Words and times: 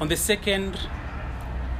On 0.00 0.06
the 0.06 0.16
second 0.16 0.78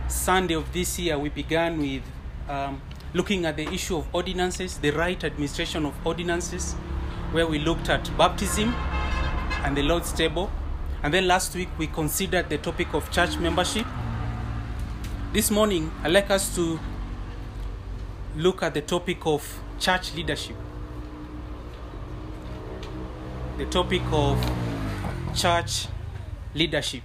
Sunday 0.09 0.55
of 0.55 0.73
this 0.73 0.99
year, 0.99 1.17
we 1.17 1.29
began 1.29 1.79
with 1.79 2.03
um, 2.49 2.83
looking 3.15 3.47
at 3.47 3.57
the 3.57 3.69
issue 3.69 3.97
of 3.97 4.13
ordinances, 4.13 4.77
the 4.79 4.91
right 4.91 5.23
administration 5.23 5.87
of 5.87 5.95
ordinances, 6.05 6.73
where 7.31 7.47
we 7.47 7.61
looked 7.61 7.89
at 7.89 8.11
baptism 8.19 8.75
and 9.63 9.77
the 9.77 9.83
Lord's 9.83 10.11
table. 10.11 10.51
And 11.05 11.15
then 11.15 11.29
last 11.29 11.55
week, 11.55 11.69
we 11.79 11.87
considered 11.87 12.49
the 12.49 12.59
topic 12.59 12.93
of 12.93 13.09
church 13.13 13.39
membership. 13.39 13.87
This 15.33 15.53
morning, 15.53 15.93
I'd 16.03 16.11
like 16.11 16.29
us 16.31 16.53
to 16.57 16.81
look 18.35 18.65
at 18.65 18.75
the 18.75 18.83
topic 18.83 19.19
of 19.27 19.61
church 19.79 20.13
leadership. 20.17 20.57
The 23.59 23.67
topic 23.67 24.03
of 24.11 24.45
church 25.37 25.87
leadership. 26.53 27.05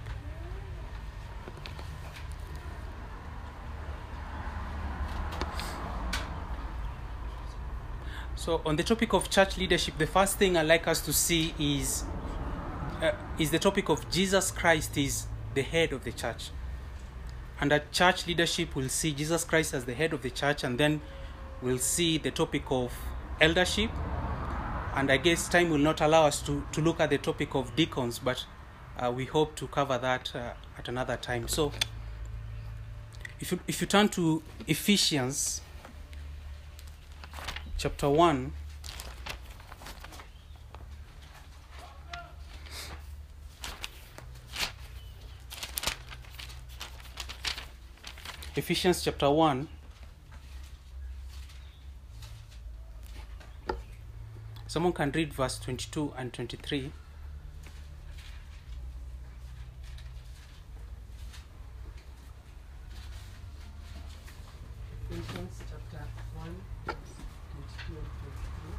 So, 8.44 8.60
on 8.66 8.76
the 8.76 8.82
topic 8.82 9.14
of 9.14 9.30
church 9.30 9.56
leadership, 9.56 9.96
the 9.96 10.06
first 10.06 10.36
thing 10.36 10.58
I'd 10.58 10.66
like 10.66 10.86
us 10.86 11.00
to 11.06 11.14
see 11.14 11.54
is 11.58 12.04
uh, 13.00 13.12
is 13.38 13.50
the 13.50 13.58
topic 13.58 13.88
of 13.88 14.10
Jesus 14.10 14.50
Christ 14.50 14.98
is 14.98 15.28
the 15.54 15.62
head 15.62 15.94
of 15.94 16.04
the 16.04 16.12
church. 16.12 16.50
Under 17.58 17.82
church 17.90 18.26
leadership, 18.26 18.76
we'll 18.76 18.90
see 18.90 19.12
Jesus 19.14 19.44
Christ 19.44 19.72
as 19.72 19.86
the 19.86 19.94
head 19.94 20.12
of 20.12 20.20
the 20.20 20.28
church, 20.28 20.62
and 20.62 20.76
then 20.76 21.00
we'll 21.62 21.78
see 21.78 22.18
the 22.18 22.30
topic 22.30 22.64
of 22.68 22.92
eldership. 23.40 23.90
And 24.94 25.10
I 25.10 25.16
guess 25.16 25.48
time 25.48 25.70
will 25.70 25.78
not 25.78 26.02
allow 26.02 26.26
us 26.26 26.42
to, 26.42 26.66
to 26.72 26.82
look 26.82 27.00
at 27.00 27.08
the 27.08 27.16
topic 27.16 27.54
of 27.54 27.74
deacons, 27.74 28.18
but 28.18 28.44
uh, 28.98 29.10
we 29.10 29.24
hope 29.24 29.56
to 29.56 29.68
cover 29.68 29.96
that 29.96 30.36
uh, 30.36 30.52
at 30.76 30.86
another 30.86 31.16
time. 31.16 31.48
So, 31.48 31.72
if 33.40 33.52
you, 33.52 33.60
if 33.66 33.80
you 33.80 33.86
turn 33.86 34.10
to 34.10 34.42
Ephesians 34.66 35.62
chapter 37.76 38.08
1, 38.08 38.52
Ephesians 48.56 49.02
chapter 49.02 49.28
1. 49.28 49.68
Someone 54.68 54.92
can 54.92 55.10
read 55.12 55.34
verse 55.34 55.58
22 55.58 56.12
and 56.16 56.32
23. 56.32 56.92
Ephesians 65.10 65.62
chapter 65.70 66.04
1, 66.34 66.56
verse 66.86 66.96
22 67.54 67.98
and 67.98 68.08
23. 68.22 68.74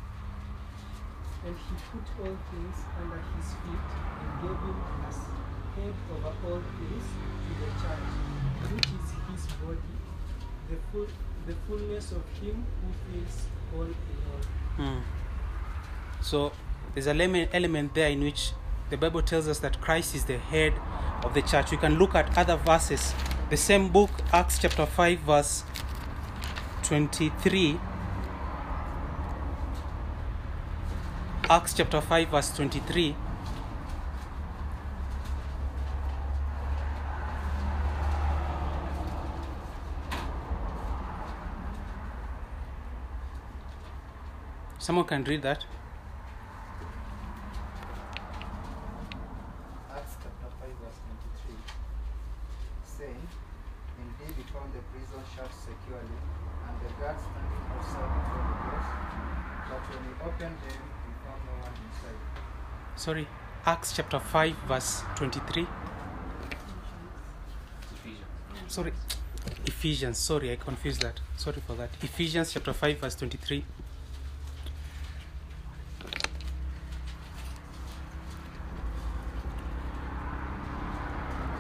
And 1.46 1.56
he 1.56 1.76
put 1.92 2.05
all 2.22 2.38
things 2.52 2.78
under 3.02 3.20
his 3.36 3.48
feet 3.64 3.88
and 4.22 4.30
gave 4.42 4.60
him 4.66 4.78
as 5.08 5.18
head 5.76 5.94
over 6.14 6.34
all 6.48 6.62
things 6.78 7.06
to 7.46 7.52
the 7.60 7.70
church, 7.82 8.10
which 8.72 8.88
is 8.88 9.08
his 9.32 9.54
body, 9.60 9.96
the 10.70 10.78
full 10.92 11.08
the 11.48 11.54
fullness 11.68 12.12
of 12.12 12.24
him 12.42 12.66
who 12.82 13.20
fills 13.20 13.46
all 13.76 13.84
in 13.84 13.96
all. 14.32 14.44
Hmm. 14.78 15.02
So 16.22 16.52
there's 16.94 17.08
an 17.08 17.22
element 17.22 17.94
there 17.94 18.10
in 18.10 18.22
which 18.22 18.52
the 18.90 18.98
Bible 18.98 19.22
tells 19.22 19.48
us 19.48 19.60
that 19.60 19.80
Christ 19.82 20.16
is 20.16 20.26
the 20.26 20.38
head 20.38 20.74
of 21.24 21.34
the 21.34 21.42
church. 21.42 21.72
We 21.72 21.78
can 21.78 21.98
look 22.00 22.16
at 22.16 22.36
other 22.38 22.56
verses. 22.56 23.14
The 23.50 23.58
same 23.58 23.90
book, 23.90 24.10
Acts 24.34 24.58
chapter 24.58 24.86
5, 24.86 25.20
verse 25.20 25.64
23. 26.84 27.80
Acts 31.48 31.74
chapter 31.76 32.02
5, 32.02 32.30
verse 32.30 32.56
23. 32.56 33.16
Someone 44.80 45.06
can 45.06 45.24
read 45.24 45.42
that. 45.44 45.66
Acts 49.92 50.16
chapter 50.22 50.50
5, 50.62 50.70
verse 50.82 51.00
23, 51.42 51.58
saying, 52.86 53.28
Indeed, 53.98 54.34
we 54.38 54.44
found 54.54 54.74
the 54.74 54.82
prison 54.94 55.22
shut 55.36 55.50
securely, 55.54 56.18
and 56.66 56.76
the 56.82 56.90
guards 57.02 57.22
standing 57.22 57.66
outside 57.74 58.10
before 58.18 58.46
the 58.46 58.56
doors. 58.66 58.90
But 59.70 59.82
when 59.90 60.02
we 60.06 60.14
opened 60.22 60.58
them, 60.70 60.82
we 61.06 61.14
found 61.26 61.42
no 61.50 61.54
one 61.66 61.74
inside. 61.90 62.22
Sorry, 62.96 63.28
Acts 63.86 63.98
chapter 63.98 64.20
5, 64.20 64.56
verse 64.68 65.04
23. 65.16 65.68
Sorry, 68.68 68.92
Ephesians. 69.68 70.18
Sorry, 70.18 70.52
I 70.52 70.56
confused 70.56 71.02
that. 71.04 71.20
Sorry 71.38 71.62
for 71.68 71.76
that. 71.76 71.92
Ephesians 72.02 72.52
chapter 72.52 72.74
5, 72.74 72.98
verse 72.98 73.14
23. 73.14 73.64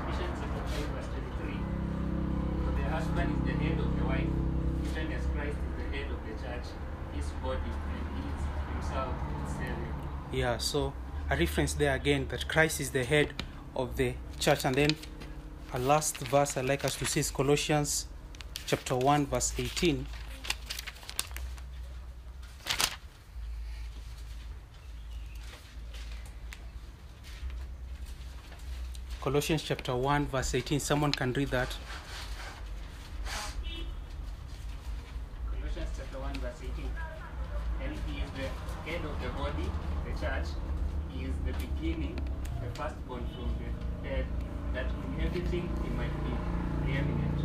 Ephesians 0.07 0.39
chapter 0.41 0.63
5 0.65 0.85
verse 0.95 1.09
23. 1.13 1.59
For 2.65 2.71
the 2.71 2.85
husband 2.89 3.29
is 3.37 3.45
the 3.45 3.53
head 3.63 3.77
of 3.77 3.99
the 3.99 4.03
wife, 4.03 4.33
even 4.89 5.11
as 5.13 5.25
Christ 5.27 5.57
is 5.61 5.73
the 5.77 5.87
head 5.95 6.07
of 6.09 6.17
the 6.25 6.33
church, 6.41 6.67
his 7.13 7.29
body, 7.43 7.59
and 7.61 8.05
he 8.17 8.21
is 8.33 8.41
himself 8.73 9.13
its 9.43 9.53
Savior. 9.53 9.93
Yeah, 10.33 10.57
so 10.57 10.93
a 11.29 11.35
reference 11.37 11.73
there 11.73 11.95
again 11.95 12.27
that 12.29 12.47
Christ 12.47 12.79
is 12.79 12.91
the 12.91 13.03
head 13.03 13.33
of 13.75 13.97
the 13.97 14.13
church. 14.39 14.65
And 14.65 14.75
then 14.75 14.89
a 15.73 15.79
last 15.79 16.17
verse 16.17 16.57
I'd 16.57 16.65
like 16.65 16.85
us 16.85 16.95
to 16.97 17.05
see 17.05 17.19
is 17.19 17.31
Colossians 17.31 18.07
chapter 18.65 18.95
1, 18.95 19.27
verse 19.27 19.53
18. 19.57 20.05
Colossians 29.21 29.63
chapter 29.63 29.95
1, 29.95 30.27
verse 30.27 30.53
18. 30.53 30.79
Someone 30.79 31.11
can 31.11 31.33
read 31.33 31.47
that. 31.49 31.75
Colossians 35.49 35.89
chapter 35.97 36.19
1 36.19 36.33
verse 36.35 36.61
18. 36.61 36.85
And 37.83 37.97
he 38.07 38.21
is 38.21 38.29
the 38.37 38.91
head 38.91 39.03
of 39.03 39.19
the 39.19 39.29
body, 39.29 39.67
the 40.05 40.11
church. 40.21 40.45
He 41.09 41.23
is 41.23 41.33
the 41.43 41.53
beginning, 41.53 42.19
the 42.61 42.69
firstborn 42.79 43.25
from 43.33 43.49
the 43.57 44.07
dead, 44.07 44.25
that 44.73 44.85
in 44.85 45.25
everything 45.25 45.69
he 45.83 45.89
might 45.97 46.13
be 46.23 46.33
preeminent. 46.83 47.39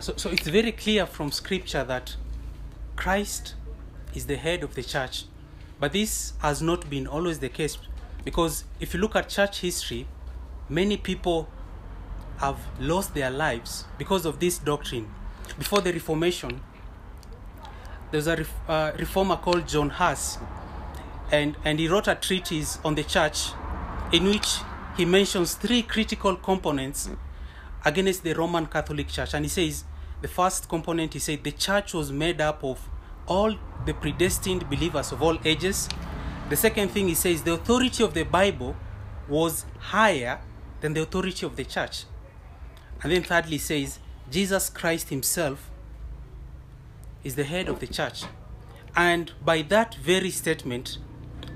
So, 0.00 0.14
so 0.16 0.30
it's 0.30 0.46
very 0.46 0.72
clear 0.72 1.06
from 1.06 1.32
scripture 1.32 1.84
that 1.84 2.16
Christ 2.96 3.54
is 4.14 4.26
the 4.26 4.36
head 4.36 4.62
of 4.62 4.74
the 4.74 4.82
church. 4.82 5.24
But 5.80 5.92
this 5.92 6.32
has 6.40 6.60
not 6.60 6.88
been 6.90 7.06
always 7.06 7.38
the 7.38 7.48
case 7.48 7.78
because 8.24 8.64
if 8.80 8.94
you 8.94 9.00
look 9.00 9.16
at 9.16 9.28
church 9.28 9.60
history, 9.60 10.06
many 10.68 10.96
people 10.96 11.48
have 12.38 12.58
lost 12.78 13.14
their 13.14 13.30
lives 13.30 13.84
because 13.96 14.26
of 14.26 14.40
this 14.40 14.58
doctrine. 14.58 15.08
Before 15.58 15.80
the 15.80 15.92
Reformation, 15.92 16.60
there 18.10 18.18
was 18.18 18.28
a 18.28 18.46
uh, 18.68 18.92
reformer 18.98 19.36
called 19.36 19.66
John 19.68 19.90
Huss, 19.90 20.38
and, 21.30 21.56
and 21.64 21.78
he 21.78 21.88
wrote 21.88 22.08
a 22.08 22.14
treatise 22.14 22.78
on 22.84 22.94
the 22.94 23.04
church 23.04 23.48
in 24.12 24.24
which 24.24 24.58
he 24.96 25.04
mentions 25.04 25.54
three 25.54 25.82
critical 25.82 26.36
components 26.36 27.08
against 27.84 28.22
the 28.22 28.32
Roman 28.34 28.66
Catholic 28.66 29.08
Church. 29.08 29.34
And 29.34 29.44
he 29.44 29.48
says 29.48 29.84
the 30.20 30.28
first 30.28 30.68
component, 30.68 31.14
he 31.14 31.18
said, 31.18 31.44
the 31.44 31.52
church 31.52 31.94
was 31.94 32.10
made 32.10 32.40
up 32.40 32.64
of 32.64 32.88
all 33.26 33.54
the 33.86 33.94
predestined 33.94 34.68
believers 34.68 35.12
of 35.12 35.22
all 35.22 35.38
ages. 35.44 35.88
The 36.48 36.56
second 36.56 36.88
thing 36.90 37.08
he 37.08 37.14
says, 37.14 37.42
the 37.42 37.52
authority 37.52 38.02
of 38.02 38.14
the 38.14 38.24
Bible 38.24 38.74
was 39.28 39.64
higher 39.78 40.40
than 40.80 40.94
the 40.94 41.02
authority 41.02 41.44
of 41.46 41.56
the 41.56 41.64
church. 41.64 42.04
And 43.02 43.12
then 43.12 43.22
thirdly, 43.22 43.52
he 43.52 43.58
says, 43.58 43.98
Jesus 44.30 44.70
Christ 44.70 45.10
himself 45.10 45.70
is 47.22 47.34
the 47.34 47.44
head 47.44 47.68
of 47.68 47.80
the 47.80 47.86
church. 47.86 48.24
And 48.96 49.32
by 49.44 49.62
that 49.62 49.94
very 49.96 50.30
statement, 50.30 50.98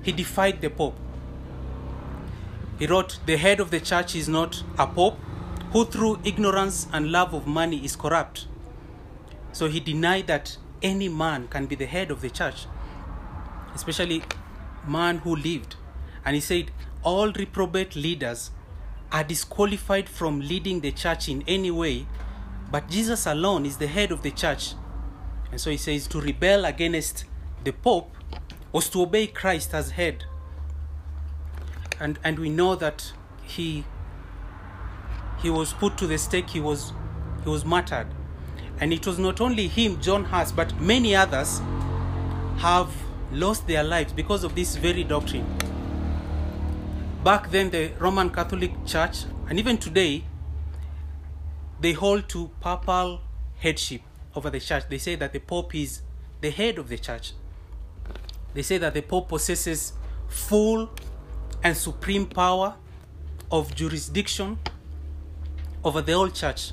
he 0.03 0.11
defied 0.11 0.61
the 0.61 0.69
Pope. 0.69 0.97
He 2.79 2.87
wrote, 2.87 3.19
The 3.25 3.37
head 3.37 3.59
of 3.59 3.71
the 3.71 3.79
church 3.79 4.15
is 4.15 4.29
not 4.29 4.63
a 4.77 4.87
Pope 4.87 5.19
who, 5.73 5.85
through 5.85 6.19
ignorance 6.23 6.87
and 6.93 7.11
love 7.11 7.33
of 7.33 7.45
money, 7.45 7.83
is 7.83 7.95
corrupt. 7.95 8.47
So 9.51 9.67
he 9.67 9.79
denied 9.79 10.27
that 10.27 10.57
any 10.81 11.09
man 11.09 11.47
can 11.47 11.65
be 11.65 11.75
the 11.75 11.85
head 11.85 12.11
of 12.11 12.21
the 12.21 12.29
church, 12.29 12.65
especially 13.75 14.23
man 14.87 15.17
who 15.19 15.35
lived. 15.35 15.75
And 16.23 16.35
he 16.35 16.41
said, 16.41 16.71
All 17.03 17.31
reprobate 17.31 17.95
leaders 17.95 18.51
are 19.11 19.23
disqualified 19.23 20.09
from 20.09 20.39
leading 20.39 20.79
the 20.79 20.91
church 20.91 21.27
in 21.29 21.43
any 21.47 21.71
way, 21.71 22.07
but 22.71 22.89
Jesus 22.89 23.25
alone 23.27 23.65
is 23.65 23.77
the 23.77 23.87
head 23.87 24.11
of 24.11 24.23
the 24.23 24.31
church. 24.31 24.73
And 25.51 25.61
so 25.61 25.69
he 25.69 25.77
says 25.77 26.07
to 26.07 26.19
rebel 26.19 26.65
against 26.65 27.25
the 27.63 27.71
Pope 27.71 28.15
was 28.71 28.89
to 28.89 29.03
obey 29.03 29.27
Christ 29.27 29.73
as 29.73 29.91
head. 29.91 30.25
And, 31.99 32.17
and 32.23 32.39
we 32.39 32.49
know 32.49 32.75
that 32.75 33.13
he, 33.43 33.85
he 35.43 35.49
was 35.49 35.73
put 35.73 35.97
to 35.97 36.07
the 36.07 36.17
stake, 36.17 36.49
he 36.49 36.61
was, 36.61 36.93
he 37.43 37.49
was 37.49 37.65
martyred. 37.65 38.07
And 38.79 38.91
it 38.93 39.05
was 39.05 39.19
not 39.19 39.41
only 39.41 39.67
him, 39.67 39.99
John 40.01 40.23
Huss, 40.23 40.51
but 40.51 40.73
many 40.79 41.15
others 41.15 41.61
have 42.57 42.89
lost 43.31 43.67
their 43.67 43.83
lives 43.83 44.13
because 44.13 44.45
of 44.45 44.55
this 44.55 44.77
very 44.77 45.03
doctrine. 45.03 45.45
Back 47.23 47.51
then, 47.51 47.69
the 47.69 47.91
Roman 47.99 48.29
Catholic 48.29 48.71
Church, 48.85 49.25
and 49.49 49.59
even 49.59 49.77
today, 49.77 50.23
they 51.81 51.91
hold 51.91 52.29
to 52.29 52.49
papal 52.61 53.19
headship 53.57 54.01
over 54.35 54.49
the 54.49 54.61
church. 54.61 54.83
They 54.89 54.97
say 54.97 55.15
that 55.15 55.33
the 55.33 55.39
Pope 55.39 55.75
is 55.75 56.01
the 56.39 56.51
head 56.51 56.77
of 56.77 56.87
the 56.87 56.97
church. 56.97 57.33
They 58.53 58.61
say 58.61 58.77
that 58.77 58.93
the 58.93 59.01
Pope 59.01 59.27
possesses 59.27 59.93
full 60.29 60.89
and 61.63 61.75
supreme 61.75 62.27
power 62.27 62.75
of 63.51 63.75
jurisdiction 63.75 64.57
over 65.83 66.01
the 66.01 66.13
whole 66.13 66.29
church. 66.29 66.71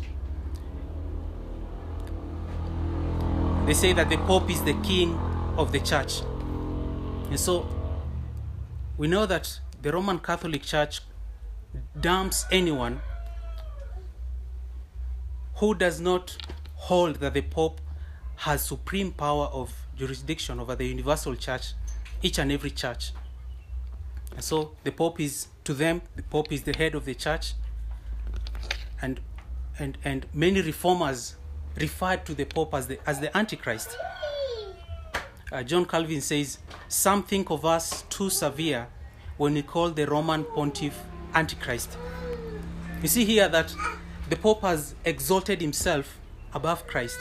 They 3.66 3.74
say 3.74 3.92
that 3.92 4.08
the 4.08 4.16
Pope 4.18 4.50
is 4.50 4.62
the 4.62 4.74
king 4.82 5.18
of 5.56 5.72
the 5.72 5.80
church. 5.80 6.22
And 7.28 7.38
so 7.38 7.68
we 8.96 9.06
know 9.06 9.26
that 9.26 9.60
the 9.82 9.92
Roman 9.92 10.18
Catholic 10.18 10.62
Church 10.62 11.00
dumps 12.00 12.46
anyone 12.50 13.00
who 15.56 15.74
does 15.74 16.00
not 16.00 16.36
hold 16.74 17.16
that 17.16 17.34
the 17.34 17.42
Pope 17.42 17.80
has 18.36 18.64
supreme 18.64 19.12
power 19.12 19.46
of 19.46 19.72
jurisdiction 19.96 20.58
over 20.58 20.74
the 20.74 20.86
universal 20.86 21.36
church, 21.36 21.74
each 22.22 22.38
and 22.38 22.50
every 22.50 22.70
church. 22.70 23.12
And 24.34 24.42
so 24.42 24.72
the 24.84 24.92
Pope 24.92 25.20
is, 25.20 25.48
to 25.64 25.74
them, 25.74 26.00
the 26.16 26.22
Pope 26.22 26.50
is 26.52 26.62
the 26.62 26.72
head 26.72 26.94
of 26.94 27.04
the 27.04 27.14
church. 27.14 27.52
And, 29.02 29.20
and, 29.78 29.98
and 30.04 30.26
many 30.34 30.62
reformers 30.62 31.36
referred 31.76 32.24
to 32.26 32.34
the 32.34 32.44
Pope 32.44 32.74
as 32.74 32.86
the, 32.86 32.98
as 33.08 33.20
the 33.20 33.36
Antichrist. 33.36 33.96
Uh, 35.52 35.62
John 35.62 35.84
Calvin 35.84 36.20
says, 36.20 36.58
Some 36.88 37.22
think 37.22 37.50
of 37.50 37.64
us 37.64 38.02
too 38.10 38.30
severe 38.30 38.88
when 39.36 39.54
we 39.54 39.62
call 39.62 39.90
the 39.90 40.06
Roman 40.06 40.44
pontiff 40.44 40.98
Antichrist. 41.34 41.96
You 43.02 43.08
see 43.08 43.24
here 43.24 43.48
that 43.48 43.74
the 44.28 44.36
Pope 44.36 44.60
has 44.62 44.94
exalted 45.04 45.60
himself 45.60 46.18
above 46.52 46.86
Christ 46.86 47.18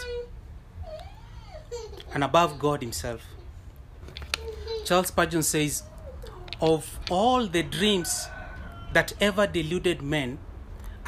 and 2.14 2.24
above 2.24 2.60
God 2.60 2.82
Himself. 2.82 3.22
Charles 4.86 5.08
Spurgeon 5.08 5.44
says, 5.44 5.84
Of 6.62 7.00
all 7.10 7.48
the 7.48 7.64
dreams 7.64 8.28
that 8.94 9.14
ever 9.22 9.46
deluded 9.46 10.02
men, 10.02 10.40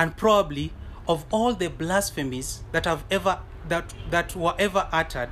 and 0.02 0.18
probably 0.18 0.74
of 1.08 1.26
all 1.30 1.54
the 1.54 1.70
blasphemies 1.70 2.64
that 2.72 2.86
have 2.86 3.04
ever 3.12 3.40
that 3.68 3.94
that 4.10 4.36
were 4.36 4.56
ever 4.58 4.88
uttered, 4.92 5.30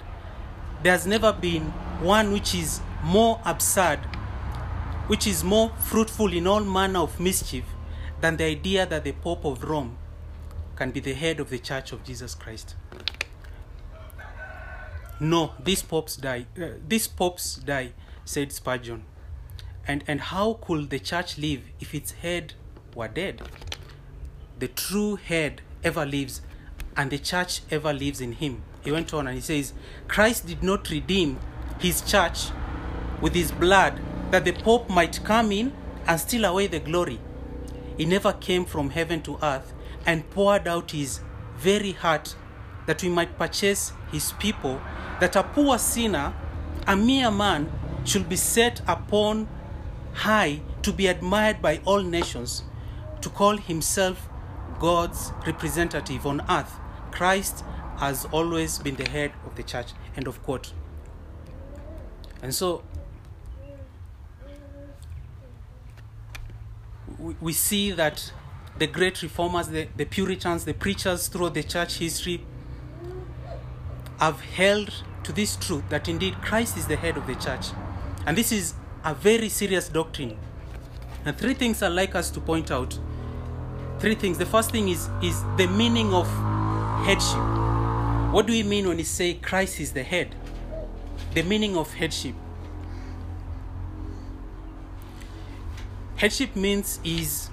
there's 0.84 1.08
never 1.08 1.34
been 1.34 1.64
one 2.02 2.32
which 2.32 2.54
is 2.54 2.80
more 3.04 3.42
absurd, 3.46 3.98
which 5.08 5.26
is 5.26 5.44
more 5.44 5.72
fruitful 5.80 6.32
in 6.32 6.46
all 6.46 6.60
manner 6.60 7.00
of 7.00 7.20
mischief 7.20 7.66
than 8.22 8.38
the 8.38 8.44
idea 8.44 8.86
that 8.86 9.04
the 9.04 9.12
Pope 9.12 9.44
of 9.44 9.64
Rome 9.64 9.98
can 10.76 10.92
be 10.92 11.00
the 11.00 11.16
head 11.16 11.40
of 11.40 11.50
the 11.50 11.58
Church 11.58 11.92
of 11.92 12.04
Jesus 12.04 12.36
Christ. 12.36 12.76
No, 15.20 15.54
these 15.64 15.82
popes 15.82 16.16
die. 16.16 16.46
Uh, 16.62 16.68
these 16.88 17.08
popes 17.08 17.56
die, 17.56 17.94
said 18.24 18.52
Spurgeon. 18.52 19.04
And 19.88 20.04
and 20.08 20.22
how 20.22 20.60
could 20.62 20.92
the 20.92 21.00
church 21.00 21.40
live 21.40 21.62
if 21.80 21.96
its 21.96 22.12
head 22.12 22.54
were 22.94 23.08
dead? 23.08 23.42
The 24.60 24.68
true 24.68 25.16
head 25.16 25.62
ever 25.86 26.06
lives, 26.06 26.42
and 26.98 27.10
the 27.10 27.18
church 27.18 27.62
ever 27.72 27.94
lives 27.94 28.20
in 28.20 28.34
him. 28.34 28.62
He 28.84 28.92
went 28.92 29.14
on 29.14 29.26
and 29.26 29.36
he 29.36 29.42
says, 29.42 29.72
Christ 30.10 30.48
did 30.48 30.62
not 30.62 30.90
redeem 30.90 31.40
his 31.80 32.02
church 32.02 32.48
with 33.22 33.34
his 33.34 33.54
blood 33.54 34.02
that 34.32 34.44
the 34.44 34.52
Pope 34.52 34.90
might 34.90 35.24
come 35.24 35.54
in 35.54 35.72
and 36.06 36.20
steal 36.20 36.44
away 36.44 36.68
the 36.68 36.82
glory. 36.82 37.22
He 37.98 38.04
never 38.04 38.34
came 38.34 38.66
from 38.66 38.90
heaven 38.90 39.22
to 39.24 39.40
earth 39.42 39.72
and 40.06 40.30
poured 40.30 40.68
out 40.68 40.92
his 40.92 41.22
very 41.58 41.94
heart 41.94 42.36
that 42.86 43.02
we 43.02 43.08
might 43.08 43.38
purchase 43.38 43.94
his 44.12 44.34
people, 44.34 44.82
that 45.22 45.38
a 45.38 45.44
poor 45.44 45.78
sinner, 45.78 46.34
a 46.86 46.98
mere 46.98 47.32
man, 47.32 47.72
should 48.04 48.28
be 48.28 48.36
set 48.36 48.82
upon 48.88 49.48
high 50.14 50.60
to 50.82 50.92
be 50.92 51.08
admired 51.08 51.62
by 51.62 51.80
all 51.86 52.02
nations, 52.02 52.64
to 53.22 53.30
call 53.30 53.56
himself 53.56 54.29
God's 54.80 55.32
representative 55.46 56.26
on 56.26 56.42
earth. 56.50 56.80
Christ 57.12 57.64
has 57.98 58.26
always 58.26 58.80
been 58.80 58.96
the 58.96 59.10
head 59.10 59.34
of 59.46 59.56
the 59.56 59.64
church. 59.64 59.88
End 60.16 60.28
of 60.28 60.42
quote. 60.44 60.74
And 62.42 62.56
so 62.56 62.84
we, 67.42 67.52
see 67.52 67.92
that 67.92 68.32
the 68.78 68.88
great 68.88 69.22
reformers, 69.22 69.68
the, 69.68 69.88
the 69.98 70.06
Puritans, 70.06 70.64
the 70.64 70.74
preachers 70.74 71.28
throughout 71.28 71.54
the 71.54 71.64
church 71.64 71.98
history 71.98 72.46
have 74.20 74.40
held 74.42 75.04
to 75.24 75.32
this 75.34 75.56
truth 75.58 75.84
that 75.90 76.08
indeed 76.08 76.36
Christ 76.42 76.78
is 76.78 76.88
the 76.88 76.96
head 76.96 77.18
of 77.18 77.28
the 77.28 77.36
church. 77.36 77.68
And 78.26 78.38
this 78.38 78.52
is 78.52 78.74
a 79.04 79.14
very 79.14 79.50
serious 79.50 79.90
doctrine. 79.90 80.38
And 81.26 81.38
three 81.38 81.54
things 81.54 81.82
I'd 81.84 81.90
like 81.90 82.16
us 82.16 82.30
to 82.32 82.40
point 82.40 82.72
out. 82.72 82.98
Three 84.00 84.16
things. 84.16 84.38
The 84.38 84.46
first 84.46 84.72
thing 84.72 84.88
is, 84.88 85.10
is 85.22 85.44
the 85.58 85.68
meaning 85.68 86.14
of 86.14 86.28
headship. 87.06 87.44
What 88.34 88.48
do 88.48 88.54
we 88.54 88.64
mean 88.64 88.88
when 88.88 88.96
we 88.96 89.04
say 89.04 89.34
Christ 89.34 89.80
is 89.80 89.92
the 89.92 90.04
head? 90.04 90.36
The 91.34 91.44
meaning 91.44 91.76
of 91.76 91.94
headship. 91.94 92.36
Headship 96.16 96.56
means 96.56 97.00
is 97.04 97.50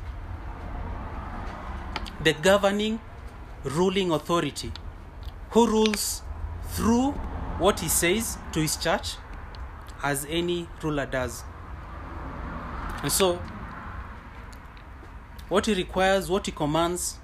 the 2.23 2.33
governing, 2.33 3.01
ruling 3.65 4.12
authority 4.12 4.73
who 5.50 5.67
rules 5.67 6.23
through 6.71 7.12
what 7.59 7.81
he 7.81 7.88
says 7.88 8.38
to 8.53 8.61
his 8.61 8.76
church 8.76 9.17
as 10.03 10.26
any 10.29 10.69
ruler 10.83 11.07
does. 11.07 11.43
And 13.03 13.11
so, 13.11 13.41
what 15.49 15.67
he 15.67 15.75
requires, 15.75 16.29
what 16.29 16.47
he 16.47 16.53
commands, 16.53 17.19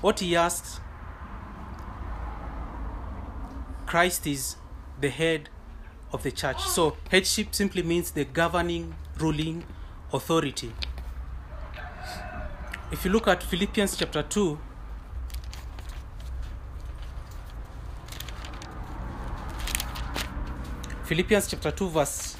what 0.00 0.20
he 0.20 0.34
asks, 0.34 0.80
Christ 3.86 4.26
is 4.26 4.56
the 5.00 5.10
head 5.10 5.48
of 6.12 6.22
the 6.22 6.32
church. 6.32 6.60
So, 6.62 6.96
headship 7.10 7.54
simply 7.54 7.82
means 7.82 8.10
the 8.10 8.24
governing, 8.24 8.94
ruling 9.18 9.64
authority. 10.12 10.72
If 12.90 13.04
you 13.04 13.10
look 13.10 13.28
at 13.28 13.42
Philippians 13.42 13.96
chapter 13.96 14.22
2, 14.22 14.58
Philippians 21.04 21.48
chapter 21.48 21.70
2, 21.70 21.88
verse 21.90 22.36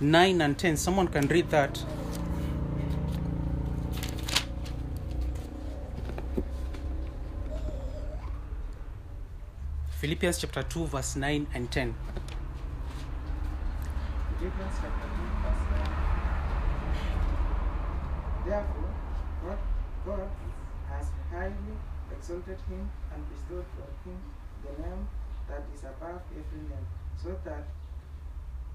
9 0.00 0.40
and 0.40 0.58
10. 0.58 0.76
Someone 0.76 1.08
can 1.08 1.28
read 1.28 1.48
that. 1.50 1.82
Philippians 10.02 10.38
chapter 10.38 10.64
2, 10.64 10.86
verse 10.86 11.14
9 11.14 11.46
and 11.54 11.70
10. 11.70 11.94
Philippians 14.36 14.74
chapter 14.82 15.06
2, 15.14 15.22
verse 15.46 15.62
9. 15.70 15.86
Therefore, 18.44 18.90
God, 19.46 19.60
God 20.04 20.28
has 20.90 21.06
highly 21.30 21.78
exalted 22.10 22.58
him 22.68 22.90
and 23.14 23.30
bestowed 23.30 23.64
on 23.78 23.94
him 24.02 24.18
the 24.66 24.72
name 24.82 25.06
that 25.48 25.62
is 25.72 25.84
above 25.84 26.22
every 26.32 26.62
name, 26.66 26.86
so 27.22 27.38
that 27.44 27.64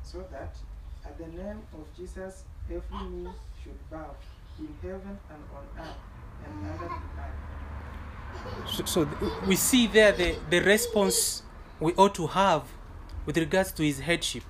so 0.03 0.24
that 0.31 0.55
at 1.03 1.17
the 1.17 1.27
name 1.27 1.60
of 1.74 1.93
Jesus 1.98 2.46
every 2.72 3.03
knee 3.10 3.27
should 3.62 3.89
bow 3.91 4.15
in 4.60 4.69
heaven 4.81 5.19
and 5.29 5.43
on 5.53 5.67
earth 5.77 6.00
and 6.46 6.53
under 6.72 6.88
the 6.88 6.96
earth. 7.19 7.66
So, 8.67 8.86
so 8.86 9.10
we 9.46 9.56
see 9.56 9.88
there 9.88 10.12
the, 10.12 10.36
the 10.50 10.60
response 10.60 11.44
we 11.79 11.94
ought 11.94 12.15
to 12.15 12.27
have 12.27 12.63
with 13.25 13.38
regards 13.38 13.72
to 13.74 13.84
his 13.84 14.00
headship. 14.00 14.44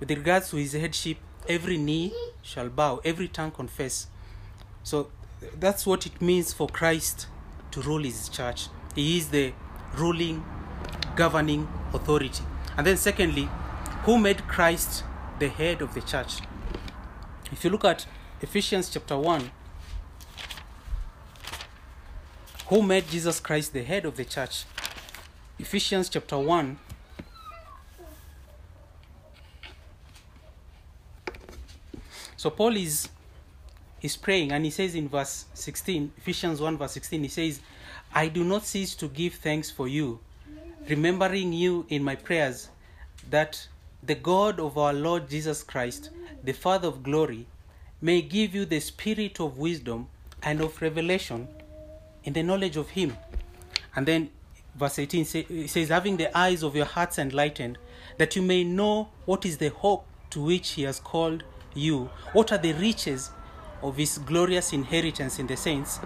With 0.00 0.10
regards 0.10 0.50
to 0.50 0.56
his 0.56 0.72
headship, 0.72 1.18
every 1.48 1.78
knee 1.78 2.12
shall 2.42 2.68
bow, 2.68 3.00
every 3.04 3.28
tongue 3.28 3.50
confess. 3.50 4.08
So 4.82 5.10
that's 5.58 5.86
what 5.86 6.06
it 6.06 6.20
means 6.20 6.52
for 6.52 6.68
Christ 6.68 7.26
to 7.70 7.80
rule 7.80 8.02
his 8.02 8.28
church. 8.28 8.68
He 8.94 9.18
is 9.18 9.28
the 9.28 9.52
ruling, 9.96 10.44
governing 11.14 11.68
authority. 11.92 12.44
And 12.76 12.86
then, 12.86 12.96
secondly, 12.96 13.48
who 14.04 14.18
made 14.18 14.46
Christ 14.46 15.04
the 15.38 15.48
head 15.48 15.82
of 15.82 15.94
the 15.94 16.02
church? 16.02 16.40
If 17.50 17.64
you 17.64 17.70
look 17.70 17.84
at 17.84 18.06
Ephesians 18.40 18.90
chapter 18.90 19.16
1, 19.16 19.50
who 22.68 22.82
made 22.82 23.08
Jesus 23.08 23.38
Christ 23.38 23.72
the 23.72 23.82
head 23.82 24.04
of 24.04 24.16
the 24.16 24.24
church? 24.24 24.64
Ephesians 25.58 26.08
chapter 26.08 26.36
1. 26.36 26.78
So 32.36 32.50
Paul 32.50 32.76
is 32.76 33.08
is 34.02 34.16
praying 34.16 34.52
and 34.52 34.64
he 34.64 34.70
says 34.70 34.94
in 34.94 35.08
verse 35.08 35.46
16, 35.54 36.12
Ephesians 36.18 36.60
1 36.60 36.76
verse 36.76 36.92
16, 36.92 37.22
he 37.22 37.28
says, 37.28 37.60
I 38.12 38.28
do 38.28 38.44
not 38.44 38.64
cease 38.64 38.94
to 38.96 39.08
give 39.08 39.34
thanks 39.34 39.70
for 39.70 39.88
you, 39.88 40.20
remembering 40.88 41.52
you 41.52 41.86
in 41.88 42.04
my 42.04 42.14
prayers, 42.14 42.68
that 43.30 43.66
the 44.02 44.14
God 44.14 44.60
of 44.60 44.76
our 44.76 44.92
Lord 44.92 45.28
Jesus 45.28 45.62
Christ, 45.62 46.10
the 46.44 46.52
Father 46.52 46.88
of 46.88 47.02
glory, 47.02 47.46
may 48.00 48.22
give 48.22 48.54
you 48.54 48.64
the 48.64 48.80
spirit 48.80 49.40
of 49.40 49.58
wisdom 49.58 50.08
and 50.42 50.60
of 50.60 50.80
revelation 50.82 51.48
in 52.26 52.34
the 52.34 52.42
knowledge 52.42 52.76
of 52.76 52.90
him. 52.90 53.16
And 53.94 54.06
then 54.06 54.30
verse 54.74 54.98
18 54.98 55.24
say, 55.24 55.66
says, 55.66 55.88
having 55.88 56.18
the 56.18 56.36
eyes 56.36 56.62
of 56.62 56.76
your 56.76 56.84
hearts 56.84 57.18
enlightened, 57.18 57.78
that 58.18 58.36
you 58.36 58.42
may 58.42 58.62
know 58.62 59.08
what 59.24 59.46
is 59.46 59.56
the 59.56 59.70
hope 59.70 60.04
to 60.30 60.42
which 60.42 60.72
he 60.72 60.82
has 60.82 61.00
called 61.00 61.44
you, 61.74 62.10
what 62.34 62.52
are 62.52 62.58
the 62.58 62.74
riches 62.74 63.30
of 63.82 63.96
his 63.96 64.18
glorious 64.18 64.72
inheritance 64.72 65.38
in 65.38 65.46
the 65.46 65.56
saints. 65.56 66.00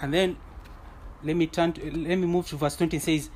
And 0.00 0.12
then 0.12 0.36
let 1.22 1.36
me 1.36 1.46
turn 1.46 1.74
to, 1.74 1.84
let 1.84 2.16
me 2.16 2.26
move 2.26 2.48
to 2.48 2.56
verse 2.56 2.76
20 2.76 2.96
it 2.96 3.02
says 3.02 3.30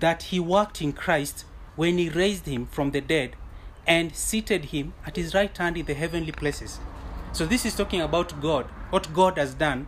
that 0.00 0.24
he 0.24 0.40
worked 0.40 0.82
in 0.82 0.92
Christ 0.92 1.44
when 1.76 1.98
he 1.98 2.08
raised 2.08 2.46
him 2.46 2.66
from 2.66 2.90
the 2.90 3.00
dead 3.00 3.36
and 3.86 4.14
seated 4.14 4.66
him 4.66 4.92
at 5.06 5.16
his 5.16 5.34
right 5.34 5.56
hand 5.56 5.76
in 5.76 5.86
the 5.86 5.94
heavenly 5.94 6.32
places. 6.32 6.80
So 7.32 7.46
this 7.46 7.64
is 7.64 7.74
talking 7.76 8.00
about 8.00 8.40
God, 8.40 8.66
what 8.90 9.12
God 9.14 9.38
has 9.38 9.54
done. 9.54 9.86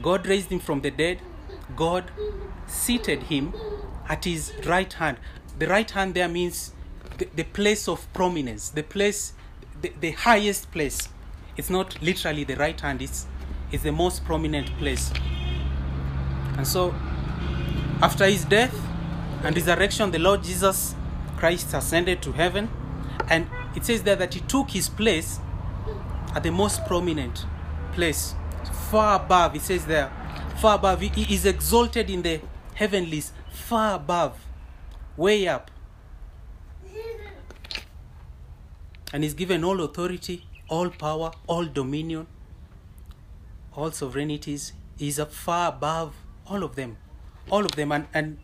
God 0.00 0.26
raised 0.26 0.50
him 0.50 0.60
from 0.60 0.80
the 0.80 0.90
dead. 0.90 1.20
God 1.76 2.10
seated 2.66 3.24
him 3.24 3.52
at 4.08 4.24
his 4.24 4.52
right 4.66 4.92
hand. 4.92 5.18
The 5.58 5.66
right 5.66 5.90
hand 5.90 6.14
there 6.14 6.28
means 6.28 6.72
the, 7.18 7.28
the 7.36 7.44
place 7.44 7.88
of 7.88 8.10
prominence, 8.12 8.70
the 8.70 8.82
place 8.82 9.34
the, 9.82 9.92
the 10.00 10.12
highest 10.12 10.70
place. 10.70 11.08
It's 11.56 11.68
not 11.68 12.00
literally 12.00 12.44
the 12.44 12.56
right 12.56 12.80
hand, 12.80 13.02
it's, 13.02 13.26
it's 13.70 13.82
the 13.82 13.92
most 13.92 14.24
prominent 14.24 14.74
place. 14.78 15.12
And 16.56 16.66
so, 16.66 16.94
after 18.00 18.24
his 18.24 18.44
death 18.44 18.74
and 19.42 19.54
resurrection, 19.54 20.10
the 20.10 20.18
Lord 20.18 20.42
Jesus 20.42 20.94
Christ 21.36 21.74
ascended 21.74 22.22
to 22.22 22.32
heaven. 22.32 22.70
And 23.28 23.48
it 23.74 23.84
says 23.84 24.02
there 24.02 24.16
that 24.16 24.34
he 24.34 24.40
took 24.40 24.70
his 24.70 24.88
place 24.88 25.40
at 26.34 26.42
the 26.42 26.52
most 26.52 26.86
prominent 26.86 27.44
place, 27.92 28.34
far 28.92 29.16
above. 29.16 29.56
It 29.56 29.62
says 29.62 29.86
there, 29.86 30.12
far 30.58 30.74
above. 30.74 31.00
He, 31.00 31.34
is 31.34 31.46
exalted 31.46 32.10
in 32.10 32.20
the 32.20 32.40
heavenlies, 32.74 33.32
far 33.50 33.94
above, 33.96 34.38
way 35.16 35.48
up. 35.48 35.70
and 39.14 39.24
is 39.24 39.34
given 39.34 39.62
all 39.62 39.80
authority, 39.82 40.46
all 40.68 40.88
power, 40.88 41.32
all 41.46 41.66
dominion, 41.66 42.26
all 43.74 43.90
sovereignties. 43.90 44.72
He's 44.96 45.18
far 45.24 45.68
above 45.68 46.14
all 46.46 46.62
of 46.62 46.76
them, 46.76 46.96
all 47.50 47.64
of 47.64 47.72
them, 47.72 47.92
and 47.92 48.06
and 48.14 48.38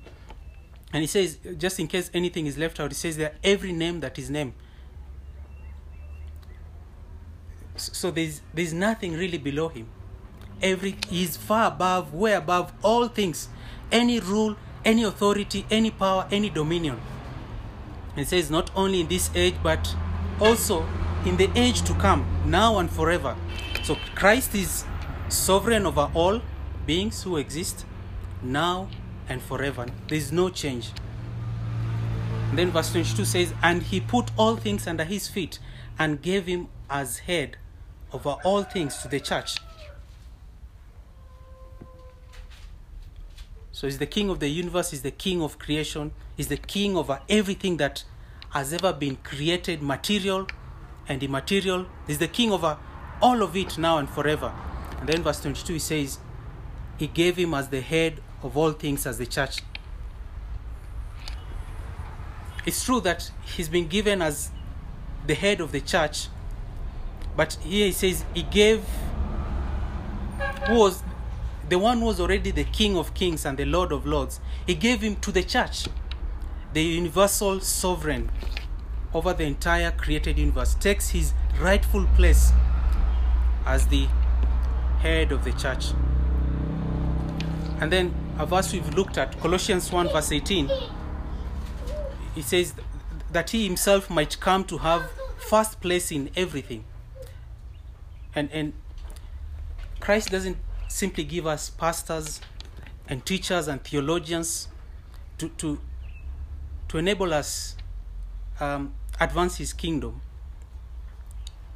and 0.92 1.00
he 1.02 1.06
says, 1.06 1.38
just 1.56 1.78
in 1.80 1.86
case 1.86 2.10
anything 2.14 2.46
is 2.46 2.56
left 2.58 2.80
out, 2.80 2.90
he 2.90 2.94
says 2.94 3.16
there, 3.16 3.34
every 3.44 3.72
name 3.72 4.00
that 4.00 4.18
is 4.18 4.28
named. 4.28 4.52
So 7.76 8.10
there's 8.10 8.42
there's 8.52 8.74
nothing 8.74 9.14
really 9.14 9.38
below 9.38 9.68
him. 9.68 9.88
Every 10.62 10.96
is 11.10 11.36
far 11.36 11.68
above, 11.68 12.12
way 12.12 12.32
above 12.32 12.72
all 12.82 13.08
things, 13.08 13.48
any 13.92 14.20
rule, 14.20 14.56
any 14.84 15.04
authority, 15.04 15.66
any 15.70 15.90
power, 15.90 16.26
any 16.30 16.50
dominion. 16.50 17.00
It 18.16 18.28
says 18.28 18.50
not 18.50 18.70
only 18.74 19.00
in 19.00 19.08
this 19.08 19.30
age, 19.34 19.54
but 19.62 19.94
also 20.40 20.84
in 21.24 21.36
the 21.36 21.50
age 21.54 21.82
to 21.82 21.94
come, 21.94 22.26
now 22.44 22.78
and 22.78 22.90
forever. 22.90 23.36
So 23.84 23.96
Christ 24.14 24.54
is 24.54 24.84
sovereign 25.28 25.86
over 25.86 26.10
all 26.14 26.40
beings 26.86 27.22
who 27.22 27.36
exist 27.36 27.86
now 28.42 28.88
and 29.28 29.42
forever. 29.42 29.86
There 30.08 30.18
is 30.18 30.32
no 30.32 30.48
change. 30.48 30.90
And 32.50 32.58
then 32.58 32.70
verse 32.70 32.92
22 32.92 33.24
says, 33.24 33.54
And 33.62 33.82
he 33.82 34.00
put 34.00 34.30
all 34.36 34.56
things 34.56 34.86
under 34.86 35.04
his 35.04 35.28
feet 35.28 35.58
and 35.98 36.22
gave 36.22 36.46
him 36.46 36.68
as 36.88 37.18
head 37.20 37.56
over 38.12 38.36
all 38.44 38.62
things 38.62 38.98
to 38.98 39.08
the 39.08 39.20
church. 39.20 39.56
So 43.78 43.86
he's 43.86 43.98
the 43.98 44.06
king 44.06 44.28
of 44.28 44.40
the 44.40 44.48
universe, 44.48 44.90
he's 44.90 45.02
the 45.02 45.12
king 45.12 45.40
of 45.40 45.56
creation, 45.60 46.10
he's 46.36 46.48
the 46.48 46.56
king 46.56 46.96
over 46.96 47.20
everything 47.28 47.76
that 47.76 48.02
has 48.50 48.72
ever 48.72 48.92
been 48.92 49.14
created, 49.22 49.82
material 49.82 50.48
and 51.08 51.22
immaterial. 51.22 51.86
He's 52.08 52.18
the 52.18 52.26
king 52.26 52.50
over 52.50 52.76
all 53.22 53.40
of 53.40 53.56
it 53.56 53.78
now 53.78 53.98
and 53.98 54.10
forever. 54.10 54.52
And 54.98 55.08
then 55.08 55.22
verse 55.22 55.40
22 55.42 55.74
he 55.74 55.78
says, 55.78 56.18
He 56.96 57.06
gave 57.06 57.36
him 57.36 57.54
as 57.54 57.68
the 57.68 57.80
head 57.80 58.20
of 58.42 58.56
all 58.56 58.72
things 58.72 59.06
as 59.06 59.18
the 59.18 59.26
church. 59.26 59.60
It's 62.66 62.84
true 62.84 63.00
that 63.02 63.30
he's 63.44 63.68
been 63.68 63.86
given 63.86 64.22
as 64.22 64.50
the 65.24 65.36
head 65.36 65.60
of 65.60 65.70
the 65.70 65.80
church, 65.80 66.26
but 67.36 67.52
here 67.62 67.86
he 67.86 67.92
says 67.92 68.24
he 68.34 68.42
gave 68.42 68.82
who 70.66 70.74
was 70.80 71.00
the 71.68 71.78
one 71.78 71.98
who 71.98 72.06
was 72.06 72.20
already 72.20 72.50
the 72.50 72.64
king 72.64 72.96
of 72.96 73.14
kings 73.14 73.44
and 73.44 73.58
the 73.58 73.64
lord 73.64 73.92
of 73.92 74.06
lords, 74.06 74.40
he 74.66 74.74
gave 74.74 75.00
him 75.00 75.16
to 75.16 75.32
the 75.32 75.42
church 75.42 75.86
the 76.72 76.82
universal 76.82 77.60
sovereign 77.60 78.30
over 79.14 79.32
the 79.32 79.44
entire 79.44 79.90
created 79.90 80.38
universe, 80.38 80.74
takes 80.74 81.10
his 81.10 81.32
rightful 81.60 82.06
place 82.14 82.52
as 83.64 83.86
the 83.88 84.06
head 85.00 85.32
of 85.32 85.44
the 85.44 85.52
church. 85.52 85.92
And 87.80 87.90
then 87.90 88.14
a 88.38 88.44
verse 88.44 88.72
we've 88.72 88.94
looked 88.94 89.16
at, 89.18 89.38
Colossians 89.40 89.90
1, 89.90 90.08
verse 90.08 90.32
18, 90.32 90.70
it 92.36 92.44
says 92.44 92.74
that 93.32 93.50
he 93.50 93.64
himself 93.66 94.10
might 94.10 94.38
come 94.40 94.64
to 94.64 94.78
have 94.78 95.10
first 95.38 95.80
place 95.80 96.10
in 96.10 96.30
everything. 96.36 96.84
And, 98.34 98.50
and 98.52 98.72
Christ 100.00 100.30
doesn't 100.30 100.58
simply 100.88 101.24
give 101.24 101.46
us 101.46 101.70
pastors 101.70 102.40
and 103.08 103.24
teachers 103.24 103.68
and 103.68 103.82
theologians 103.84 104.68
to, 105.38 105.48
to, 105.50 105.78
to 106.88 106.98
enable 106.98 107.32
us 107.32 107.76
um, 108.60 108.94
advance 109.20 109.56
his 109.56 109.72
kingdom. 109.72 110.20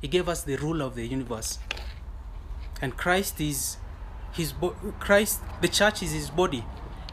He 0.00 0.09
gave 0.09 0.28
us 0.28 0.42
the 0.42 0.57
ruler 0.57 0.87
of 0.87 0.95
the 0.95 1.07
universe. 1.07 1.59
And 2.81 2.97
Christ 2.97 3.40
is 3.40 3.76
his 4.33 4.52
bo- 4.52 4.76
Christ, 4.99 5.40
the 5.61 5.69
church 5.69 6.02
is 6.02 6.12
his 6.12 6.31
body. 6.31 6.64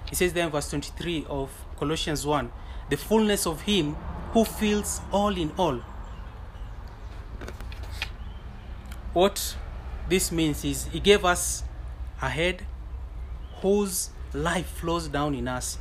He 0.10 0.15
says 0.15 0.34
there 0.34 0.46
in 0.46 0.51
verse 0.51 0.70
23 0.70 1.27
of 1.29 1.51
Colossians 1.77 2.25
1 2.25 2.51
the 2.89 2.98
fullness 2.98 3.46
of 3.46 3.62
him 3.62 3.96
who 4.34 4.44
fills 4.44 5.01
all 5.12 5.36
in 5.36 5.51
all. 5.58 5.79
What 9.13 9.56
this 10.08 10.32
means 10.32 10.65
is 10.65 10.86
he 10.86 11.00
gave 11.00 11.24
us 11.25 11.63
a 12.22 12.30
head 12.30 12.66
whose 13.62 14.10
life 14.34 14.68
flows 14.68 15.08
down 15.08 15.36
in 15.36 15.48
us. 15.48 15.78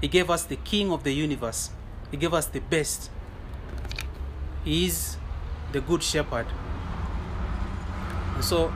He 0.00 0.08
gave 0.08 0.30
us 0.30 0.44
the 0.44 0.56
king 0.56 0.92
of 0.92 1.04
the 1.04 1.12
universe. 1.12 1.70
He 2.10 2.16
gave 2.16 2.34
us 2.34 2.46
the 2.46 2.60
best. 2.60 3.10
He 4.64 4.86
is 4.86 5.16
the 5.72 5.80
good 5.80 6.02
shepherd. 6.02 6.46
And 8.34 8.44
so 8.44 8.72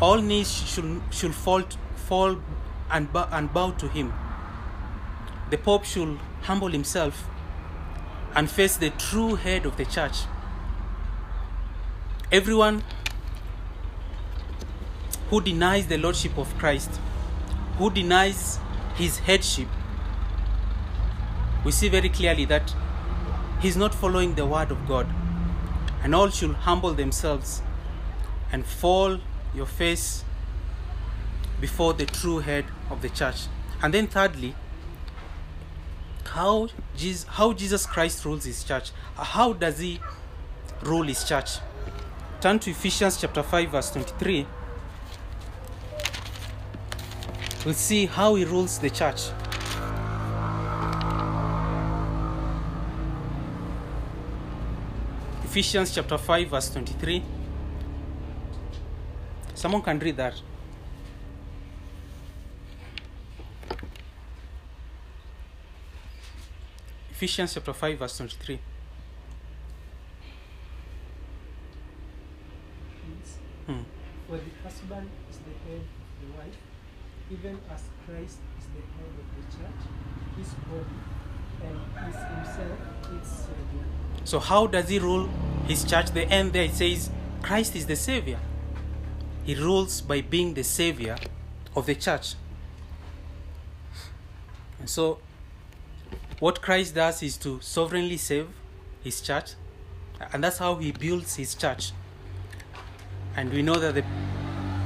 all 0.00 0.18
knees 0.18 0.50
should 0.52 1.02
should 1.10 1.34
fall 1.34 1.62
fall 1.96 2.36
and 2.90 3.12
bow, 3.12 3.28
and 3.30 3.52
bow 3.52 3.70
to 3.72 3.88
him. 3.88 4.12
The 5.50 5.58
pope 5.58 5.84
should 5.84 6.18
humble 6.42 6.68
himself 6.68 7.26
and 8.34 8.50
face 8.50 8.76
the 8.76 8.90
true 8.90 9.34
head 9.34 9.66
of 9.66 9.76
the 9.76 9.84
church. 9.84 10.18
Everyone 12.30 12.84
who 15.30 15.40
denies 15.40 15.86
the 15.86 15.96
lordship 15.96 16.36
of 16.36 16.56
Christ, 16.58 16.90
who 17.78 17.90
denies 17.90 18.58
his 18.96 19.18
headship, 19.18 19.68
we 21.64 21.72
see 21.72 21.88
very 21.88 22.08
clearly 22.08 22.44
that 22.46 22.74
he's 23.60 23.76
not 23.76 23.94
following 23.94 24.34
the 24.34 24.46
word 24.46 24.70
of 24.70 24.86
God. 24.88 25.06
And 26.02 26.14
all 26.14 26.30
should 26.30 26.52
humble 26.52 26.94
themselves 26.94 27.62
and 28.50 28.64
fall 28.64 29.18
your 29.54 29.66
face 29.66 30.24
before 31.60 31.92
the 31.92 32.06
true 32.06 32.38
head 32.38 32.64
of 32.90 33.02
the 33.02 33.10
church. 33.10 33.46
And 33.82 33.92
then 33.92 34.06
thirdly, 34.06 34.54
how 36.24 36.68
Jesus, 36.96 37.24
how 37.28 37.52
Jesus 37.52 37.86
Christ 37.86 38.24
rules 38.24 38.44
his 38.44 38.64
church. 38.64 38.92
How 39.16 39.52
does 39.52 39.78
he 39.78 40.00
rule 40.82 41.02
his 41.02 41.24
church? 41.24 41.58
Turn 42.40 42.58
to 42.60 42.70
Ephesians 42.70 43.20
chapter 43.20 43.42
5 43.42 43.70
verse 43.70 43.90
23. 43.90 44.46
We'll 47.64 47.74
see 47.74 48.06
how 48.06 48.36
he 48.36 48.44
rules 48.44 48.78
the 48.78 48.88
church. 48.88 49.30
Ephesians 55.44 55.94
chapter 55.94 56.16
5 56.16 56.48
verse 56.48 56.70
23. 56.70 57.22
Someone 59.54 59.82
can 59.82 59.98
read 59.98 60.16
that. 60.16 60.40
Ephesians 67.10 67.52
chapter 67.52 67.74
5 67.74 67.98
verse 67.98 68.16
23. 68.16 68.58
Hmm. 73.66 73.80
For 74.26 74.36
the 74.38 74.50
husband 74.62 75.10
is 75.28 75.36
the 75.38 75.50
head 75.68 75.80
of 75.82 76.20
the 76.22 76.38
wife, 76.38 76.56
even 77.30 77.58
as 77.72 77.82
Christ 78.06 78.38
is 78.58 78.66
the 78.74 78.82
head 78.96 79.12
of 79.18 79.26
the 79.36 79.44
church, 79.56 79.82
his 80.36 80.48
body, 80.66 80.98
and 81.64 82.08
is 82.08 82.16
himself 82.16 82.78
its 83.16 83.28
Savior. 83.28 83.84
So 84.24 84.40
how 84.40 84.66
does 84.66 84.88
he 84.88 84.98
rule 84.98 85.28
his 85.66 85.84
church? 85.84 86.10
The 86.10 86.24
end 86.24 86.52
there 86.52 86.64
it 86.64 86.74
says 86.74 87.10
Christ 87.42 87.76
is 87.76 87.86
the 87.86 87.96
savior. 87.96 88.38
He 89.44 89.54
rules 89.54 90.00
by 90.00 90.20
being 90.20 90.54
the 90.54 90.64
savior 90.64 91.16
of 91.74 91.86
the 91.86 91.94
church. 91.94 92.34
And 94.78 94.88
so 94.88 95.18
what 96.38 96.60
Christ 96.62 96.94
does 96.94 97.22
is 97.22 97.36
to 97.38 97.60
sovereignly 97.60 98.16
save 98.16 98.48
his 99.02 99.20
church 99.20 99.52
and 100.32 100.44
that's 100.44 100.58
how 100.58 100.74
he 100.76 100.92
builds 100.92 101.36
his 101.36 101.54
church. 101.54 101.92
And 103.36 103.52
we 103.52 103.62
know 103.62 103.76
that 103.76 103.94
the, 103.94 104.04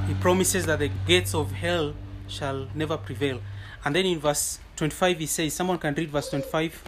he 0.07 0.13
promises 0.15 0.65
that 0.67 0.79
the 0.79 0.89
gates 1.07 1.33
of 1.33 1.51
hell 1.51 1.93
shall 2.27 2.67
never 2.73 2.97
prevail. 2.97 3.41
And 3.83 3.95
then 3.95 4.05
in 4.05 4.19
verse 4.19 4.59
25 4.75 5.19
he 5.19 5.25
says 5.25 5.53
someone 5.53 5.77
can 5.77 5.93
read 5.93 6.09
verse 6.09 6.29
25 6.29 6.83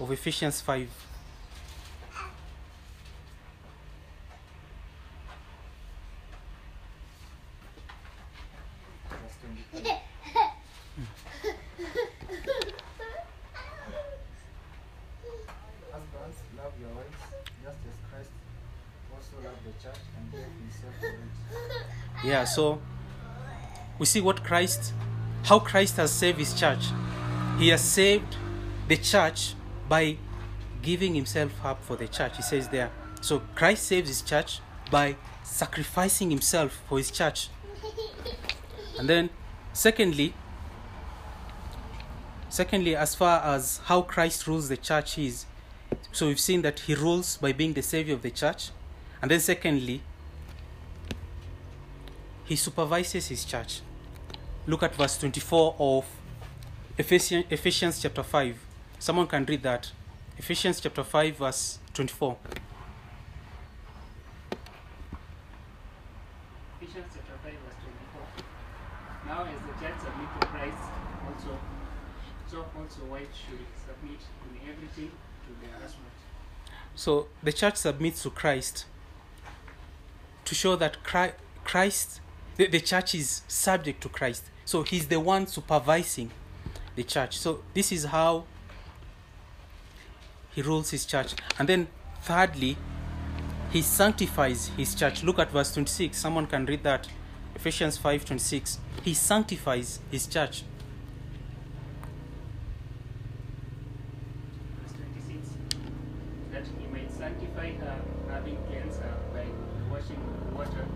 of 0.00 0.10
Ephesians 0.12 0.60
5. 0.60 1.09
We 24.00 24.06
see 24.06 24.20
what 24.22 24.42
Christ, 24.42 24.94
how 25.44 25.58
Christ 25.58 25.98
has 25.98 26.10
saved 26.10 26.38
his 26.38 26.58
church. 26.58 26.86
He 27.58 27.68
has 27.68 27.82
saved 27.82 28.34
the 28.88 28.96
church 28.96 29.54
by 29.90 30.16
giving 30.80 31.14
himself 31.14 31.52
up 31.62 31.84
for 31.84 31.96
the 31.96 32.08
church. 32.08 32.38
He 32.38 32.42
says 32.42 32.70
there. 32.70 32.90
So 33.20 33.42
Christ 33.54 33.84
saves 33.84 34.08
his 34.08 34.22
church 34.22 34.60
by 34.90 35.16
sacrificing 35.44 36.30
himself 36.30 36.80
for 36.88 36.96
his 36.96 37.10
church. 37.10 37.50
And 38.98 39.06
then, 39.06 39.28
secondly, 39.74 40.32
secondly, 42.48 42.96
as 42.96 43.14
far 43.14 43.42
as 43.44 43.82
how 43.84 44.00
Christ 44.00 44.46
rules 44.46 44.70
the 44.70 44.78
church 44.78 45.18
is, 45.18 45.44
so 46.10 46.26
we've 46.28 46.40
seen 46.40 46.62
that 46.62 46.80
he 46.80 46.94
rules 46.94 47.36
by 47.36 47.52
being 47.52 47.74
the 47.74 47.82
savior 47.82 48.14
of 48.14 48.22
the 48.22 48.30
church. 48.30 48.70
And 49.20 49.30
then, 49.30 49.40
secondly, 49.40 50.00
he 52.46 52.56
supervises 52.56 53.28
his 53.28 53.44
church. 53.44 53.82
Look 54.66 54.82
at 54.82 54.94
verse 54.94 55.18
24 55.18 55.76
of 55.78 56.06
Ephesians, 56.98 57.46
Ephesians 57.50 58.00
chapter 58.00 58.22
5. 58.22 58.56
Someone 58.98 59.26
can 59.26 59.44
read 59.46 59.62
that. 59.62 59.90
Ephesians 60.36 60.80
chapter 60.80 61.02
5, 61.02 61.36
verse 61.36 61.78
24. 61.94 62.36
Ephesians 66.80 67.06
chapter 67.14 67.32
5 67.42 67.52
verse 67.52 67.80
24. 67.82 68.22
Now 69.26 69.44
as 69.44 69.60
the 69.62 69.84
church 69.84 69.98
submit 69.98 70.28
to 70.40 70.46
Christ 70.46 70.82
also, 71.26 71.58
so 72.46 72.66
also 72.78 73.04
wives 73.04 73.36
should 73.36 73.66
submit 73.76 74.20
in 74.44 74.70
everything 74.70 75.10
to 75.46 75.66
their 75.66 75.80
husband. 75.80 76.10
So 76.94 77.28
the 77.42 77.52
church 77.52 77.76
submits 77.76 78.22
to 78.24 78.30
Christ 78.30 78.84
to 80.44 80.54
show 80.54 80.76
that 80.76 80.98
Christ, 81.02 82.20
the, 82.56 82.66
the 82.66 82.80
church 82.80 83.14
is 83.14 83.42
subject 83.48 84.02
to 84.02 84.08
Christ. 84.08 84.44
So 84.64 84.82
he's 84.82 85.08
the 85.08 85.18
one 85.18 85.46
supervising 85.46 86.30
the 86.94 87.02
church. 87.02 87.38
So 87.38 87.62
this 87.74 87.92
is 87.92 88.04
how 88.04 88.44
he 90.52 90.62
rules 90.62 90.90
his 90.90 91.04
church. 91.04 91.34
And 91.58 91.68
then 91.68 91.88
thirdly, 92.22 92.76
he 93.70 93.82
sanctifies 93.82 94.68
his 94.76 94.94
church. 94.94 95.22
Look 95.22 95.38
at 95.38 95.50
verse 95.50 95.72
26. 95.72 96.18
Someone 96.18 96.46
can 96.46 96.66
read 96.66 96.82
that. 96.82 97.08
Ephesians 97.54 97.98
5:26. 97.98 98.78
He 99.02 99.14
sanctifies 99.14 100.00
his 100.10 100.26
church. 100.26 100.64
Verse 104.82 104.92
26. 104.92 105.48
That 106.52 106.64
he 106.78 106.86
might 106.88 107.10
sanctify 107.12 107.72
her, 107.72 108.00
having 108.30 108.56
cleansed 108.66 109.00
her 109.00 109.14
by 109.32 109.46
washing 109.90 110.20
with 110.26 110.52
water 110.52 110.86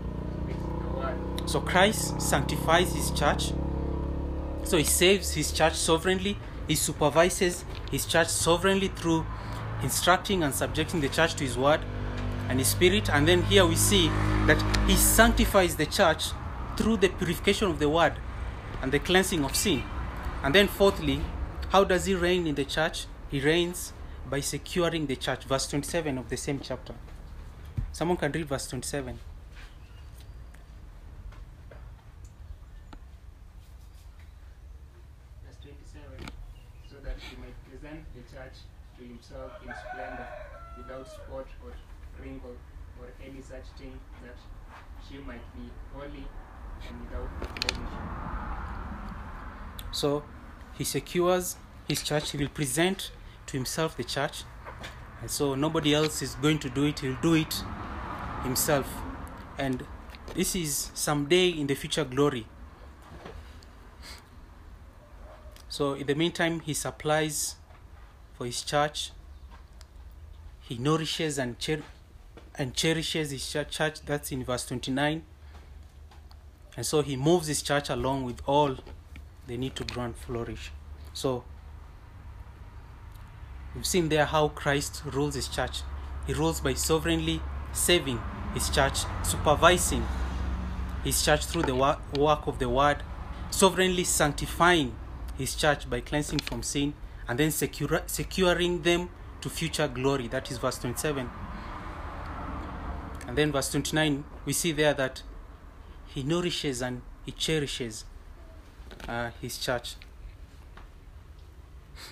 with 0.45 0.57
the 0.57 0.89
word. 0.97 1.44
So 1.55 1.61
Christ 1.61 2.19
sanctifies 2.19 2.93
his 2.93 3.11
church. 3.11 3.53
So 4.65 4.75
he 4.75 4.83
saves 4.83 5.35
his 5.35 5.53
church 5.53 5.75
sovereignly. 5.75 6.37
He 6.67 6.75
supervises 6.75 7.63
his 7.89 8.05
church 8.05 8.27
sovereignly 8.27 8.89
through 8.89 9.25
instructing 9.81 10.43
and 10.43 10.53
subjecting 10.53 10.99
the 10.99 11.07
church 11.07 11.35
to 11.35 11.45
his 11.45 11.57
word 11.57 11.79
and 12.49 12.59
his 12.59 12.67
spirit. 12.67 13.09
And 13.09 13.25
then 13.25 13.41
here 13.43 13.65
we 13.65 13.75
see 13.75 14.09
that 14.47 14.61
he 14.85 14.97
sanctifies 14.97 15.77
the 15.77 15.85
church 15.85 16.31
through 16.75 16.97
the 16.97 17.07
purification 17.07 17.69
of 17.69 17.79
the 17.79 17.87
word 17.87 18.15
and 18.81 18.91
the 18.91 18.99
cleansing 18.99 19.45
of 19.45 19.55
sin. 19.55 19.81
And 20.43 20.53
then 20.53 20.67
fourthly, 20.67 21.21
how 21.69 21.85
does 21.85 22.05
he 22.05 22.15
reign 22.15 22.47
in 22.47 22.55
the 22.55 22.65
church? 22.65 23.05
He 23.31 23.39
reigns 23.39 23.93
by 24.29 24.41
securing 24.41 25.05
the 25.07 25.15
church. 25.15 25.45
Verse 25.45 25.67
27 25.67 26.17
of 26.17 26.27
the 26.27 26.35
same 26.35 26.59
chapter. 26.59 26.95
Someone 27.93 28.17
can 28.17 28.33
read 28.33 28.45
verse 28.45 28.67
27. 28.67 29.17
Verse 35.45 35.55
27. 35.61 36.29
So 36.89 36.95
that 37.03 37.15
he 37.19 37.35
might 37.37 37.55
present 37.69 38.01
the 38.15 38.21
church 38.21 38.57
to 39.35 39.41
himself 39.41 39.61
in 39.63 39.73
splendor, 39.89 40.27
without 40.77 41.07
spot 41.07 41.47
or 41.63 41.73
wrinkle 42.21 42.55
or 42.99 43.07
any 43.23 43.41
such 43.41 43.65
thing, 43.77 43.99
that 44.23 44.35
she 45.07 45.17
might 45.19 45.41
be 45.55 45.69
holy 45.93 46.27
and 46.87 47.01
without 47.01 47.29
blemish. 47.61 47.93
So 49.91 50.23
he 50.77 50.83
secures 50.83 51.57
his 51.87 52.03
church. 52.03 52.31
He 52.31 52.37
will 52.37 52.49
present 52.49 53.11
to 53.47 53.57
himself 53.57 53.95
the 53.97 54.03
church. 54.03 54.43
And 55.21 55.31
so 55.31 55.55
nobody 55.55 55.93
else 55.93 56.21
is 56.21 56.35
going 56.35 56.59
to 56.59 56.69
do 56.69 56.85
it. 56.85 56.99
He'll 56.99 57.17
do 57.21 57.35
it 57.35 57.63
himself. 58.43 58.87
And 59.57 59.85
this 60.33 60.55
is 60.55 60.91
someday 60.93 61.49
in 61.49 61.67
the 61.67 61.75
future 61.75 62.03
glory. 62.03 62.47
So 65.69 65.93
in 65.93 66.07
the 66.07 66.15
meantime, 66.15 66.59
he 66.61 66.73
supplies 66.73 67.55
for 68.33 68.45
his 68.45 68.61
church. 68.61 69.11
He 70.67 70.77
nourishes 70.77 71.37
and, 71.37 71.55
cher- 71.59 71.83
and 72.55 72.73
cherishes 72.73 73.31
his 73.31 73.49
church. 73.49 74.01
That's 74.05 74.31
in 74.31 74.43
verse 74.43 74.65
29. 74.65 75.23
And 76.75 76.85
so 76.85 77.01
he 77.01 77.15
moves 77.15 77.47
his 77.47 77.61
church 77.61 77.89
along 77.89 78.25
with 78.25 78.41
all 78.45 78.75
they 79.47 79.57
need 79.57 79.75
to 79.75 79.83
grow 79.83 80.03
and 80.03 80.15
flourish. 80.15 80.71
So 81.13 81.43
we've 83.75 83.85
seen 83.85 84.09
there 84.09 84.25
how 84.25 84.49
Christ 84.49 85.03
rules 85.05 85.35
his 85.35 85.47
church. 85.47 85.81
He 86.25 86.33
rules 86.33 86.59
by 86.59 86.73
sovereignly 86.73 87.41
saving 87.71 88.19
his 88.53 88.69
church, 88.69 88.99
supervising 89.23 90.05
his 91.03 91.23
church 91.23 91.45
through 91.45 91.63
the 91.63 91.75
wo- 91.75 91.97
work 92.17 92.47
of 92.47 92.57
the 92.57 92.67
word, 92.67 93.03
sovereignly 93.51 94.03
sanctifying 94.03 94.95
his 95.37 95.53
church 95.53 95.87
by 95.87 96.01
cleansing 96.01 96.39
from 96.39 96.63
sin, 96.63 96.93
and 97.27 97.37
then 97.37 97.51
securing 97.51 98.81
them 98.81 99.09
to 99.45 99.49
future 99.51 99.87
glory. 99.87 100.27
That 100.27 100.49
is 100.49 100.57
verse 100.57 100.79
27. 100.79 101.29
And 103.27 103.37
then 103.37 103.51
verse 103.51 103.69
29, 103.69 104.23
we 104.43 104.53
see 104.53 104.71
there 104.71 104.95
that 104.95 105.21
he 106.07 106.23
nourishes 106.23 106.81
and 106.81 107.03
he 107.23 107.31
cherishes 107.31 108.05
uh, 109.07 109.29
his 109.39 109.59
church. 109.59 109.97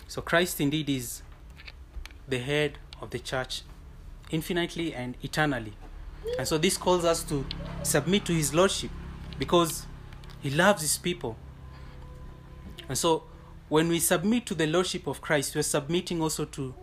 So 0.07 0.21
Christ 0.21 0.61
indeed 0.61 0.91
is 0.91 1.23
the 2.27 2.37
head 2.37 2.77
of 3.01 3.09
the 3.09 3.17
church 3.17 3.63
infinitely 4.29 4.93
and 4.93 5.17
eternally. 5.23 5.73
And 6.37 6.47
so 6.47 6.59
this 6.59 6.77
calls 6.77 7.03
us 7.03 7.23
to 7.23 7.43
submit 7.81 8.25
to 8.25 8.33
his 8.33 8.53
lordship 8.53 8.91
because 9.39 9.87
he 10.39 10.51
loves 10.51 10.83
his 10.83 10.99
people. 10.99 11.35
And 12.87 12.95
so 12.95 13.23
when 13.69 13.87
we 13.87 13.97
submit 13.97 14.45
to 14.45 14.53
the 14.53 14.67
lordship 14.67 15.07
of 15.07 15.19
Christ, 15.19 15.55
we're 15.55 15.63
submitting 15.63 16.21
also 16.21 16.45
to 16.45 16.75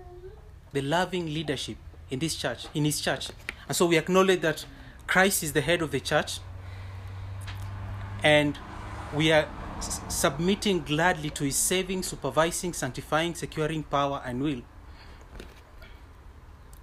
the 0.73 0.83
loving 0.83 1.27
leadership 1.27 1.77
in 2.11 2.19
this 2.19 2.37
church, 2.37 2.67
in 2.75 2.85
his 2.85 3.01
church. 3.01 3.29
And 3.69 3.77
so 3.77 3.87
we 3.87 3.97
acknowledge 3.99 4.41
that 4.41 4.65
Christ 5.07 5.43
is 5.43 5.53
the 5.53 5.61
head 5.61 5.83
of 5.83 5.91
the 5.91 6.01
church 6.01 6.39
and 8.23 8.59
we 9.15 9.33
are 9.33 9.49
s- 9.79 10.01
submitting 10.09 10.83
gladly 10.83 11.31
to 11.31 11.45
his 11.45 11.57
saving, 11.57 12.03
supervising, 12.03 12.73
sanctifying, 12.73 13.35
securing 13.35 13.83
power 13.83 14.23
and 14.25 14.43
will. 14.43 14.63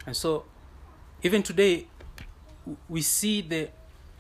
And 0.05 0.15
so 0.15 0.45
even 1.23 1.43
today 1.43 1.87
we 2.89 3.01
see 3.01 3.41
the 3.41 3.69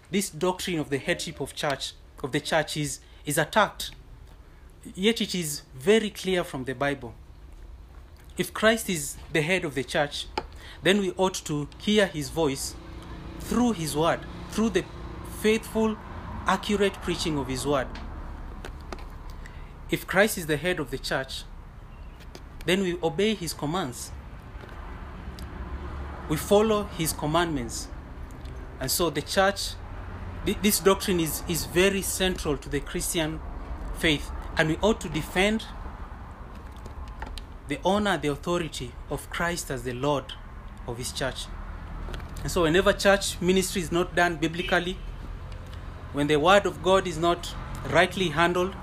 this 0.09 0.29
doctrine 0.29 0.79
of 0.79 0.89
the 0.89 0.97
headship 0.97 1.41
of 1.41 1.53
church 1.53 1.93
of 2.23 2.31
the 2.31 2.39
church 2.39 2.77
is 2.77 2.99
is 3.25 3.37
attacked 3.37 3.91
yet 4.95 5.19
it 5.19 5.35
is 5.35 5.63
very 5.75 6.09
clear 6.09 6.43
from 6.43 6.63
the 6.63 6.73
bible 6.73 7.13
if 8.37 8.53
christ 8.53 8.89
is 8.89 9.17
the 9.33 9.41
head 9.41 9.65
of 9.65 9.75
the 9.75 9.83
church 9.83 10.27
then 10.83 10.99
we 10.99 11.11
ought 11.17 11.33
to 11.33 11.67
hear 11.79 12.05
his 12.07 12.29
voice 12.29 12.75
through 13.39 13.73
his 13.73 13.95
word 13.95 14.19
through 14.49 14.69
the 14.69 14.83
faithful 15.41 15.97
accurate 16.47 16.93
preaching 17.01 17.37
of 17.37 17.47
his 17.47 17.67
word. 17.67 17.87
If 19.91 20.07
christ 20.07 20.37
is 20.37 20.47
the 20.47 20.57
head 20.57 20.79
of 20.79 20.91
the 20.91 20.97
church 20.97 21.43
then 22.65 22.81
we 22.81 22.97
obey 23.01 23.33
his 23.33 23.53
commands. 23.53 24.11
We 26.27 26.35
follow 26.35 26.83
his 26.97 27.13
commandments. 27.13 27.87
And 28.81 28.91
so 28.91 29.09
the 29.09 29.21
church 29.21 29.73
this 30.61 30.79
doctrine 30.79 31.19
is, 31.19 31.43
is 31.47 31.65
very 31.65 32.01
central 32.01 32.57
to 32.57 32.69
the 32.69 32.79
christian 32.79 33.39
faith. 33.97 34.31
And 34.57 34.69
we 34.69 34.77
ought 34.81 34.99
to 35.01 35.09
defend 35.09 35.65
the 37.67 37.79
honor 37.83 38.17
the 38.17 38.27
authority 38.27 38.91
of 39.09 39.29
christ 39.29 39.69
as 39.71 39.83
the 39.83 39.93
lord 39.93 40.33
of 40.87 40.97
his 40.97 41.11
church 41.11 41.45
and 42.41 42.51
so 42.51 42.63
whenever 42.63 42.93
church 42.93 43.39
ministry 43.41 43.81
is 43.81 43.91
not 43.91 44.15
done 44.15 44.35
biblically 44.35 44.97
when 46.13 46.27
the 46.27 46.37
word 46.37 46.65
of 46.65 46.81
god 46.81 47.07
is 47.07 47.17
not 47.17 47.53
rightly 47.89 48.29
handled 48.29 48.73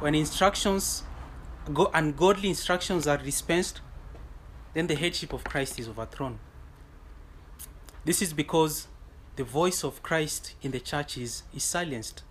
when 0.00 0.14
instructions 0.14 1.04
go 1.72 1.90
ungodly 1.94 2.48
instructions 2.48 3.06
are 3.06 3.18
dispensed 3.18 3.80
then 4.74 4.86
the 4.86 4.94
headship 4.94 5.32
of 5.32 5.44
christ 5.44 5.78
is 5.78 5.88
overthrown 5.88 6.38
this 8.04 8.20
is 8.20 8.32
because 8.32 8.88
the 9.36 9.44
voice 9.44 9.84
of 9.84 10.02
Christ 10.02 10.54
in 10.60 10.72
the 10.72 10.80
church 10.80 11.16
is, 11.16 11.42
is 11.54 11.62
silenced. 11.64 12.22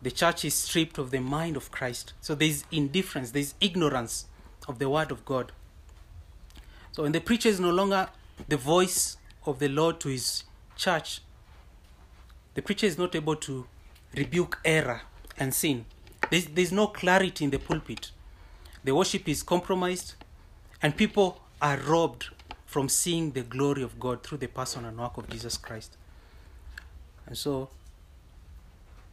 The 0.00 0.10
church 0.10 0.44
is 0.44 0.54
stripped 0.54 0.98
of 0.98 1.10
the 1.10 1.20
mind 1.20 1.56
of 1.56 1.70
Christ. 1.70 2.12
So 2.20 2.34
there 2.34 2.48
is 2.48 2.64
indifference, 2.70 3.32
there 3.32 3.42
is 3.42 3.54
ignorance 3.60 4.26
of 4.68 4.78
the 4.78 4.88
word 4.88 5.10
of 5.10 5.24
God. 5.24 5.52
So 6.92 7.02
when 7.04 7.12
the 7.12 7.20
preacher 7.20 7.48
is 7.48 7.58
no 7.58 7.70
longer 7.70 8.08
the 8.48 8.56
voice 8.56 9.16
of 9.46 9.58
the 9.58 9.68
Lord 9.68 10.00
to 10.00 10.08
his 10.08 10.44
church, 10.76 11.20
the 12.54 12.62
preacher 12.62 12.86
is 12.86 12.98
not 12.98 13.14
able 13.14 13.36
to 13.36 13.66
rebuke 14.14 14.58
error 14.64 15.02
and 15.38 15.54
sin. 15.54 15.86
There's, 16.30 16.46
there's 16.46 16.72
no 16.72 16.86
clarity 16.86 17.44
in 17.44 17.50
the 17.50 17.58
pulpit. 17.58 18.10
The 18.84 18.94
worship 18.94 19.28
is 19.28 19.42
compromised, 19.42 20.14
and 20.82 20.96
people 20.96 21.40
are 21.60 21.78
robbed 21.78 22.28
from 22.66 22.88
seeing 22.88 23.32
the 23.32 23.42
glory 23.42 23.82
of 23.82 24.00
God 24.00 24.22
through 24.22 24.38
the 24.38 24.48
person 24.48 24.84
and 24.84 24.98
work 24.98 25.16
of 25.16 25.28
Jesus 25.28 25.56
Christ. 25.56 25.96
And 27.26 27.36
so, 27.36 27.68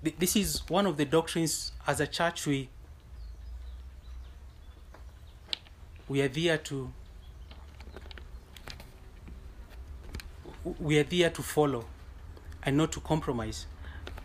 th- 0.04 0.16
this 0.18 0.36
is 0.36 0.68
one 0.70 0.86
of 0.86 0.98
the 0.98 1.06
doctrines 1.06 1.72
as 1.86 2.00
a 2.00 2.08
church 2.08 2.48
we 2.48 2.70
we 6.10 6.22
are 6.22 6.28
there 6.28 6.58
to 6.58 6.92
we 10.80 11.00
are 11.00 11.04
there 11.04 11.30
to 11.30 11.42
follow 11.42 11.86
and 12.64 12.76
not 12.76 12.92
to 12.92 13.00
compromise. 13.00 13.66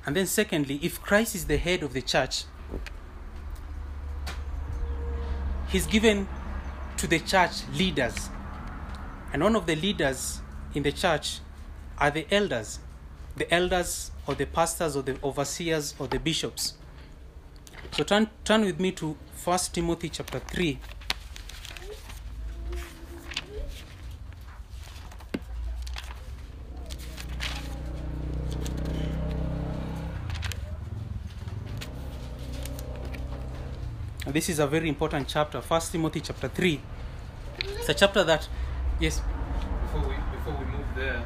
And 0.05 0.17
then 0.17 0.27
secondly, 0.27 0.81
if 0.83 1.01
Christ 1.01 1.35
is 1.37 1.47
the 1.47 1.57
head 1.57 1.83
of 1.83 1.93
the 1.93 2.03
church, 2.03 2.45
he's 5.69 5.87
given 5.87 6.27
to 6.97 7.07
the 7.07 7.21
church 7.21 7.63
leaders 7.75 8.29
and 9.33 9.43
one 9.43 9.57
of 9.57 9.67
the 9.67 9.77
leaders 9.77 10.41
in 10.75 10.83
the 10.83 10.93
church 10.93 11.41
are 11.99 12.11
the 12.11 12.27
elders, 12.33 12.79
the 13.37 13.53
elders 13.53 14.11
or 14.27 14.35
the 14.35 14.47
pastors 14.47 14.97
or 14.97 15.03
the 15.03 15.17
overseers 15.23 15.95
or 15.99 16.07
the 16.07 16.19
bishops. 16.19 16.75
So 17.93 18.05
turn, 18.05 18.29
turn 18.45 18.65
with 18.65 18.81
me 18.81 18.93
to 18.93 19.17
1 19.45 19.59
Timothy 19.73 20.09
chapter 20.09 20.39
3. 20.39 20.79
This 34.35 34.49
is 34.49 34.59
a 34.59 34.67
very 34.67 34.89
important 34.89 35.29
chapter, 35.29 35.61
1 35.61 35.81
Timothy 35.93 36.21
chapter 36.21 36.49
3. 36.49 36.81
It's 37.61 37.89
a 37.89 37.95
chapter 37.95 38.25
that, 38.25 38.49
yes, 38.99 39.23
before 39.83 40.09
we 40.09 40.17
before 40.37 40.55
we 40.59 40.65
move 40.77 40.87
there, 40.97 41.25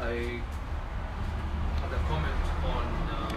I 0.00 0.40
had 1.76 1.92
a 1.92 2.00
comment 2.08 2.44
on 2.64 2.86
um, 3.18 3.36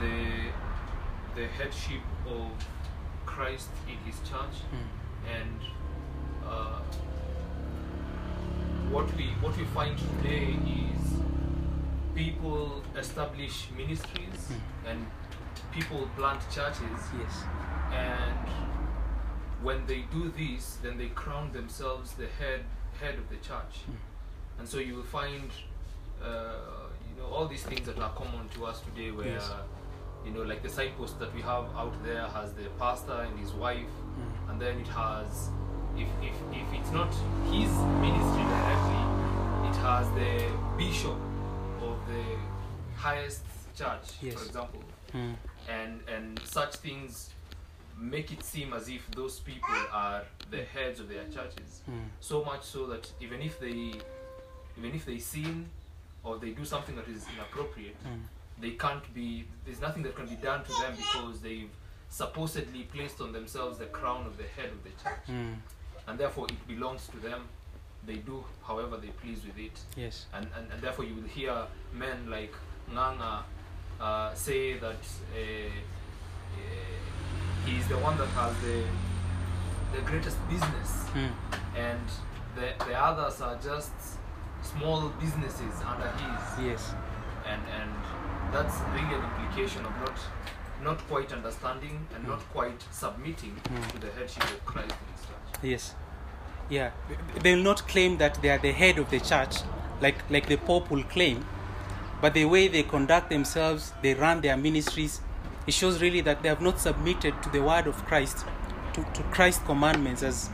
the 0.00 1.40
the 1.42 1.46
headship 1.48 2.00
of 2.26 2.50
Christ 3.26 3.68
in 3.86 3.98
His 4.10 4.18
church, 4.26 4.64
and 5.30 5.60
uh, 6.46 6.80
what 8.90 9.14
we 9.14 9.24
what 9.42 9.54
we 9.58 9.64
find 9.64 9.98
today 9.98 10.56
is 10.64 11.20
people 12.14 12.82
establish 12.96 13.66
ministries 13.76 14.52
and 14.88 15.04
people 15.74 16.08
plant 16.16 16.40
churches. 16.50 17.00
Yes, 17.18 17.44
and 17.92 18.48
when 19.62 19.86
they 19.86 20.04
do 20.12 20.30
this 20.36 20.76
then 20.82 20.98
they 20.98 21.08
crown 21.08 21.50
themselves 21.52 22.12
the 22.14 22.26
head 22.38 22.60
head 23.00 23.14
of 23.14 23.28
the 23.28 23.36
church. 23.36 23.74
And 24.58 24.68
so 24.68 24.78
you 24.78 24.94
will 24.96 25.02
find 25.20 25.50
uh, 26.22 26.54
you 27.08 27.20
know 27.20 27.28
all 27.28 27.46
these 27.48 27.62
things 27.64 27.86
that 27.86 27.98
are 27.98 28.10
common 28.12 28.48
to 28.54 28.66
us 28.66 28.80
today 28.80 29.10
where 29.10 29.26
Yes. 29.26 29.50
you 30.24 30.30
know 30.32 30.42
like 30.42 30.62
the 30.62 30.68
signpost 30.68 31.18
that 31.18 31.34
we 31.34 31.42
have 31.42 31.64
out 31.76 31.94
there 32.04 32.26
has 32.28 32.52
the 32.52 32.68
pastor 32.78 33.18
and 33.26 33.38
his 33.38 33.52
wife. 33.52 33.94
And 34.48 34.60
then 34.60 34.78
it 34.78 34.86
has 34.88 35.48
if, 35.96 36.08
if, 36.22 36.34
if 36.52 36.68
it's 36.78 36.90
not 36.90 37.12
his 37.50 37.70
ministry 38.04 38.44
directly 38.54 39.04
it 39.70 39.76
has 39.88 40.06
the 40.20 40.32
bishop 40.76 41.16
of 41.80 41.96
the 42.08 42.24
highest 42.96 43.42
church 43.76 44.06
Yes. 44.22 44.34
for 44.34 44.44
example 44.46 44.82
Mm. 45.14 45.36
and 45.68 46.00
and 46.08 46.38
such 46.44 46.74
things 46.76 47.30
make 47.96 48.32
it 48.32 48.42
seem 48.42 48.72
as 48.72 48.88
if 48.88 49.08
those 49.12 49.38
people 49.40 49.74
are 49.92 50.22
the 50.50 50.62
heads 50.64 50.98
of 51.00 51.08
their 51.08 51.24
churches 51.24 51.82
Mm. 51.88 52.08
so 52.20 52.44
much 52.44 52.62
so 52.64 52.86
that 52.86 53.10
even 53.20 53.40
if 53.42 53.58
they 53.60 53.94
even 54.78 54.92
if 54.94 55.04
they 55.04 55.18
sin 55.18 55.68
or 56.24 56.38
they 56.38 56.50
do 56.50 56.64
something 56.64 56.96
that 56.96 57.06
is 57.08 57.24
inappropriate 57.34 57.96
Mm. 58.04 58.22
they 58.60 58.70
can't 58.72 59.06
be 59.14 59.44
there's 59.64 59.80
nothing 59.80 60.02
that 60.02 60.14
can 60.16 60.26
be 60.26 60.36
done 60.36 60.64
to 60.64 60.72
them 60.82 60.94
because 60.96 61.40
they've 61.40 61.70
supposedly 62.08 62.82
placed 62.84 63.20
on 63.20 63.32
themselves 63.32 63.78
the 63.78 63.86
crown 63.86 64.26
of 64.26 64.36
the 64.36 64.44
head 64.56 64.70
of 64.70 64.82
the 64.84 64.90
church 65.02 65.26
Mm. 65.28 65.56
and 66.06 66.18
therefore 66.18 66.46
it 66.48 66.66
belongs 66.66 67.06
to 67.08 67.16
them 67.18 67.48
they 68.06 68.16
do 68.16 68.44
however 68.66 68.96
they 68.98 69.08
please 69.22 69.40
with 69.46 69.58
it 69.58 69.76
yes, 69.96 70.26
and, 70.34 70.46
and, 70.56 70.70
and 70.72 70.82
therefore 70.82 71.04
you 71.06 71.14
will 71.14 71.28
hear 71.28 71.66
men 71.92 72.28
like 72.28 72.52
Nganga 72.90 73.42
uh, 74.00 74.34
say 74.34 74.74
that 74.78 74.96
uh, 75.34 75.38
uh, 75.38 75.40
he 77.66 77.76
is 77.76 77.86
the 77.88 77.98
one 77.98 78.16
that 78.18 78.28
has 78.28 78.54
the 78.62 78.82
the 79.96 80.02
greatest 80.10 80.36
business 80.48 80.90
Mm. 81.14 81.30
and 81.76 82.00
the, 82.56 82.84
the 82.86 82.94
others 82.94 83.40
are 83.40 83.56
just 83.62 83.92
small 84.62 85.08
businesses 85.20 85.74
under 85.86 86.08
his 86.22 86.66
yes, 86.66 86.92
and 87.46 87.62
and 87.78 87.90
that's 88.52 88.74
really 88.94 89.14
an 89.14 89.22
implication 89.30 89.84
of 89.86 89.92
not 90.00 90.18
not 90.82 90.98
quite 91.08 91.32
understanding 91.32 92.06
and 92.14 92.26
not 92.26 92.40
quite 92.52 92.82
submitting 92.90 93.54
Mm. 93.70 93.90
to 93.92 93.98
the 94.00 94.10
headship 94.18 94.42
of 94.44 94.64
Christ 94.66 94.94
in 95.02 95.06
his 95.14 95.22
church. 95.26 95.62
yes. 95.62 95.94
Yeah, 96.70 96.90
they 97.42 97.54
will 97.54 97.62
not 97.62 97.86
claim 97.86 98.16
that 98.18 98.40
they 98.42 98.48
are 98.50 98.58
the 98.58 98.72
head 98.72 98.98
of 98.98 99.08
the 99.10 99.20
church, 99.20 99.56
like 100.00 100.16
like 100.30 100.46
the 100.48 100.56
Pope 100.56 100.90
will 100.90 101.04
claim, 101.04 101.44
but 102.24 102.32
the 102.32 102.46
way 102.46 102.68
they 102.68 102.82
conduct 102.82 103.28
themselves, 103.28 103.92
they 104.00 104.14
run 104.14 104.40
their 104.40 104.56
ministries, 104.56 105.20
it 105.66 105.74
shows 105.74 106.00
really 106.00 106.22
that 106.22 106.42
they 106.42 106.48
have 106.48 106.62
not 106.62 106.80
submitted 106.80 107.34
to 107.42 107.50
the 107.50 107.62
word 107.62 107.86
of 107.86 107.94
Christ, 108.06 108.46
to, 108.94 109.04
to 109.12 109.22
Christ's 109.24 109.62
commandments, 109.64 110.22
as, 110.22 110.48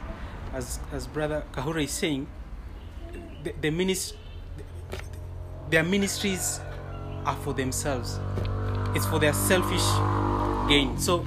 as, 0.52 0.80
as 0.92 1.06
Brother 1.06 1.44
Kahura 1.52 1.84
is 1.84 1.92
saying. 1.92 2.26
The, 3.44 3.54
the 3.60 3.70
minis- 3.70 4.14
their 5.70 5.84
ministries 5.84 6.58
are 7.24 7.36
for 7.36 7.54
themselves, 7.54 8.18
it's 8.96 9.06
for 9.06 9.20
their 9.20 9.32
selfish 9.32 9.86
gain. 10.68 10.98
So, 10.98 11.24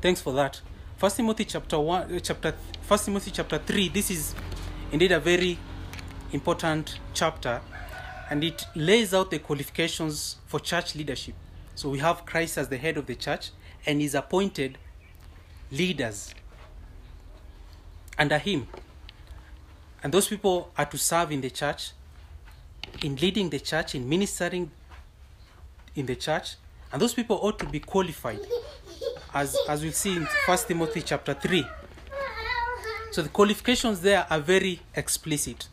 thanks 0.00 0.22
for 0.22 0.32
that. 0.32 0.62
First 0.96 1.16
Timothy 1.16 1.44
chapter 1.44 1.78
one, 1.78 2.10
uh, 2.10 2.18
chapter 2.20 2.54
First 2.80 3.04
Timothy 3.04 3.30
chapter 3.30 3.58
three. 3.58 3.90
This 3.90 4.10
is 4.10 4.34
indeed 4.90 5.12
a 5.12 5.20
very 5.20 5.58
important 6.32 6.98
chapter, 7.12 7.60
and 8.30 8.44
it 8.44 8.64
lays 8.76 9.12
out 9.12 9.30
the 9.30 9.40
qualifications 9.40 10.36
for 10.46 10.60
church 10.60 10.94
leadership. 10.94 11.34
So 11.74 11.90
we 11.90 11.98
have 11.98 12.24
Christ 12.24 12.56
as 12.56 12.68
the 12.68 12.78
head 12.78 12.96
of 12.96 13.06
the 13.06 13.16
church, 13.16 13.50
and 13.84 14.00
He's 14.00 14.14
appointed 14.14 14.78
leaders 15.72 16.34
under 18.16 18.38
Him, 18.38 18.68
and 20.02 20.12
those 20.12 20.28
people 20.28 20.70
are 20.78 20.86
to 20.86 20.96
serve 20.96 21.32
in 21.32 21.40
the 21.40 21.50
church, 21.50 21.90
in 23.02 23.16
leading 23.16 23.50
the 23.50 23.60
church, 23.60 23.94
in 23.94 24.08
ministering 24.08 24.70
in 25.96 26.06
the 26.06 26.16
church, 26.16 26.56
and 26.92 27.02
those 27.02 27.14
people 27.14 27.38
ought 27.42 27.58
to 27.58 27.66
be 27.66 27.80
qualified 27.80 28.40
as 29.34 29.56
as 29.68 29.82
we 29.82 29.90
see 29.90 30.16
in 30.16 30.26
1 30.46 30.58
Timothy 30.68 31.02
chapter 31.02 31.34
3. 31.34 31.66
So 33.10 33.22
the 33.22 33.28
qualifications 33.28 34.00
there 34.00 34.26
are 34.30 34.38
very 34.38 34.80
explicit. 34.94 35.68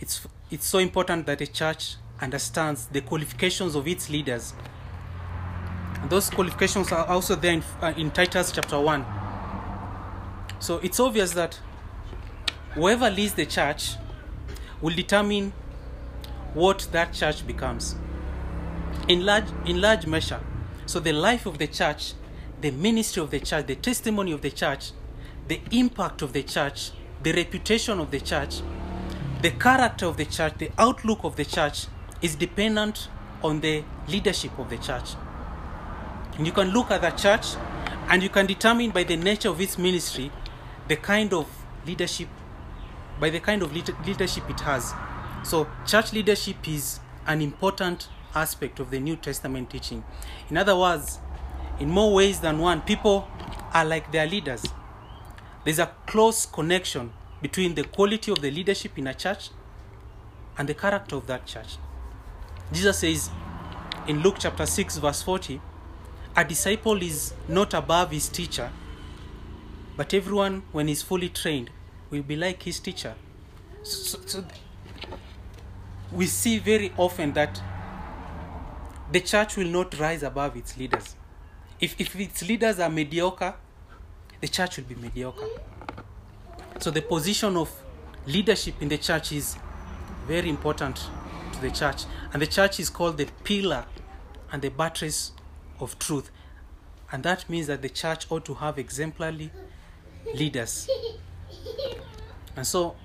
It's 0.00 0.26
it's 0.54 0.66
so 0.66 0.78
important 0.78 1.26
that 1.26 1.40
a 1.40 1.48
church 1.48 1.96
understands 2.20 2.86
the 2.86 3.00
qualifications 3.00 3.74
of 3.74 3.88
its 3.88 4.08
leaders. 4.08 4.54
And 6.00 6.08
those 6.08 6.30
qualifications 6.30 6.92
are 6.92 7.04
also 7.06 7.34
there 7.34 7.54
in, 7.54 7.64
uh, 7.82 7.92
in 7.96 8.12
Titus 8.12 8.52
chapter 8.52 8.78
1. 8.78 9.04
So 10.60 10.78
it's 10.78 11.00
obvious 11.00 11.32
that 11.32 11.58
whoever 12.74 13.10
leads 13.10 13.34
the 13.34 13.46
church 13.46 13.94
will 14.80 14.94
determine 14.94 15.52
what 16.52 16.86
that 16.92 17.12
church 17.12 17.44
becomes 17.44 17.96
in 19.08 19.26
large 19.26 19.46
in 19.66 19.80
large 19.80 20.06
measure 20.06 20.40
so 20.86 21.00
the 21.00 21.12
life 21.12 21.46
of 21.46 21.58
the 21.58 21.66
church 21.66 22.14
the 22.60 22.70
ministry 22.70 23.20
of 23.20 23.30
the 23.30 23.40
church 23.40 23.66
the 23.66 23.74
testimony 23.74 24.30
of 24.30 24.40
the 24.40 24.50
church 24.52 24.92
the 25.48 25.60
impact 25.72 26.22
of 26.22 26.32
the 26.32 26.44
church 26.44 26.92
the 27.24 27.32
reputation 27.32 27.98
of 27.98 28.12
the 28.12 28.20
church 28.20 28.60
the 29.42 29.50
character 29.52 30.06
of 30.06 30.16
the 30.16 30.24
church 30.24 30.54
the 30.58 30.70
outlook 30.78 31.24
of 31.24 31.36
the 31.36 31.44
church 31.44 31.86
is 32.22 32.34
dependent 32.34 33.08
on 33.42 33.60
the 33.60 33.84
leadership 34.08 34.58
of 34.58 34.70
the 34.70 34.78
church 34.78 35.10
and 36.36 36.46
you 36.46 36.52
can 36.52 36.70
look 36.70 36.90
at 36.90 37.00
the 37.02 37.10
church 37.10 37.56
and 38.08 38.22
you 38.22 38.28
can 38.28 38.46
determine 38.46 38.90
by 38.90 39.02
the 39.02 39.16
nature 39.16 39.48
of 39.48 39.60
its 39.60 39.78
ministry 39.78 40.30
the 40.88 40.96
kind 40.96 41.32
of 41.32 41.48
leadership 41.86 42.28
by 43.20 43.30
the 43.30 43.40
kind 43.40 43.62
of 43.62 43.72
leadership 43.72 44.48
it 44.48 44.60
has 44.60 44.94
so 45.42 45.66
church 45.86 46.12
leadership 46.12 46.56
is 46.66 47.00
an 47.26 47.42
important 47.42 48.08
aspect 48.34 48.80
of 48.80 48.90
the 48.90 48.98
New 48.98 49.16
Testament 49.16 49.70
teaching. 49.70 50.04
In 50.50 50.56
other 50.56 50.76
words, 50.76 51.18
in 51.78 51.88
more 51.88 52.12
ways 52.14 52.40
than 52.40 52.58
one, 52.58 52.82
people 52.82 53.28
are 53.72 53.84
like 53.84 54.10
their 54.12 54.26
leaders. 54.26 54.64
There's 55.64 55.78
a 55.78 55.90
close 56.06 56.46
connection 56.46 57.12
between 57.42 57.74
the 57.74 57.84
quality 57.84 58.32
of 58.32 58.40
the 58.40 58.50
leadership 58.50 58.98
in 58.98 59.06
a 59.06 59.14
church 59.14 59.50
and 60.56 60.68
the 60.68 60.74
character 60.74 61.16
of 61.16 61.26
that 61.26 61.46
church. 61.46 61.76
Jesus 62.72 62.98
says 62.98 63.30
in 64.06 64.22
Luke 64.22 64.36
chapter 64.38 64.66
6, 64.66 64.98
verse 64.98 65.22
40, 65.22 65.60
a 66.36 66.44
disciple 66.44 67.00
is 67.02 67.34
not 67.48 67.74
above 67.74 68.10
his 68.10 68.28
teacher, 68.28 68.70
but 69.96 70.12
everyone, 70.12 70.62
when 70.72 70.88
he's 70.88 71.02
fully 71.02 71.28
trained, 71.28 71.70
will 72.10 72.22
be 72.22 72.36
like 72.36 72.62
his 72.62 72.80
teacher. 72.80 73.14
So, 73.82 74.18
so, 74.26 74.44
we 76.10 76.26
see 76.26 76.58
very 76.58 76.92
often 76.96 77.32
that 77.34 77.60
the 79.12 79.20
church 79.20 79.56
will 79.56 79.68
not 79.68 79.98
rise 79.98 80.22
above 80.22 80.56
its 80.56 80.76
leaders. 80.76 81.14
If, 81.80 82.00
if 82.00 82.18
its 82.18 82.48
leaders 82.48 82.80
are 82.80 82.90
mediocre, 82.90 83.54
the 84.40 84.48
church 84.48 84.76
will 84.78 84.84
be 84.84 84.94
mediocre. 84.94 85.46
So 86.80 86.90
the 86.90 87.02
position 87.02 87.56
of 87.56 87.70
leadership 88.26 88.80
in 88.80 88.88
the 88.88 88.98
church 88.98 89.32
is 89.32 89.56
very 90.26 90.48
important 90.48 91.08
to 91.52 91.60
the 91.60 91.70
church. 91.70 92.04
And 92.32 92.42
the 92.42 92.46
church 92.46 92.80
is 92.80 92.90
called 92.90 93.16
the 93.16 93.26
pillar 93.44 93.84
and 94.50 94.62
the 94.62 94.70
buttress 94.70 95.32
of 95.80 95.98
truth. 95.98 96.30
And 97.12 97.22
that 97.22 97.48
means 97.48 97.66
that 97.68 97.82
the 97.82 97.88
church 97.88 98.26
ought 98.30 98.44
to 98.46 98.54
have 98.54 98.78
exemplary 98.78 99.50
leaders. 100.34 100.88
And 102.56 102.66
so 102.66 102.96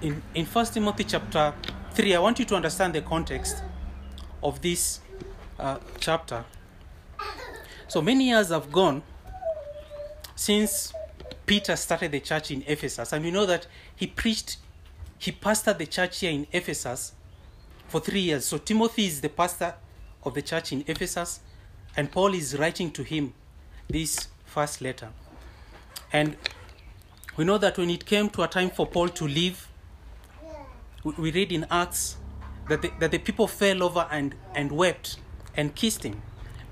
in, 0.00 0.22
in 0.34 0.46
1 0.46 0.66
Timothy 0.66 1.04
chapter 1.04 1.54
3, 1.92 2.14
I 2.14 2.18
want 2.20 2.38
you 2.38 2.44
to 2.46 2.54
understand 2.54 2.94
the 2.94 3.02
context 3.02 3.62
of 4.42 4.62
this 4.62 5.00
uh, 5.58 5.78
chapter. 5.98 6.44
So 7.88 8.00
many 8.00 8.28
years 8.28 8.48
have 8.48 8.70
gone 8.70 9.02
since 10.34 10.92
Peter 11.50 11.74
started 11.74 12.12
the 12.12 12.20
church 12.20 12.52
in 12.52 12.62
Ephesus, 12.64 13.12
and 13.12 13.24
we 13.24 13.32
know 13.32 13.44
that 13.44 13.66
he 13.96 14.06
preached, 14.06 14.58
he 15.18 15.32
pastored 15.32 15.78
the 15.78 15.86
church 15.86 16.20
here 16.20 16.30
in 16.30 16.46
Ephesus 16.52 17.12
for 17.88 17.98
three 17.98 18.20
years. 18.20 18.44
So 18.44 18.56
Timothy 18.56 19.06
is 19.06 19.20
the 19.20 19.30
pastor 19.30 19.74
of 20.22 20.34
the 20.34 20.42
church 20.42 20.70
in 20.70 20.84
Ephesus, 20.86 21.40
and 21.96 22.08
Paul 22.08 22.34
is 22.34 22.56
writing 22.56 22.92
to 22.92 23.02
him 23.02 23.34
this 23.88 24.28
first 24.44 24.80
letter. 24.80 25.08
And 26.12 26.36
we 27.36 27.44
know 27.44 27.58
that 27.58 27.78
when 27.78 27.90
it 27.90 28.06
came 28.06 28.30
to 28.30 28.42
a 28.44 28.46
time 28.46 28.70
for 28.70 28.86
Paul 28.86 29.08
to 29.08 29.26
leave, 29.26 29.66
we- 31.02 31.32
read 31.32 31.50
in 31.50 31.66
Acts 31.68 32.16
that 32.68 32.80
the, 32.80 32.92
that 33.00 33.10
the 33.10 33.18
people 33.18 33.48
fell 33.48 33.82
over 33.82 34.06
and, 34.12 34.36
and 34.54 34.70
wept 34.70 35.16
and 35.56 35.74
kissed 35.74 36.04
him 36.04 36.22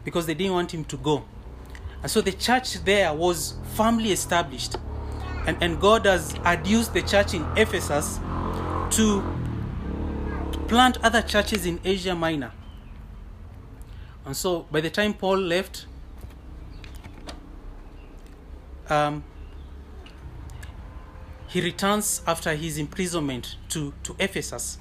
because 0.04 0.26
they 0.26 0.34
didn't 0.34 0.52
want 0.52 0.72
him 0.72 0.84
to 0.84 0.96
go. 0.96 1.24
And 2.02 2.10
so 2.10 2.20
the 2.20 2.32
church 2.32 2.74
there 2.84 3.12
was 3.12 3.54
firmly 3.74 4.12
established. 4.12 4.76
And, 5.46 5.56
and 5.62 5.80
God 5.80 6.06
has 6.06 6.34
adduced 6.44 6.92
the 6.94 7.02
church 7.02 7.34
in 7.34 7.46
Ephesus 7.56 8.18
to 8.90 9.22
plant 10.68 10.98
other 11.02 11.22
churches 11.22 11.66
in 11.66 11.80
Asia 11.84 12.14
Minor. 12.14 12.52
And 14.24 14.36
so 14.36 14.66
by 14.70 14.80
the 14.80 14.90
time 14.90 15.14
Paul 15.14 15.38
left, 15.38 15.86
um, 18.90 19.24
he 21.48 21.62
returns 21.62 22.22
after 22.26 22.54
his 22.54 22.76
imprisonment 22.76 23.56
to, 23.70 23.94
to 24.02 24.14
Ephesus. 24.18 24.78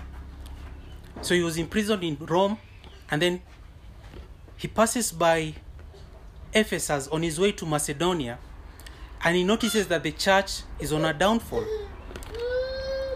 So 1.22 1.34
he 1.34 1.42
was 1.42 1.58
imprisoned 1.58 2.04
in 2.04 2.18
Rome 2.20 2.58
and 3.10 3.22
then 3.22 3.42
he 4.58 4.68
passes 4.68 5.12
by 5.12 5.56
Ephesus 6.58 7.08
on 7.10 7.24
his 7.24 7.40
way 7.40 7.52
to 7.52 7.66
Macedonia 7.66 8.40
and 9.24 9.36
he 9.36 9.44
notices 9.44 9.88
that 9.88 10.04
the 10.04 10.12
church 10.12 10.62
is 10.80 10.92
on 10.92 11.06
a 11.06 11.14
downfall. 11.14 11.66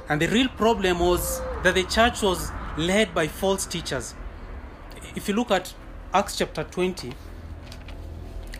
And 0.09 0.21
the 0.21 0.27
real 0.27 0.49
problem 0.49 0.99
was 0.99 1.41
that 1.63 1.75
the 1.75 1.83
church 1.83 2.21
was 2.21 2.51
led 2.77 3.13
by 3.13 3.27
false 3.27 3.65
teachers. 3.65 4.13
If 5.15 5.27
you 5.27 5.35
look 5.35 5.51
at 5.51 5.73
Acts 6.13 6.37
chapter 6.37 6.63
20, 6.63 7.13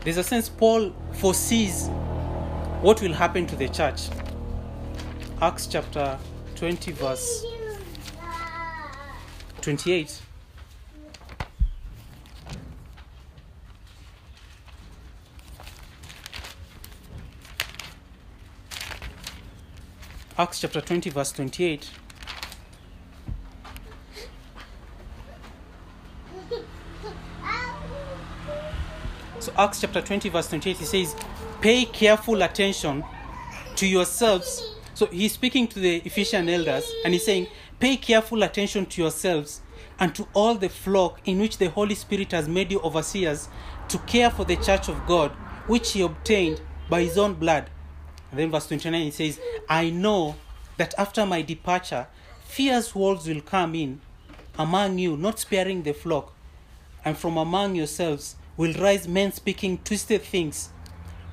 there's 0.04 0.18
a 0.18 0.24
sense 0.24 0.50
Paul 0.50 0.94
foresees 1.14 1.88
what 2.82 3.02
will 3.02 3.14
happen 3.14 3.46
to 3.48 3.56
the 3.56 3.70
church. 3.70 4.10
Acts 5.42 5.68
chapter 5.68 6.18
20, 6.56 6.92
verse 6.94 7.46
28. 9.62 10.22
Acts 20.38 20.62
chapter 20.62 20.80
20, 20.80 21.10
verse 21.10 21.34
28. 21.34 21.90
So, 29.40 29.52
Acts 29.58 29.82
chapter 29.82 30.02
20, 30.02 30.30
verse 30.30 30.48
28, 30.48 30.78
he 30.78 30.86
says, 30.86 31.16
Pay 31.60 31.86
careful 31.86 32.42
attention 32.44 33.04
to 33.76 33.86
yourselves. 33.86 34.76
So, 34.94 35.08
he's 35.08 35.34
speaking 35.34 35.68
to 35.68 35.80
the 35.80 35.98
Ephesian 36.06 36.48
elders 36.48 36.90
and 37.04 37.14
he's 37.14 37.26
saying, 37.26 37.48
Pay 37.80 37.98
careful 37.98 38.44
attention 38.44 38.86
to 38.86 39.02
yourselves 39.02 39.62
and 40.00 40.16
to 40.16 40.28
all 40.34 40.56
the 40.56 40.70
flock 40.70 41.20
in 41.26 41.40
which 41.40 41.58
the 41.58 41.70
Holy 41.70 41.96
Spirit 41.96 42.32
has 42.32 42.48
made 42.48 42.72
you 42.72 42.80
overseers 42.82 43.50
to 43.90 43.98
care 44.00 44.30
for 44.30 44.46
the 44.46 44.56
church 44.56 44.88
of 44.88 45.06
God, 45.06 45.32
which 45.68 45.92
he 45.92 46.02
obtained 46.02 46.62
by 46.90 47.02
his 47.02 47.18
own 47.18 47.34
blood. 47.34 47.70
And 48.32 48.40
then, 48.40 48.50
verse 48.50 48.68
29, 48.68 49.02
he 49.02 49.12
says, 49.12 49.40
I 49.70 49.90
know 49.90 50.36
that 50.78 50.94
after 50.98 51.26
my 51.26 51.42
departure, 51.42 52.08
fierce 52.44 52.96
wolves 52.96 53.28
will 53.28 53.42
come 53.42 53.76
in 53.76 54.02
among 54.58 54.98
you, 54.98 55.18
not 55.18 55.40
sparing 55.40 55.84
the 55.84 55.94
flock, 55.94 56.34
and 57.04 57.18
from 57.18 57.38
among 57.38 57.76
yourselves 57.76 58.36
will 58.58 58.74
rise 58.74 59.08
men 59.08 59.32
speaking 59.32 59.78
twisted 59.84 60.22
things 60.22 60.70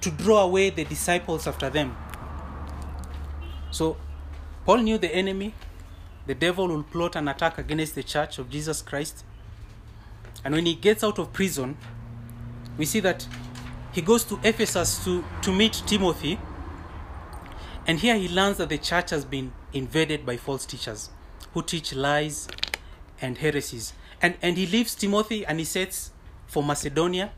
to 0.00 0.10
draw 0.10 0.42
away 0.42 0.70
the 0.70 0.84
disciples 0.84 1.46
after 1.46 1.70
them. 1.70 1.96
So, 3.70 3.96
Paul 4.64 4.78
knew 4.78 4.98
the 4.98 5.14
enemy, 5.14 5.54
the 6.26 6.34
devil 6.34 6.68
will 6.68 6.82
plot 6.82 7.16
an 7.16 7.28
attack 7.28 7.58
against 7.58 7.94
the 7.94 8.02
church 8.02 8.38
of 8.38 8.50
Jesus 8.50 8.82
Christ. 8.82 9.24
And 10.44 10.54
when 10.54 10.66
he 10.66 10.74
gets 10.74 11.02
out 11.02 11.18
of 11.18 11.32
prison, 11.32 11.76
we 12.76 12.84
see 12.84 13.00
that 13.00 13.26
he 13.92 14.02
goes 14.02 14.24
to 14.24 14.38
Ephesus 14.44 15.02
to, 15.04 15.24
to 15.42 15.52
meet 15.52 15.82
Timothy. 15.86 16.38
And 17.88 18.00
here 18.00 18.16
he 18.16 18.28
learns 18.28 18.58
that 18.58 18.68
the 18.68 18.76
church 18.76 19.10
has 19.10 19.24
been 19.24 19.50
invaded 19.72 20.26
by 20.26 20.36
false 20.36 20.66
teachers 20.66 21.08
who 21.54 21.62
teach 21.62 21.94
lies 21.94 22.46
and 23.18 23.38
heresies. 23.38 23.94
And, 24.20 24.34
and 24.42 24.58
he 24.58 24.66
leaves 24.66 24.94
Timothy 24.94 25.46
and 25.46 25.58
he 25.58 25.64
sets 25.64 26.10
for 26.46 26.62
Macedonia. 26.62 27.32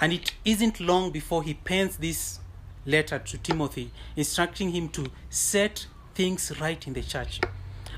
And 0.00 0.14
it 0.14 0.32
isn't 0.42 0.80
long 0.80 1.10
before 1.10 1.42
he 1.42 1.52
pens 1.52 1.98
this 1.98 2.40
letter 2.86 3.18
to 3.18 3.36
Timothy, 3.36 3.92
instructing 4.16 4.70
him 4.70 4.88
to 4.88 5.06
set 5.28 5.86
things 6.14 6.50
right 6.58 6.84
in 6.86 6.94
the 6.94 7.02
church. 7.02 7.38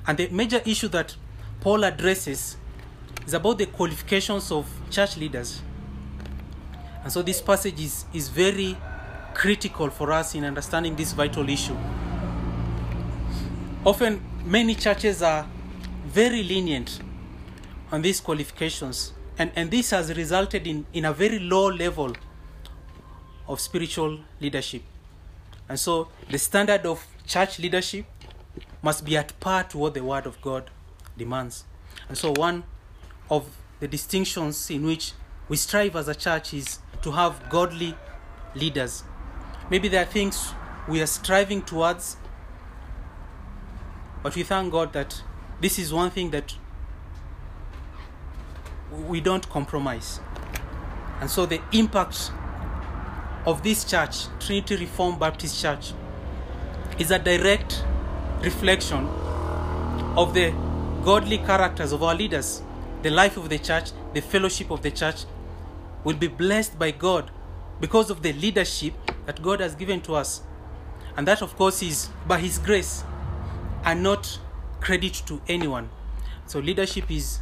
And 0.04 0.18
the 0.18 0.28
major 0.30 0.60
issue 0.66 0.88
that 0.88 1.14
Paul 1.60 1.84
addresses 1.84 2.56
is 3.24 3.32
about 3.32 3.58
the 3.58 3.66
qualifications 3.66 4.50
of 4.50 4.66
church 4.90 5.16
leaders. 5.16 5.62
And 7.04 7.12
so 7.12 7.22
this 7.22 7.40
passage 7.40 7.80
is, 7.80 8.06
is 8.12 8.28
very 8.28 8.76
critical 9.34 9.90
for 9.90 10.12
us 10.12 10.34
in 10.34 10.44
understanding 10.44 10.96
this 10.96 11.12
vital 11.12 11.48
issue. 11.48 11.76
Often, 13.84 14.22
many 14.44 14.74
churches 14.74 15.22
are 15.22 15.46
very 16.06 16.42
lenient 16.42 17.00
on 17.90 18.02
these 18.02 18.20
qualifications, 18.20 19.12
and, 19.38 19.50
and 19.56 19.70
this 19.70 19.90
has 19.90 20.14
resulted 20.16 20.66
in, 20.66 20.86
in 20.92 21.04
a 21.04 21.12
very 21.12 21.38
low 21.38 21.68
level 21.68 22.14
of 23.48 23.60
spiritual 23.60 24.20
leadership. 24.40 24.82
And 25.68 25.78
so, 25.78 26.08
the 26.30 26.38
standard 26.38 26.86
of 26.86 27.06
church 27.26 27.58
leadership 27.58 28.06
must 28.82 29.04
be 29.04 29.16
at 29.16 29.38
par 29.40 29.64
to 29.64 29.78
what 29.78 29.94
the 29.94 30.02
Word 30.02 30.26
of 30.26 30.40
God 30.40 30.70
demands. 31.16 31.64
And 32.08 32.16
so, 32.16 32.32
one 32.36 32.64
of 33.30 33.46
the 33.80 33.88
distinctions 33.88 34.70
in 34.70 34.84
which 34.84 35.12
we 35.48 35.56
strive 35.56 35.96
as 35.96 36.08
a 36.08 36.14
church 36.14 36.54
is 36.54 36.78
to 37.02 37.10
have 37.10 37.48
godly 37.48 37.94
leaders. 38.54 39.04
Maybe 39.72 39.88
there 39.88 40.02
are 40.02 40.06
things 40.06 40.52
we 40.86 41.00
are 41.00 41.06
striving 41.06 41.62
towards, 41.62 42.18
but 44.22 44.36
we 44.36 44.42
thank 44.42 44.70
God 44.70 44.92
that 44.92 45.22
this 45.62 45.78
is 45.78 45.94
one 45.94 46.10
thing 46.10 46.30
that 46.32 46.54
we 49.08 49.22
don't 49.22 49.48
compromise. 49.48 50.20
And 51.22 51.30
so 51.30 51.46
the 51.46 51.62
impact 51.72 52.32
of 53.46 53.62
this 53.62 53.84
church, 53.84 54.26
Trinity 54.40 54.76
Reformed 54.76 55.18
Baptist 55.18 55.62
Church, 55.62 55.94
is 56.98 57.10
a 57.10 57.18
direct 57.18 57.82
reflection 58.42 59.06
of 60.18 60.34
the 60.34 60.50
godly 61.02 61.38
characters 61.38 61.92
of 61.92 62.02
our 62.02 62.14
leaders. 62.14 62.62
The 63.00 63.08
life 63.08 63.38
of 63.38 63.48
the 63.48 63.58
church, 63.58 63.92
the 64.12 64.20
fellowship 64.20 64.70
of 64.70 64.82
the 64.82 64.90
church 64.90 65.24
will 66.04 66.16
be 66.16 66.28
blessed 66.28 66.78
by 66.78 66.90
God 66.90 67.30
because 67.80 68.10
of 68.10 68.22
the 68.22 68.32
leadership 68.34 68.94
that 69.26 69.42
God 69.42 69.60
has 69.60 69.74
given 69.74 70.00
to 70.02 70.14
us. 70.14 70.42
And 71.16 71.26
that, 71.28 71.42
of 71.42 71.56
course, 71.56 71.82
is 71.82 72.08
by 72.26 72.38
His 72.38 72.58
grace 72.58 73.04
and 73.84 74.02
not 74.02 74.38
credit 74.80 75.22
to 75.26 75.40
anyone. 75.48 75.90
So, 76.46 76.58
leadership 76.58 77.10
is 77.10 77.40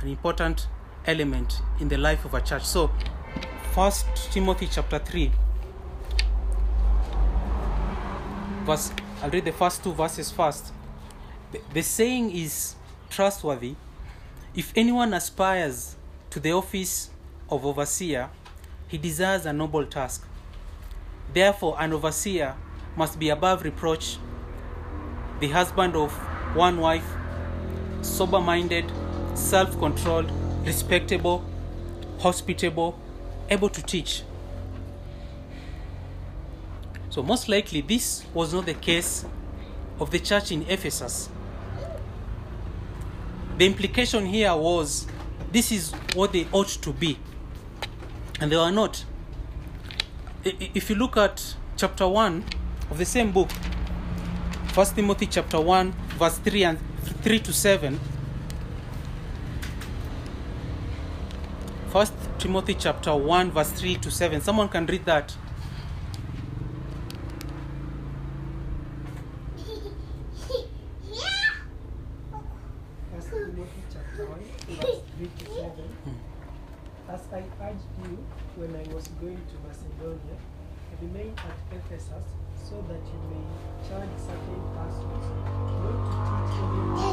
an 0.00 0.08
important 0.08 0.68
element 1.06 1.60
in 1.80 1.88
the 1.88 1.98
life 1.98 2.24
of 2.24 2.34
a 2.34 2.40
church. 2.40 2.64
So, 2.64 2.90
First 3.74 4.06
Timothy 4.30 4.68
chapter 4.70 5.00
3, 5.00 5.32
verse, 8.64 8.92
I'll 9.20 9.30
read 9.30 9.44
the 9.44 9.52
first 9.52 9.82
two 9.82 9.92
verses 9.92 10.30
first. 10.30 10.72
The, 11.50 11.60
the 11.72 11.82
saying 11.82 12.30
is 12.30 12.76
trustworthy. 13.10 13.74
If 14.54 14.72
anyone 14.76 15.12
aspires 15.12 15.96
to 16.30 16.38
the 16.38 16.52
office 16.52 17.10
of 17.50 17.66
overseer, 17.66 18.30
he 18.94 18.98
desires 18.98 19.44
a 19.44 19.52
noble 19.52 19.84
task. 19.84 20.24
Therefore, 21.32 21.74
an 21.80 21.92
overseer 21.92 22.54
must 22.96 23.18
be 23.18 23.28
above 23.28 23.64
reproach, 23.64 24.18
the 25.40 25.48
husband 25.48 25.96
of 25.96 26.12
one 26.54 26.78
wife, 26.78 27.04
sober 28.02 28.40
minded, 28.40 28.84
self 29.34 29.76
controlled, 29.80 30.30
respectable, 30.64 31.44
hospitable, 32.20 32.96
able 33.50 33.68
to 33.68 33.82
teach. 33.82 34.22
So, 37.10 37.24
most 37.24 37.48
likely, 37.48 37.80
this 37.80 38.24
was 38.32 38.54
not 38.54 38.66
the 38.66 38.74
case 38.74 39.24
of 39.98 40.12
the 40.12 40.20
church 40.20 40.52
in 40.52 40.62
Ephesus. 40.68 41.28
The 43.58 43.66
implication 43.66 44.24
here 44.24 44.54
was 44.54 45.08
this 45.50 45.72
is 45.72 45.90
what 46.14 46.32
they 46.32 46.46
ought 46.52 46.68
to 46.68 46.92
be, 46.92 47.18
and 48.40 48.50
they 48.50 48.56
were 48.56 48.70
not. 48.70 49.04
If 50.44 50.90
you 50.90 50.96
look 50.96 51.16
at 51.16 51.56
chapter 51.76 52.06
1 52.06 52.44
of 52.90 52.98
the 52.98 53.04
same 53.04 53.32
book, 53.32 53.50
1 54.74 54.86
Timothy 54.94 55.26
chapter 55.26 55.60
1, 55.60 55.92
verse 56.18 56.38
3 56.38 56.64
and 56.64 56.78
3 57.22 57.38
to 57.38 57.52
7. 57.52 58.00
1 61.92 62.06
Timothy 62.38 62.74
chapter 62.74 63.14
1, 63.14 63.52
verse 63.52 63.70
3 63.70 63.94
to 63.96 64.10
7. 64.10 64.40
Someone 64.40 64.68
can 64.68 64.84
read 64.86 65.04
that. 65.04 65.34
Remain 81.02 81.34
at 81.38 81.58
Ephesus 81.74 82.24
so 82.64 82.80
that 82.88 83.02
you 83.04 83.20
may 83.28 83.44
charge 83.86 84.14
certain 84.16 84.62
persons 84.72 85.26
not 85.84 85.98
to 86.00 86.14
teach 86.14 86.58
anyone 86.64 87.04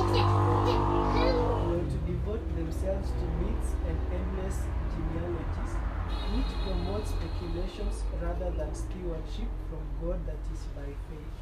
nor 1.67 1.83
to 1.83 1.97
devote 2.07 2.45
themselves 2.55 3.09
to 3.11 3.25
myths 3.41 3.75
and 3.87 3.97
endless 4.11 4.63
genealogies, 4.95 5.73
which 6.31 6.51
promote 6.63 7.05
speculations 7.07 8.03
rather 8.21 8.51
than 8.51 8.73
stewardship 8.73 9.51
from 9.67 9.83
God 9.99 10.19
that 10.25 10.39
is 10.53 10.63
by 10.75 10.87
faith. 11.09 11.35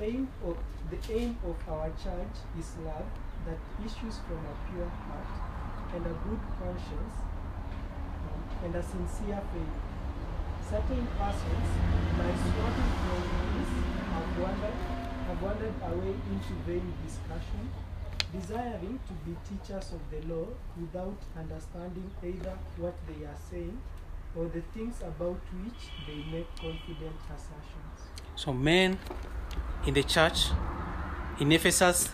Aim 0.00 0.28
of, 0.44 0.56
the 0.90 0.98
aim 1.12 1.36
of 1.44 1.56
our 1.68 1.90
church 2.02 2.36
is 2.58 2.72
love 2.84 3.06
that 3.46 3.60
issues 3.84 4.18
from 4.26 4.40
a 4.42 4.54
pure 4.72 4.88
heart 4.88 5.32
and 5.94 6.06
a 6.06 6.14
good 6.24 6.40
conscience 6.58 7.16
um, 8.26 8.64
and 8.64 8.74
a 8.74 8.82
sincere 8.82 9.42
faith. 9.52 9.89
Certain 10.70 11.04
persons, 11.18 11.66
by 12.16 12.30
swerving 12.30 12.92
from 13.02 13.22
this, 13.58 13.70
have 14.06 14.38
wandered, 14.38 14.78
have 15.26 15.42
wandered 15.42 15.74
away 15.82 16.14
into 16.30 16.52
vain 16.64 16.94
discussion, 17.04 17.68
desiring 18.32 19.00
to 19.08 19.12
be 19.26 19.34
teachers 19.48 19.90
of 19.92 20.00
the 20.12 20.32
law 20.32 20.46
without 20.80 21.18
understanding 21.36 22.08
either 22.22 22.56
what 22.76 22.94
they 23.08 23.24
are 23.24 23.34
saying 23.50 23.76
or 24.36 24.44
the 24.44 24.60
things 24.72 25.00
about 25.00 25.40
which 25.64 25.90
they 26.06 26.22
make 26.30 26.46
confident 26.54 27.16
assertions. 27.26 27.98
So, 28.36 28.52
men 28.52 28.96
in 29.88 29.94
the 29.94 30.04
church 30.04 30.50
in 31.40 31.50
Ephesus, 31.50 32.10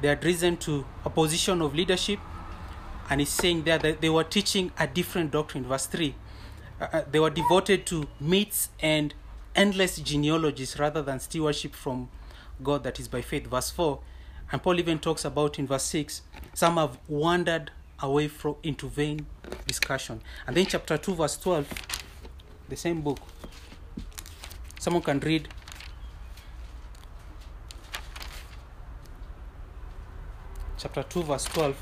they 0.00 0.06
had 0.06 0.24
risen 0.24 0.56
to 0.58 0.84
a 1.04 1.10
position 1.10 1.60
of 1.62 1.74
leadership, 1.74 2.20
and 3.10 3.20
he's 3.20 3.30
saying 3.30 3.64
there 3.64 3.78
that 3.78 4.00
they 4.00 4.08
were 4.08 4.22
teaching 4.22 4.70
a 4.78 4.86
different 4.86 5.32
doctrine. 5.32 5.64
Verse 5.64 5.86
3 5.86 6.14
uh, 6.80 6.86
uh, 6.92 7.02
they 7.10 7.18
were 7.18 7.30
devoted 7.30 7.86
to 7.86 8.08
myths 8.20 8.70
and 8.80 9.14
endless 9.54 9.96
genealogies 9.98 10.78
rather 10.78 11.02
than 11.02 11.18
stewardship 11.20 11.74
from 11.74 12.08
God 12.62 12.84
that 12.84 12.98
is 13.00 13.08
by 13.08 13.20
faith. 13.22 13.46
Verse 13.46 13.70
4 13.70 14.00
and 14.50 14.62
Paul 14.62 14.78
even 14.78 14.98
talks 14.98 15.24
about 15.24 15.58
in 15.58 15.66
verse 15.66 15.84
6 15.84 16.22
some 16.54 16.76
have 16.76 16.98
wandered 17.08 17.70
away 18.00 18.28
from 18.28 18.56
into 18.62 18.88
vain 18.88 19.26
discussion. 19.66 20.20
And 20.46 20.56
then 20.56 20.66
chapter 20.66 20.96
2, 20.96 21.14
verse 21.16 21.36
12, 21.36 21.68
the 22.68 22.76
same 22.76 23.00
book. 23.02 23.18
Someone 24.78 25.02
can 25.02 25.18
read 25.20 25.48
chapter 30.78 31.02
2 31.02 31.22
verse 31.24 31.44
12 31.46 31.76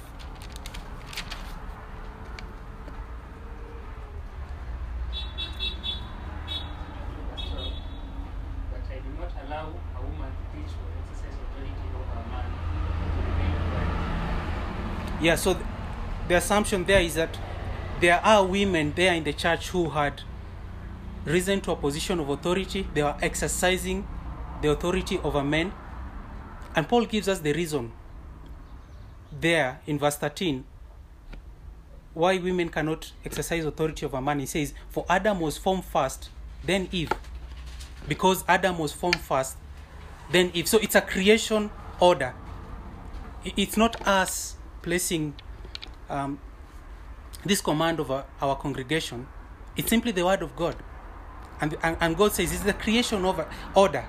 But 8.72 8.80
I 8.90 8.98
do 8.98 9.10
not 9.20 9.32
allow 9.46 9.68
a 9.68 10.00
woman 10.00 10.32
to 10.32 10.44
teach 10.56 10.72
or 10.80 10.88
exercise 10.96 11.36
authority 11.44 11.88
over 11.94 12.16
a 12.16 12.24
man, 12.32 12.48
but 13.70 13.86
to 15.15 15.15
Yeah, 15.26 15.34
so 15.34 15.54
th- 15.54 15.66
the 16.28 16.36
assumption 16.36 16.84
there 16.84 17.00
is 17.00 17.16
that 17.16 17.36
there 18.00 18.24
are 18.24 18.46
women 18.46 18.92
there 18.94 19.12
in 19.12 19.24
the 19.24 19.32
church 19.32 19.70
who 19.70 19.90
had 19.90 20.22
risen 21.24 21.60
to 21.62 21.72
a 21.72 21.76
position 21.76 22.20
of 22.20 22.28
authority. 22.28 22.86
They 22.94 23.02
were 23.02 23.16
exercising 23.20 24.06
the 24.62 24.70
authority 24.70 25.18
over 25.18 25.42
men. 25.42 25.72
And 26.76 26.88
Paul 26.88 27.06
gives 27.06 27.26
us 27.26 27.40
the 27.40 27.52
reason 27.52 27.90
there 29.40 29.80
in 29.84 29.98
verse 29.98 30.14
13 30.16 30.64
why 32.14 32.38
women 32.38 32.68
cannot 32.68 33.10
exercise 33.24 33.64
authority 33.64 34.06
over 34.06 34.20
man. 34.20 34.38
He 34.38 34.46
says, 34.46 34.74
For 34.90 35.04
Adam 35.08 35.40
was 35.40 35.58
formed 35.58 35.86
first, 35.86 36.28
then 36.64 36.88
Eve. 36.92 37.10
Because 38.06 38.44
Adam 38.46 38.78
was 38.78 38.92
formed 38.92 39.18
first, 39.18 39.56
then 40.30 40.52
Eve. 40.54 40.68
So 40.68 40.78
it's 40.78 40.94
a 40.94 41.00
creation 41.00 41.72
order. 41.98 42.32
It's 43.44 43.76
not 43.76 44.06
us 44.06 44.55
placing 44.86 45.34
um, 46.08 46.38
this 47.44 47.60
command 47.60 47.98
over 47.98 48.24
our 48.40 48.54
congregation. 48.56 49.26
It's 49.76 49.90
simply 49.90 50.12
the 50.12 50.24
word 50.24 50.42
of 50.42 50.54
God. 50.54 50.76
And, 51.60 51.76
and, 51.82 51.96
and 52.00 52.16
God 52.16 52.32
says 52.32 52.52
it's 52.52 52.62
the 52.62 52.72
creation 52.72 53.24
of 53.24 53.44
order. 53.74 54.06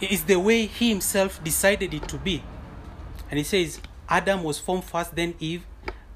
It's 0.00 0.22
the 0.22 0.36
way 0.36 0.64
He 0.64 0.88
Himself 0.88 1.44
decided 1.44 1.92
it 1.92 2.08
to 2.08 2.16
be. 2.16 2.42
And 3.30 3.36
He 3.36 3.44
says 3.44 3.80
Adam 4.08 4.42
was 4.42 4.58
formed 4.58 4.84
first, 4.84 5.14
then 5.14 5.34
Eve. 5.38 5.66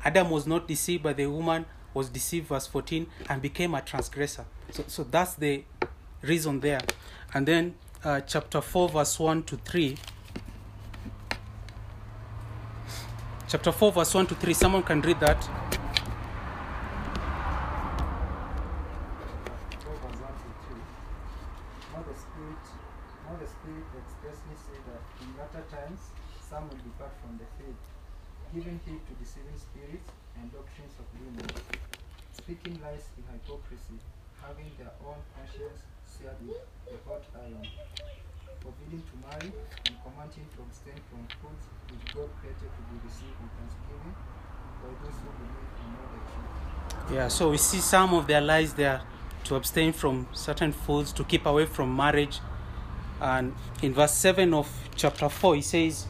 Adam 0.02 0.30
was 0.30 0.46
not 0.46 0.66
deceived 0.66 1.02
but 1.02 1.18
the 1.18 1.26
woman, 1.26 1.66
was 1.92 2.08
deceived, 2.08 2.48
verse 2.48 2.66
14, 2.66 3.06
and 3.28 3.42
became 3.42 3.74
a 3.74 3.82
transgressor. 3.82 4.46
So, 4.70 4.84
so 4.86 5.04
that's 5.04 5.34
the 5.34 5.64
reason 6.22 6.60
there. 6.60 6.80
And 7.34 7.46
then 7.46 7.74
uh, 8.02 8.22
chapter 8.22 8.62
4, 8.62 8.88
verse 8.88 9.18
1 9.18 9.42
to 9.44 9.56
3. 9.58 9.98
Chapter 13.52 13.70
4, 13.70 13.92
verse 13.92 14.14
1 14.14 14.28
to 14.28 14.34
3. 14.34 14.54
Someone 14.54 14.82
can 14.82 15.02
read 15.02 15.20
that. 15.20 15.71
So 47.42 47.50
we 47.50 47.58
see 47.58 47.78
some 47.78 48.14
of 48.14 48.28
their 48.28 48.40
lies 48.40 48.74
there 48.74 49.00
to 49.46 49.56
abstain 49.56 49.92
from 49.92 50.28
certain 50.32 50.70
foods, 50.70 51.12
to 51.14 51.24
keep 51.24 51.44
away 51.44 51.66
from 51.66 51.96
marriage. 51.96 52.38
And 53.20 53.56
in 53.82 53.94
verse 53.94 54.14
7 54.14 54.54
of 54.54 54.70
chapter 54.94 55.28
4, 55.28 55.56
he 55.56 55.62
says, 55.62 56.06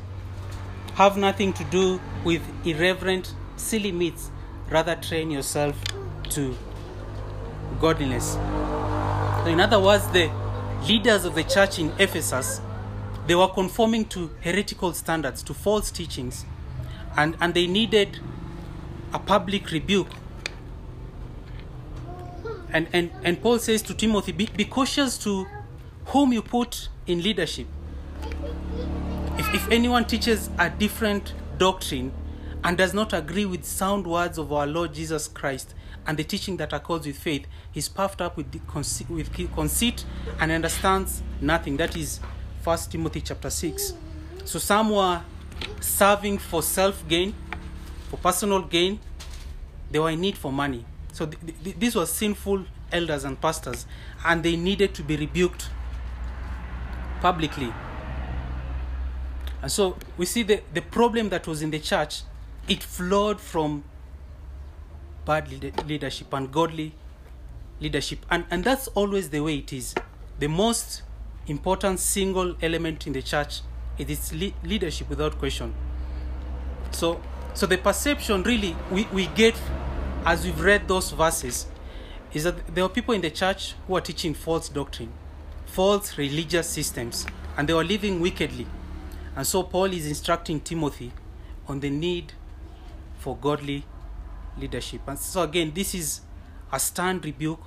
Have 0.97 1.17
nothing 1.17 1.55
to 1.55 1.65
do 1.65 1.99
with 2.23 2.43
irreverent, 2.67 3.33
silly 3.57 3.93
meats, 3.93 4.31
rather 4.69 4.95
train 4.95 5.31
yourself 5.31 5.83
to 6.33 6.55
godliness. 7.81 8.33
So 8.35 9.47
in 9.47 9.59
other 9.59 9.81
words, 9.81 10.07
the 10.09 10.31
leaders 10.87 11.25
of 11.25 11.35
the 11.35 11.45
church 11.45 11.79
in 11.79 11.95
Ephesus, 11.99 12.61
they 13.27 13.35
were 13.35 13.49
conforming 13.49 14.05
to 14.11 14.29
heretical 14.43 14.93
standards, 14.93 15.43
to 15.45 15.55
false 15.55 15.91
teachings, 15.91 16.45
and, 17.17 17.39
and 17.41 17.55
they 17.55 17.67
needed 17.67 18.19
a 19.15 19.19
public 19.19 19.71
rebuke 19.71 20.09
and, 22.73 22.89
and, 22.93 23.11
and 23.23 23.41
Paul 23.41 23.59
says 23.59 23.83
to 23.83 23.95
Timothy, 23.95 24.33
be, 24.33 24.47
be 24.47 24.65
cautious 24.65 25.19
to 25.19 25.47
whom 26.07 26.33
you 26.33 26.43
put 26.43 26.89
in 27.07 27.23
leadership. 27.23 27.67
If, 29.39 29.55
if 29.55 29.71
anyone 29.71 30.05
teaches 30.07 30.51
a 30.59 30.71
different 30.71 31.35
doctrine 31.59 32.13
and 32.65 32.77
does 32.79 32.95
not 32.95 33.13
agree 33.13 33.45
with 33.45 33.65
sound 33.65 34.07
words 34.07 34.39
of 34.39 34.53
our 34.53 34.67
Lord 34.67 34.95
Jesus 34.95 35.29
Christ 35.29 35.75
and 36.07 36.17
the 36.17 36.25
teaching 36.25 36.57
that 36.59 36.73
accords 36.73 37.07
with 37.07 37.19
faith, 37.19 37.47
he's 37.71 37.89
puffed 37.89 38.21
up 38.21 38.37
with, 38.37 38.51
the 38.53 38.61
conceit, 38.61 39.09
with 39.11 39.33
conceit 39.55 40.05
and 40.41 40.51
understands 40.51 41.23
nothing. 41.41 41.77
That 41.77 41.97
is 41.97 42.19
1 42.65 42.79
Timothy 42.91 43.21
chapter 43.21 43.51
6. 43.51 43.95
So 44.45 44.59
some 44.59 44.91
were 44.91 45.23
serving 45.81 46.39
for 46.39 46.63
self 46.63 47.07
gain, 47.09 47.35
for 48.11 48.17
personal 48.17 48.63
gain, 48.63 48.99
they 49.91 49.99
were 49.99 50.11
in 50.11 50.21
need 50.21 50.37
for 50.37 50.53
money. 50.53 50.85
So 51.13 51.27
th- 51.27 51.55
th- 51.63 51.77
these 51.79 51.95
were 51.95 52.07
sinful 52.07 52.65
elders 52.91 53.25
and 53.25 53.41
pastors, 53.41 53.87
and 54.25 54.43
they 54.43 54.57
needed 54.57 54.95
to 54.95 55.03
be 55.03 55.17
rebuked 55.17 55.69
publicly. 57.21 57.73
And 59.63 59.71
so 59.71 59.97
we 60.17 60.27
see 60.27 60.43
the, 60.43 60.63
the 60.75 60.83
problem 60.83 61.29
that 61.29 61.47
was 61.47 61.63
in 61.63 61.71
the 61.71 61.79
church, 61.79 62.23
it 62.69 62.83
flowed 62.83 63.41
from 63.41 63.85
bad 65.25 65.49
leader- 65.49 65.73
leadership 65.87 66.33
and 66.33 66.51
godly 66.51 66.95
leadership. 67.81 68.27
And, 68.31 68.45
and 68.51 68.65
that's 68.65 68.89
always 68.89 69.31
the 69.31 69.41
way 69.41 69.59
it 69.59 69.73
is. 69.73 69.95
The 70.39 70.49
most 70.49 71.03
important 71.47 72.01
single 72.01 72.57
element 72.61 73.07
in 73.07 73.13
the 73.13 73.23
church 73.23 73.57
is 73.57 73.63
it 73.99 74.11
is 74.11 74.33
le- 74.33 74.69
leadership 74.69 75.09
without 75.09 75.39
question. 75.39 75.75
So, 76.91 77.21
so 77.55 77.67
the 77.67 77.79
perception 77.79 78.43
really 78.43 78.75
we, 78.91 79.07
we 79.13 79.27
get 79.29 79.55
as 80.25 80.45
we've 80.45 80.61
read 80.61 80.87
those 80.87 81.11
verses 81.11 81.67
is 82.33 82.45
that 82.45 82.75
there 82.75 82.85
were 82.85 82.89
people 82.89 83.15
in 83.15 83.21
the 83.21 83.31
church 83.31 83.75
who 83.87 83.97
are 83.97 84.01
teaching 84.01 84.35
false 84.35 84.69
doctrine, 84.69 85.13
false 85.67 86.17
religious 86.17 86.69
systems, 86.69 87.27
and 87.57 87.69
they 87.69 87.75
were 87.75 87.85
living 87.85 88.21
wickedly. 88.21 88.67
And 89.35 89.47
so 89.47 89.63
Paul 89.63 89.93
is 89.93 90.07
instructing 90.07 90.61
Timothy 90.61 91.13
on 91.67 91.81
the 91.81 91.91
need 91.91 92.33
for 93.19 93.37
godly 93.37 93.85
leadership. 94.57 95.01
And 95.07 95.19
so 95.19 95.43
again, 95.43 95.73
this 95.75 95.95
is 95.95 96.21
a 96.73 96.79
stern 96.79 97.21
rebuke 97.21 97.61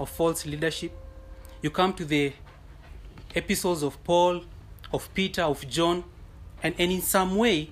of 0.00 0.08
false 0.08 0.46
leadership. 0.46 0.92
You 1.60 1.70
come 1.70 1.92
to 1.94 2.04
the 2.04 2.32
epistles 3.34 3.82
of 3.82 4.02
Paul, 4.04 4.42
of 4.92 5.12
Peter, 5.14 5.42
of 5.42 5.68
John, 5.68 6.04
and, 6.62 6.74
and 6.78 6.90
in 6.90 7.02
some 7.02 7.36
way, 7.36 7.70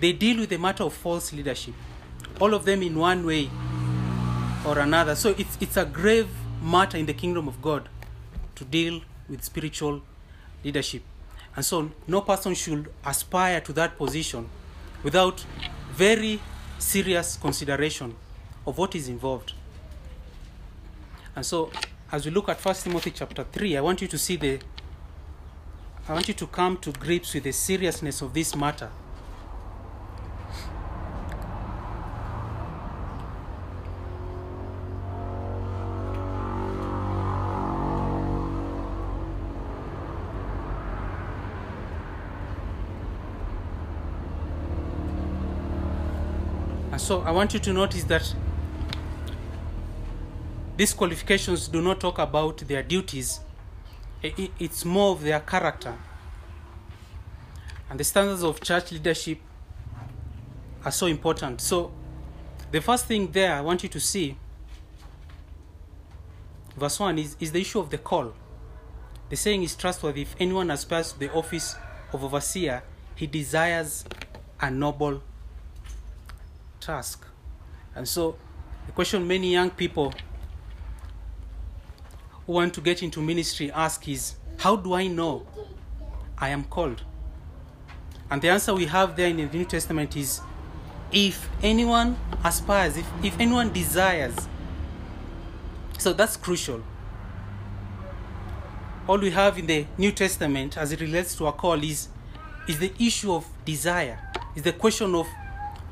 they 0.00 0.12
deal 0.12 0.40
with 0.40 0.50
the 0.50 0.58
matter 0.58 0.84
of 0.84 0.92
false 0.92 1.32
leadership. 1.32 1.74
All 2.40 2.54
of 2.54 2.64
them 2.64 2.82
in 2.82 2.98
one 2.98 3.24
way 3.24 3.50
or 4.66 4.78
another. 4.78 5.14
So 5.14 5.34
it's, 5.38 5.56
it's 5.60 5.76
a 5.76 5.84
grave 5.84 6.28
matter 6.62 6.96
in 6.96 7.06
the 7.06 7.14
kingdom 7.14 7.48
of 7.48 7.60
God 7.60 7.88
to 8.54 8.64
deal 8.64 9.00
with 9.28 9.42
spiritual 9.42 10.02
leadership. 10.64 11.02
And 11.54 11.64
so 11.64 11.90
no 12.06 12.20
person 12.22 12.54
should 12.54 12.92
aspire 13.04 13.60
to 13.60 13.72
that 13.74 13.96
position 13.98 14.48
without 15.02 15.44
very 15.92 16.40
serious 16.78 17.36
consideration 17.36 18.14
of 18.66 18.78
what 18.78 18.94
is 18.94 19.08
involved. 19.08 19.52
And 21.34 21.44
so 21.44 21.70
as 22.10 22.24
we 22.24 22.30
look 22.30 22.48
at 22.48 22.62
1 22.64 22.74
Timothy 22.76 23.10
chapter 23.10 23.44
3, 23.44 23.76
I 23.76 23.80
want 23.80 24.02
you 24.02 24.08
to 24.08 24.18
see 24.18 24.36
the 24.36 24.60
I 26.08 26.14
want 26.14 26.26
you 26.26 26.34
to 26.34 26.46
come 26.48 26.78
to 26.78 26.90
grips 26.90 27.32
with 27.32 27.44
the 27.44 27.52
seriousness 27.52 28.22
of 28.22 28.34
this 28.34 28.56
matter. 28.56 28.90
And 47.02 47.08
so 47.08 47.22
I 47.22 47.32
want 47.32 47.52
you 47.52 47.58
to 47.58 47.72
notice 47.72 48.04
that 48.04 48.32
these 50.76 50.94
qualifications 50.94 51.66
do 51.66 51.82
not 51.82 51.98
talk 51.98 52.20
about 52.20 52.58
their 52.58 52.84
duties, 52.84 53.40
it's 54.22 54.84
more 54.84 55.10
of 55.10 55.20
their 55.20 55.40
character. 55.40 55.98
And 57.90 57.98
the 57.98 58.04
standards 58.04 58.44
of 58.44 58.60
church 58.60 58.92
leadership 58.92 59.40
are 60.84 60.92
so 60.92 61.06
important. 61.06 61.60
So, 61.60 61.90
the 62.70 62.80
first 62.80 63.06
thing 63.06 63.32
there 63.32 63.52
I 63.52 63.62
want 63.62 63.82
you 63.82 63.88
to 63.88 63.98
see, 63.98 64.36
verse 66.76 67.00
1, 67.00 67.18
is, 67.18 67.36
is 67.40 67.50
the 67.50 67.62
issue 67.62 67.80
of 67.80 67.90
the 67.90 67.98
call. 67.98 68.32
The 69.28 69.34
saying 69.34 69.64
is 69.64 69.74
trustworthy. 69.74 70.22
If 70.22 70.36
anyone 70.38 70.70
aspires 70.70 71.14
to 71.14 71.18
the 71.18 71.32
office 71.32 71.74
of 72.12 72.22
overseer, 72.22 72.84
he 73.16 73.26
desires 73.26 74.04
a 74.60 74.70
noble 74.70 75.20
task. 76.82 77.24
And 77.94 78.06
so, 78.06 78.36
the 78.86 78.92
question 78.92 79.26
many 79.26 79.52
young 79.52 79.70
people 79.70 80.12
who 82.46 82.52
want 82.52 82.74
to 82.74 82.80
get 82.80 83.02
into 83.02 83.20
ministry 83.22 83.70
ask 83.70 84.08
is 84.08 84.34
how 84.58 84.76
do 84.76 84.94
I 84.94 85.06
know 85.06 85.46
I 86.36 86.48
am 86.48 86.64
called? 86.64 87.02
And 88.30 88.40
the 88.40 88.48
answer 88.48 88.74
we 88.74 88.86
have 88.86 89.16
there 89.16 89.28
in 89.28 89.36
the 89.36 89.46
New 89.46 89.64
Testament 89.64 90.16
is 90.16 90.40
if 91.12 91.48
anyone 91.62 92.16
aspires, 92.42 92.96
if, 92.96 93.06
if 93.22 93.38
anyone 93.38 93.72
desires. 93.72 94.34
So 95.98 96.12
that's 96.12 96.36
crucial. 96.36 96.82
All 99.06 99.18
we 99.18 99.30
have 99.30 99.58
in 99.58 99.66
the 99.66 99.86
New 99.98 100.12
Testament 100.12 100.78
as 100.78 100.92
it 100.92 101.00
relates 101.00 101.34
to 101.36 101.46
a 101.46 101.52
call 101.52 101.82
is, 101.82 102.08
is 102.66 102.78
the 102.78 102.92
issue 102.98 103.32
of 103.32 103.46
desire, 103.64 104.18
is 104.56 104.62
the 104.62 104.72
question 104.72 105.14
of 105.14 105.26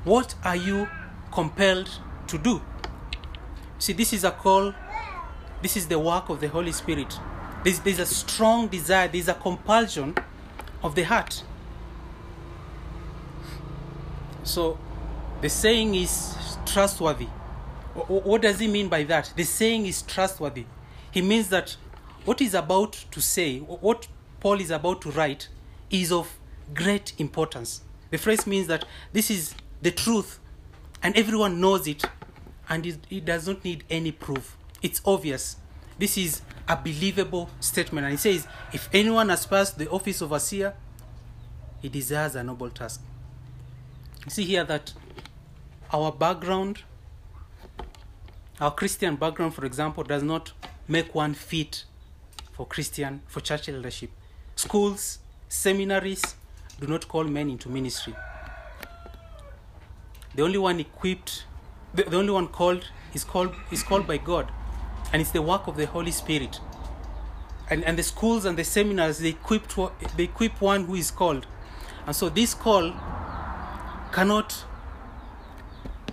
what 0.04 0.34
are 0.44 0.56
you 0.56 0.88
compelled 1.32 1.90
to 2.28 2.38
do? 2.38 2.60
See, 3.78 3.92
this 3.92 4.12
is 4.12 4.24
a 4.24 4.30
call, 4.30 4.74
this 5.62 5.76
is 5.76 5.86
the 5.88 5.98
work 5.98 6.28
of 6.28 6.40
the 6.40 6.48
Holy 6.48 6.72
Spirit. 6.72 7.18
There's, 7.64 7.80
there's 7.80 7.98
a 7.98 8.06
strong 8.06 8.68
desire, 8.68 9.08
there's 9.08 9.28
a 9.28 9.34
compulsion 9.34 10.14
of 10.82 10.94
the 10.94 11.02
heart. 11.02 11.42
So, 14.42 14.78
the 15.40 15.48
saying 15.48 15.94
is 15.94 16.34
trustworthy. 16.66 17.26
Wh- 17.94 18.06
wh- 18.06 18.26
What 18.26 18.42
does 18.42 18.58
he 18.58 18.68
mean 18.68 18.88
by 18.88 19.04
that? 19.04 19.32
The 19.36 19.44
saying 19.44 19.86
is 19.86 20.02
trustworthy. 20.02 20.64
He 21.10 21.22
means 21.22 21.48
that 21.48 21.76
what 22.24 22.40
he's 22.40 22.54
about 22.54 22.92
to 23.10 23.20
say, 23.20 23.58
what 23.58 24.08
Paul 24.40 24.60
is 24.60 24.70
about 24.70 25.02
to 25.02 25.10
write, 25.10 25.48
is 25.90 26.12
of 26.12 26.38
great 26.74 27.12
importance. 27.18 27.82
The 28.10 28.18
phrase 28.18 28.46
means 28.46 28.66
that 28.68 28.84
this 29.12 29.30
is 29.30 29.54
the 29.82 29.90
truth 29.90 30.38
and 31.02 31.16
everyone 31.16 31.60
knows 31.60 31.86
it 31.86 32.04
and 32.68 32.86
it, 32.86 32.98
it 33.10 33.24
does 33.24 33.48
not 33.48 33.64
need 33.64 33.84
any 33.90 34.12
proof. 34.12 34.56
It's 34.82 35.00
obvious. 35.04 35.56
This 35.98 36.16
is 36.16 36.42
a 36.68 36.76
believable 36.76 37.50
statement. 37.60 38.06
And 38.06 38.12
he 38.12 38.16
says, 38.16 38.46
if 38.72 38.88
anyone 38.92 39.30
aspires 39.30 39.72
to 39.72 39.78
the 39.78 39.90
office 39.90 40.20
of 40.20 40.32
a 40.32 40.40
seer, 40.40 40.74
he 41.82 41.88
desires 41.88 42.36
a 42.36 42.44
noble 42.44 42.70
task. 42.70 43.00
You 44.24 44.30
see 44.30 44.44
here 44.44 44.64
that 44.64 44.92
our 45.92 46.12
background, 46.12 46.82
our 48.60 48.70
Christian 48.70 49.16
background, 49.16 49.54
for 49.54 49.64
example, 49.64 50.04
does 50.04 50.22
not 50.22 50.52
make 50.86 51.14
one 51.14 51.34
fit 51.34 51.84
for 52.52 52.66
Christian, 52.66 53.22
for 53.26 53.40
church 53.40 53.68
leadership. 53.68 54.10
Schools, 54.54 55.18
seminaries 55.48 56.22
do 56.78 56.86
not 56.86 57.08
call 57.08 57.24
men 57.24 57.50
into 57.50 57.68
ministry. 57.68 58.14
The 60.34 60.42
only 60.42 60.58
one 60.58 60.80
equipped, 60.80 61.44
the, 61.92 62.04
the 62.04 62.16
only 62.16 62.32
one 62.32 62.48
called 62.48 62.86
is 63.14 63.24
called 63.24 63.54
is 63.70 63.82
called 63.82 64.06
by 64.06 64.18
God, 64.18 64.50
and 65.12 65.20
it's 65.20 65.32
the 65.32 65.42
work 65.42 65.66
of 65.66 65.76
the 65.76 65.86
Holy 65.86 66.12
Spirit. 66.12 66.60
And, 67.68 67.84
and 67.84 67.98
the 67.98 68.02
schools 68.02 68.44
and 68.44 68.56
the 68.56 68.64
seminars 68.64 69.18
they 69.18 69.30
equipped 69.30 69.76
wa- 69.76 69.92
they 70.16 70.24
equip 70.24 70.60
one 70.60 70.84
who 70.84 70.94
is 70.94 71.10
called, 71.10 71.46
and 72.06 72.14
so 72.14 72.28
this 72.28 72.54
call 72.54 72.92
cannot 74.12 74.64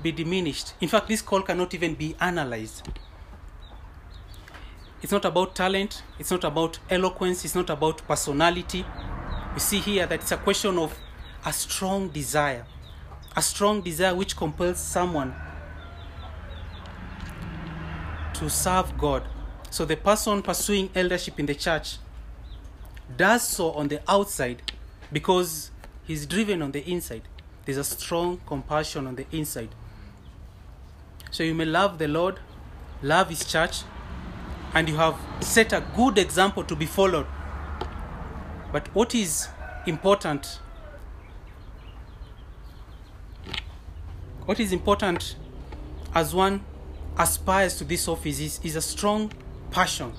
be 0.01 0.11
diminished. 0.11 0.73
In 0.81 0.87
fact, 0.87 1.07
this 1.07 1.21
call 1.21 1.41
cannot 1.41 1.73
even 1.73 1.95
be 1.95 2.15
analyzed. 2.19 2.87
It's 5.01 5.11
not 5.11 5.25
about 5.25 5.55
talent, 5.55 6.01
it's 6.17 6.31
not 6.31 6.43
about 6.43 6.79
eloquence, 6.89 7.45
it's 7.45 7.55
not 7.55 7.69
about 7.69 8.07
personality. 8.07 8.83
You 9.53 9.59
see 9.59 9.79
here 9.79 10.07
that 10.07 10.21
it's 10.21 10.31
a 10.31 10.37
question 10.37 10.77
of 10.77 10.97
a 11.45 11.53
strong 11.53 12.09
desire. 12.09 12.65
A 13.37 13.41
strong 13.41 13.81
desire 13.81 14.13
which 14.13 14.35
compels 14.35 14.79
someone 14.79 15.33
to 18.33 18.49
serve 18.49 18.97
God. 18.97 19.23
So 19.69 19.85
the 19.85 19.95
person 19.95 20.41
pursuing 20.41 20.89
eldership 20.95 21.39
in 21.39 21.45
the 21.45 21.55
church 21.55 21.97
does 23.15 23.47
so 23.47 23.71
on 23.71 23.87
the 23.87 24.01
outside 24.07 24.61
because 25.13 25.71
he's 26.03 26.25
driven 26.25 26.61
on 26.61 26.71
the 26.71 26.81
inside. 26.91 27.21
There's 27.65 27.77
a 27.77 27.83
strong 27.83 28.41
compassion 28.45 29.07
on 29.07 29.15
the 29.15 29.25
inside. 29.31 29.69
So 31.29 31.43
you 31.43 31.53
may 31.53 31.65
love 31.65 31.99
the 31.99 32.07
Lord, 32.07 32.39
love 33.03 33.29
His 33.29 33.45
church, 33.45 33.83
and 34.73 34.89
you 34.89 34.95
have 34.95 35.15
set 35.41 35.73
a 35.73 35.83
good 35.95 36.17
example 36.17 36.63
to 36.63 36.75
be 36.75 36.85
followed. 36.85 37.27
But 38.71 38.87
what 38.95 39.13
is 39.13 39.47
important? 39.85 40.59
What 44.47 44.61
is 44.61 44.71
important 44.71 45.35
as 46.15 46.33
one 46.33 46.63
aspires 47.17 47.77
to 47.79 47.83
this 47.83 48.07
office 48.07 48.39
is, 48.39 48.61
is 48.63 48.77
a 48.77 48.81
strong 48.81 49.29
passion. 49.71 50.13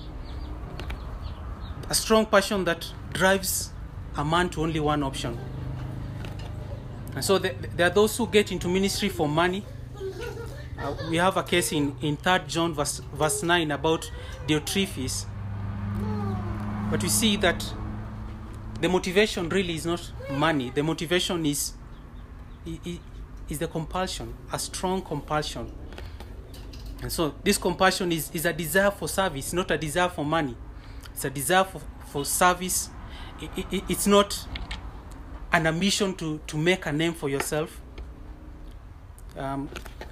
A 1.89 1.95
strong 1.95 2.27
passion 2.27 2.63
that 2.65 2.85
drives 3.11 3.71
a 4.15 4.23
man 4.23 4.49
to 4.51 4.61
only 4.61 4.79
one 4.79 5.01
option. 5.01 5.35
And 7.15 7.25
so 7.25 7.39
the, 7.39 7.55
there 7.75 7.87
are 7.87 7.89
those 7.89 8.15
who 8.17 8.27
get 8.27 8.51
into 8.51 8.67
ministry 8.67 9.09
for 9.09 9.27
money. 9.27 9.65
Uh, 10.77 10.95
we 11.09 11.17
have 11.17 11.35
a 11.35 11.41
case 11.41 11.71
in, 11.71 11.95
in 11.99 12.15
3 12.15 12.41
John 12.47 12.75
verse, 12.75 13.01
verse 13.11 13.41
9 13.41 13.71
about 13.71 14.11
Diotrephes. 14.45 15.25
But 16.91 17.01
we 17.01 17.09
see 17.09 17.35
that 17.37 17.65
the 18.79 18.89
motivation 18.89 19.49
really 19.49 19.73
is 19.73 19.87
not 19.87 20.11
money. 20.29 20.69
The 20.69 20.83
motivation 20.83 21.47
is, 21.47 21.73
is 23.49 23.59
the 23.59 23.67
compulsion, 23.67 24.33
a 24.53 24.59
strong 24.59 25.01
compulsion. 25.01 25.71
And 27.01 27.11
so 27.11 27.33
this 27.43 27.57
compulsion 27.57 28.11
is, 28.11 28.29
is 28.33 28.45
a 28.45 28.53
desire 28.53 28.91
for 28.91 29.07
service, 29.07 29.53
not 29.53 29.71
a 29.71 29.77
desire 29.77 30.09
for 30.09 30.25
money. 30.25 30.55
It's 31.13 31.25
a 31.25 31.29
desire 31.29 31.63
for, 31.63 31.81
for 32.07 32.25
service. 32.25 32.89
I- 33.41 33.49
I- 33.57 33.65
I- 33.77 33.83
it's 33.87 34.05
not 34.07 34.45
an 35.51 35.65
ambition 35.65 36.13
to, 36.15 36.39
to 36.47 36.57
make 36.57 36.85
a 36.85 36.91
name 36.91 37.13
for 37.13 37.29
yourself. 37.29 37.81
Um, 39.37 39.69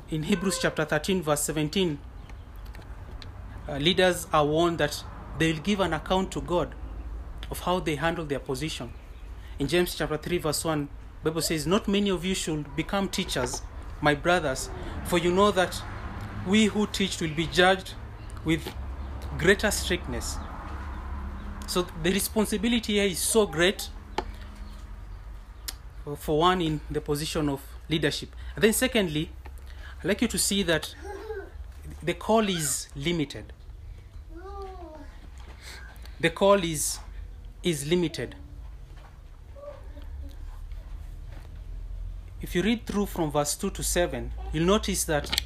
in 0.09 0.23
Hebrews 0.23 0.59
chapter 0.61 0.85
13, 0.85 1.21
verse 1.21 1.41
17, 1.43 1.99
uh, 3.67 3.77
leaders 3.77 4.25
are 4.31 4.45
warned 4.45 4.77
that 4.77 5.03
they 5.37 5.51
will 5.51 5.59
give 5.59 5.81
an 5.81 5.93
account 5.93 6.31
to 6.31 6.41
God 6.41 6.73
of 7.51 7.59
how 7.59 7.79
they 7.79 7.95
handle 7.95 8.25
their 8.25 8.39
position. 8.39 8.91
In 9.59 9.67
James 9.67 9.95
chapter 9.95 10.17
3, 10.17 10.37
verse 10.37 10.63
1, 10.63 10.87
Bible 11.23 11.41
says, 11.41 11.65
Not 11.67 11.87
many 11.87 12.09
of 12.09 12.23
you 12.23 12.35
should 12.35 12.75
become 12.75 13.09
teachers, 13.09 13.61
my 14.01 14.15
brothers, 14.15 14.69
for 15.05 15.17
you 15.17 15.31
know 15.31 15.51
that 15.51 15.81
we 16.45 16.65
who 16.65 16.87
teach 16.87 17.19
will 17.19 17.33
be 17.33 17.47
judged 17.47 17.93
with 18.45 18.73
greater 19.37 19.71
strictness. 19.71 20.37
So 21.67 21.85
the 22.01 22.11
responsibility 22.11 22.93
here 22.93 23.05
is 23.05 23.19
so 23.19 23.45
great 23.45 23.89
for- 26.17 26.39
one 26.39 26.61
in 26.61 26.79
the 26.89 27.01
position 27.01 27.49
of 27.49 27.61
leadership. 27.89 28.33
And 28.55 28.63
then 28.63 28.73
secondly, 28.73 29.29
I'd 29.99 30.05
like 30.05 30.21
you 30.21 30.27
to 30.29 30.37
see 30.37 30.63
that 30.63 30.95
the 32.01 32.13
call 32.13 32.47
is 32.47 32.87
limited. 32.95 33.51
The 36.19 36.29
call 36.29 36.63
is 36.63 36.99
is 37.63 37.85
limited. 37.85 38.35
If 42.41 42.53
you 42.53 42.61
read 42.61 42.85
through 42.85 43.07
from 43.07 43.31
verse 43.31 43.55
2 43.55 43.71
to 43.71 43.83
7, 43.83 44.31
you'll 44.53 44.65
notice 44.65 45.05
that 45.05 45.41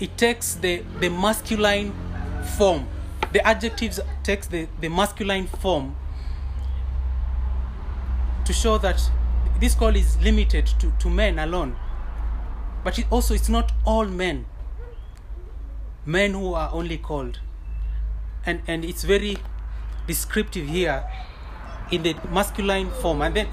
it, 0.00 0.18
takes 0.18 0.54
the, 0.54 0.82
the 1.00 1.08
masculine 1.08 1.94
form. 2.58 2.86
The 3.32 3.46
adjectives 3.46 4.00
takes 4.22 4.48
the, 4.48 4.66
the 4.80 4.88
masculine 4.88 5.46
form 5.46 5.94
to 8.44 8.52
show 8.52 8.78
that 8.78 9.00
this 9.60 9.74
call 9.74 9.94
is 9.94 10.20
limited 10.20 10.66
to, 10.80 10.92
to 10.98 11.08
men 11.08 11.38
alone. 11.38 11.76
But 12.82 12.98
it 12.98 13.06
also 13.10 13.34
it's 13.34 13.48
not 13.48 13.72
all 13.84 14.06
men. 14.06 14.46
Men 16.04 16.32
who 16.32 16.54
are 16.54 16.70
only 16.72 16.98
called. 16.98 17.40
And 18.44 18.62
and 18.66 18.84
it's 18.84 19.02
very 19.02 19.38
descriptive 20.06 20.68
here 20.68 21.04
in 21.90 22.02
the 22.02 22.14
masculine 22.30 22.90
form. 22.90 23.22
And 23.22 23.34
then 23.34 23.48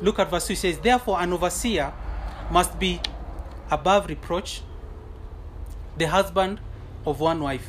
look 0.00 0.18
at 0.18 0.30
verse 0.30 0.46
2 0.48 0.52
it 0.52 0.56
says, 0.56 0.78
Therefore 0.78 1.20
an 1.20 1.32
overseer 1.32 1.92
must 2.50 2.78
be 2.78 3.00
above 3.70 4.08
reproach, 4.08 4.62
the 5.96 6.06
husband 6.06 6.60
of 7.04 7.20
one 7.20 7.40
wife. 7.42 7.68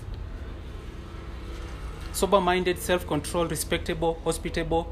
Sober 2.12 2.42
minded, 2.42 2.80
self 2.80 3.08
controlled, 3.08 3.52
respectable, 3.52 4.20
hospitable, 4.24 4.92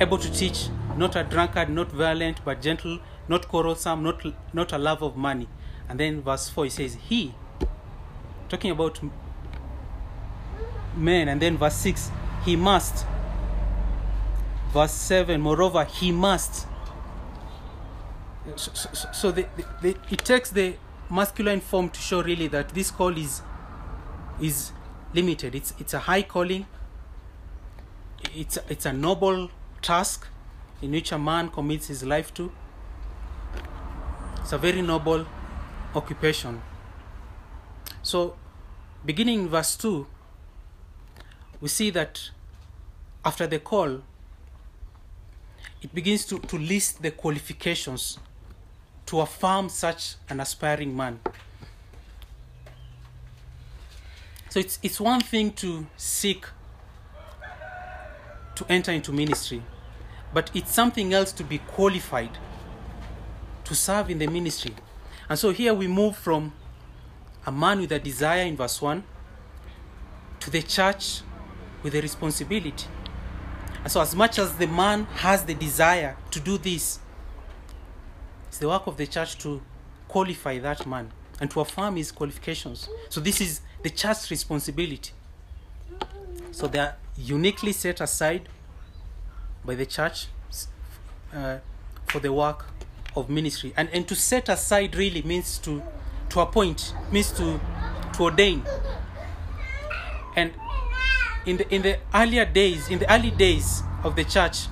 able 0.00 0.18
to 0.18 0.32
teach, 0.32 0.68
not 0.96 1.16
a 1.16 1.24
drunkard, 1.24 1.68
not 1.68 1.90
violent, 1.90 2.44
but 2.44 2.62
gentle, 2.62 3.00
not 3.28 3.48
quarrelsome, 3.48 4.02
not, 4.02 4.24
not 4.52 4.72
a 4.72 4.78
love 4.78 5.02
of 5.02 5.16
money. 5.16 5.48
And 5.88 5.98
then 5.98 6.22
verse 6.22 6.48
4 6.48 6.66
it 6.66 6.72
says, 6.72 6.94
He, 6.94 7.34
talking 8.48 8.70
about 8.70 9.00
men, 10.96 11.28
and 11.28 11.40
then 11.40 11.58
verse 11.58 11.74
6, 11.74 12.10
He 12.44 12.56
must. 12.56 13.04
Verse 14.72 14.92
7, 14.92 15.40
moreover, 15.40 15.84
He 15.84 16.12
must. 16.12 16.66
So, 18.56 18.72
so, 18.74 19.08
so 19.12 19.30
the, 19.30 19.46
the, 19.56 19.64
the, 19.82 19.96
it 20.10 20.24
takes 20.24 20.50
the 20.50 20.74
masculine 21.10 21.60
form 21.60 21.90
to 21.90 22.00
show 22.00 22.22
really 22.22 22.48
that 22.48 22.70
this 22.70 22.90
call 22.90 23.16
is 23.16 23.42
is 24.40 24.72
limited. 25.14 25.54
It's 25.54 25.74
it's 25.78 25.94
a 25.94 26.00
high 26.00 26.22
calling. 26.22 26.66
it's 28.34 28.58
it's 28.68 28.86
a 28.86 28.92
noble 28.92 29.50
task 29.82 30.26
in 30.80 30.90
which 30.92 31.12
a 31.12 31.18
man 31.18 31.48
commits 31.48 31.88
his 31.88 32.02
life 32.02 32.32
to. 32.34 32.50
It's 34.40 34.52
a 34.52 34.58
very 34.58 34.82
noble 34.82 35.26
occupation. 35.94 36.62
So, 38.02 38.36
beginning 39.04 39.42
in 39.42 39.48
verse 39.48 39.76
2, 39.76 40.06
we 41.60 41.68
see 41.68 41.90
that 41.90 42.30
after 43.24 43.46
the 43.46 43.60
call, 43.60 44.02
it 45.82 45.94
begins 45.94 46.24
to, 46.26 46.38
to 46.38 46.56
list 46.56 47.02
the 47.02 47.10
qualifications 47.10 48.18
to 49.06 49.20
affirm 49.20 49.68
such 49.68 50.14
an 50.28 50.40
aspiring 50.40 50.96
man. 50.96 51.20
So 54.48 54.60
it's, 54.60 54.78
it's 54.82 55.00
one 55.00 55.20
thing 55.20 55.52
to 55.54 55.86
seek 55.96 56.46
to 58.54 58.66
enter 58.68 58.92
into 58.92 59.12
ministry, 59.12 59.62
but 60.32 60.50
it's 60.54 60.72
something 60.72 61.12
else 61.12 61.32
to 61.32 61.44
be 61.44 61.58
qualified 61.58 62.38
to 63.64 63.74
serve 63.74 64.10
in 64.10 64.18
the 64.18 64.26
ministry. 64.26 64.74
And 65.28 65.38
so 65.38 65.50
here 65.50 65.74
we 65.74 65.88
move 65.88 66.16
from 66.16 66.52
a 67.46 67.50
man 67.50 67.80
with 67.80 67.90
a 67.92 67.98
desire 67.98 68.42
in 68.42 68.56
verse 68.56 68.80
1 68.80 69.02
to 70.40 70.50
the 70.50 70.62
church 70.62 71.22
with 71.82 71.94
a 71.94 72.00
responsibility. 72.02 72.86
And 73.82 73.90
so, 73.90 74.00
as 74.00 74.14
much 74.14 74.38
as 74.38 74.54
the 74.56 74.66
man 74.66 75.04
has 75.16 75.44
the 75.44 75.54
desire 75.54 76.16
to 76.30 76.40
do 76.40 76.56
this, 76.56 77.00
it's 78.48 78.58
the 78.58 78.68
work 78.68 78.86
of 78.86 78.96
the 78.96 79.06
church 79.06 79.38
to 79.38 79.60
qualify 80.08 80.58
that 80.58 80.86
man 80.86 81.10
and 81.40 81.50
to 81.50 81.60
affirm 81.60 81.96
his 81.96 82.12
qualifications. 82.12 82.88
So, 83.08 83.20
this 83.20 83.40
is 83.40 83.60
the 83.82 83.90
church's 83.90 84.30
responsibility. 84.30 85.12
So, 86.52 86.68
they 86.68 86.78
are 86.78 86.96
uniquely 87.16 87.72
set 87.72 88.00
aside 88.00 88.48
by 89.64 89.74
the 89.74 89.86
church 89.86 90.26
uh, 91.34 91.58
for 92.06 92.20
the 92.20 92.32
work 92.32 92.66
of 93.16 93.28
ministry. 93.28 93.72
And, 93.76 93.88
and 93.92 94.06
to 94.08 94.14
set 94.14 94.48
aside 94.48 94.94
really 94.94 95.22
means 95.22 95.58
to, 95.58 95.82
to 96.30 96.40
appoint, 96.40 96.94
means 97.10 97.32
to, 97.32 97.60
to 98.14 98.22
ordain. 98.22 98.62
And 100.36 100.52
in 101.46 101.56
the, 101.56 101.74
in 101.74 101.82
the 101.82 101.98
earlier 102.14 102.44
days, 102.44 102.88
in 102.88 102.98
the 102.98 103.12
early 103.12 103.30
days 103.30 103.82
of 104.04 104.16
the 104.16 104.24
church, 104.24 104.66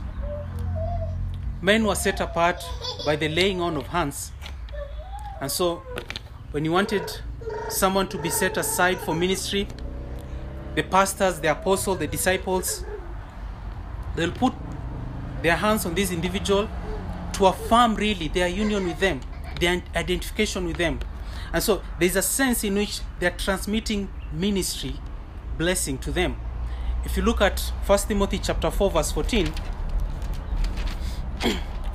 men 1.60 1.84
were 1.84 1.94
set 1.94 2.20
apart 2.20 2.62
by 3.04 3.16
the 3.16 3.28
laying 3.28 3.60
on 3.60 3.76
of 3.76 3.86
hands. 3.88 4.32
And 5.40 5.50
so, 5.50 5.82
when 6.50 6.64
you 6.64 6.72
wanted 6.72 7.10
someone 7.68 8.08
to 8.08 8.18
be 8.18 8.30
set 8.30 8.56
aside 8.56 8.98
for 8.98 9.14
ministry, 9.14 9.66
the 10.74 10.82
pastors, 10.82 11.40
the 11.40 11.50
apostles, 11.50 11.98
the 11.98 12.06
disciples, 12.06 12.84
they'll 14.16 14.32
put 14.32 14.54
their 15.42 15.56
hands 15.56 15.86
on 15.86 15.94
this 15.94 16.12
individual 16.12 16.68
to 17.32 17.46
affirm 17.46 17.94
really 17.94 18.28
their 18.28 18.48
union 18.48 18.86
with 18.86 19.00
them, 19.00 19.20
their 19.60 19.82
identification 19.94 20.66
with 20.66 20.76
them. 20.76 21.00
And 21.52 21.62
so 21.62 21.82
there's 21.98 22.16
a 22.16 22.22
sense 22.22 22.62
in 22.64 22.74
which 22.74 23.00
they're 23.18 23.30
transmitting 23.30 24.08
ministry 24.32 24.94
blessing 25.58 25.98
to 25.98 26.10
them. 26.10 26.36
If 27.04 27.16
you 27.16 27.22
look 27.22 27.40
at 27.40 27.58
1 27.86 27.98
Timothy 28.00 28.38
chapter 28.38 28.70
4 28.70 28.90
verse 28.90 29.10
14, 29.12 29.46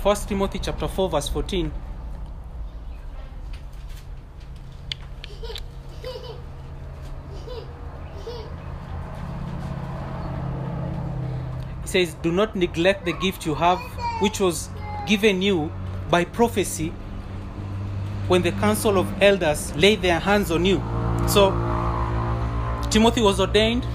1 0.01 0.15
Timothy 0.27 0.59
chapter 0.59 0.87
4 0.87 1.09
verse 1.09 1.29
14, 1.29 1.71
it 11.83 11.87
says, 11.87 12.15
Do 12.15 12.31
not 12.31 12.55
neglect 12.55 13.05
the 13.05 13.13
gift 13.13 13.45
you 13.45 13.53
have, 13.53 13.79
which 14.21 14.39
was 14.39 14.69
given 15.05 15.43
you 15.43 15.71
by 16.09 16.25
prophecy 16.25 16.89
when 18.27 18.41
the 18.41 18.51
council 18.53 18.97
of 18.97 19.21
elders 19.21 19.75
laid 19.75 20.01
their 20.01 20.19
hands 20.19 20.49
on 20.49 20.65
you. 20.65 20.81
So, 21.27 21.51
Timothy 22.89 23.21
was 23.21 23.39
ordained 23.39 23.85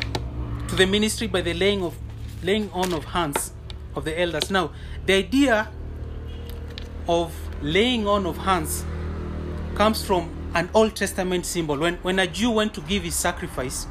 to 0.71 0.77
the 0.77 0.87
ministry 0.87 1.27
by 1.27 1.41
the 1.41 1.53
laying 1.53 1.83
of 1.83 1.97
laying 2.45 2.71
on 2.71 2.93
of 2.93 3.05
hands 3.07 3.53
of 3.97 4.05
the 4.05 4.19
elders. 4.19 4.53
Now, 4.53 4.71
the 5.05 5.15
idea 5.15 5.69
of 7.09 7.35
laying 7.61 8.07
on 8.07 8.25
of 8.25 8.39
hands 8.39 8.85
comes 9.75 10.05
from 10.05 10.31
an 10.55 10.71
Old 10.73 10.95
Testament 10.95 11.45
symbol. 11.45 11.77
When 11.77 11.97
when 12.03 12.21
a 12.21 12.27
Jew 12.29 12.53
went 12.53 12.73
to 12.75 12.83
give 12.83 13.03
his 13.03 13.17
sacrifice, 13.17 13.89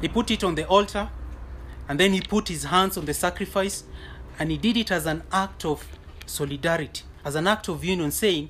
he 0.00 0.08
put 0.08 0.30
it 0.30 0.42
on 0.42 0.54
the 0.54 0.66
altar, 0.66 1.10
and 1.90 2.00
then 2.00 2.14
he 2.14 2.22
put 2.22 2.48
his 2.48 2.64
hands 2.64 2.96
on 2.96 3.04
the 3.04 3.14
sacrifice, 3.14 3.84
and 4.38 4.50
he 4.50 4.56
did 4.56 4.78
it 4.78 4.90
as 4.90 5.04
an 5.04 5.24
act 5.30 5.66
of 5.66 5.86
solidarity, 6.24 7.02
as 7.22 7.34
an 7.34 7.46
act 7.46 7.68
of 7.68 7.84
union, 7.84 8.10
saying, 8.10 8.48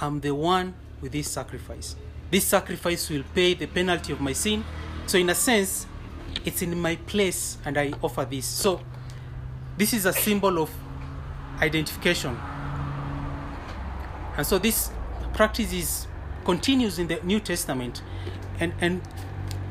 I'm 0.00 0.20
the 0.20 0.34
one 0.34 0.74
with 1.00 1.12
this 1.12 1.30
sacrifice. 1.30 1.94
This 2.32 2.44
sacrifice 2.44 3.08
will 3.08 3.22
pay 3.36 3.54
the 3.54 3.66
penalty 3.66 4.12
of 4.12 4.20
my 4.20 4.32
sin. 4.32 4.64
So, 5.06 5.16
in 5.16 5.30
a 5.30 5.34
sense, 5.36 5.86
it's 6.44 6.62
in 6.62 6.78
my 6.80 6.96
place 6.96 7.58
and 7.64 7.78
I 7.78 7.92
offer 8.02 8.24
this. 8.24 8.46
So, 8.46 8.80
this 9.76 9.92
is 9.92 10.06
a 10.06 10.12
symbol 10.12 10.58
of 10.62 10.70
identification. 11.60 12.36
And 14.36 14.46
so, 14.46 14.58
this 14.58 14.90
practice 15.32 15.72
is, 15.72 16.06
continues 16.44 16.98
in 16.98 17.08
the 17.08 17.20
New 17.22 17.40
Testament. 17.40 18.02
And, 18.60 18.72
and, 18.80 19.02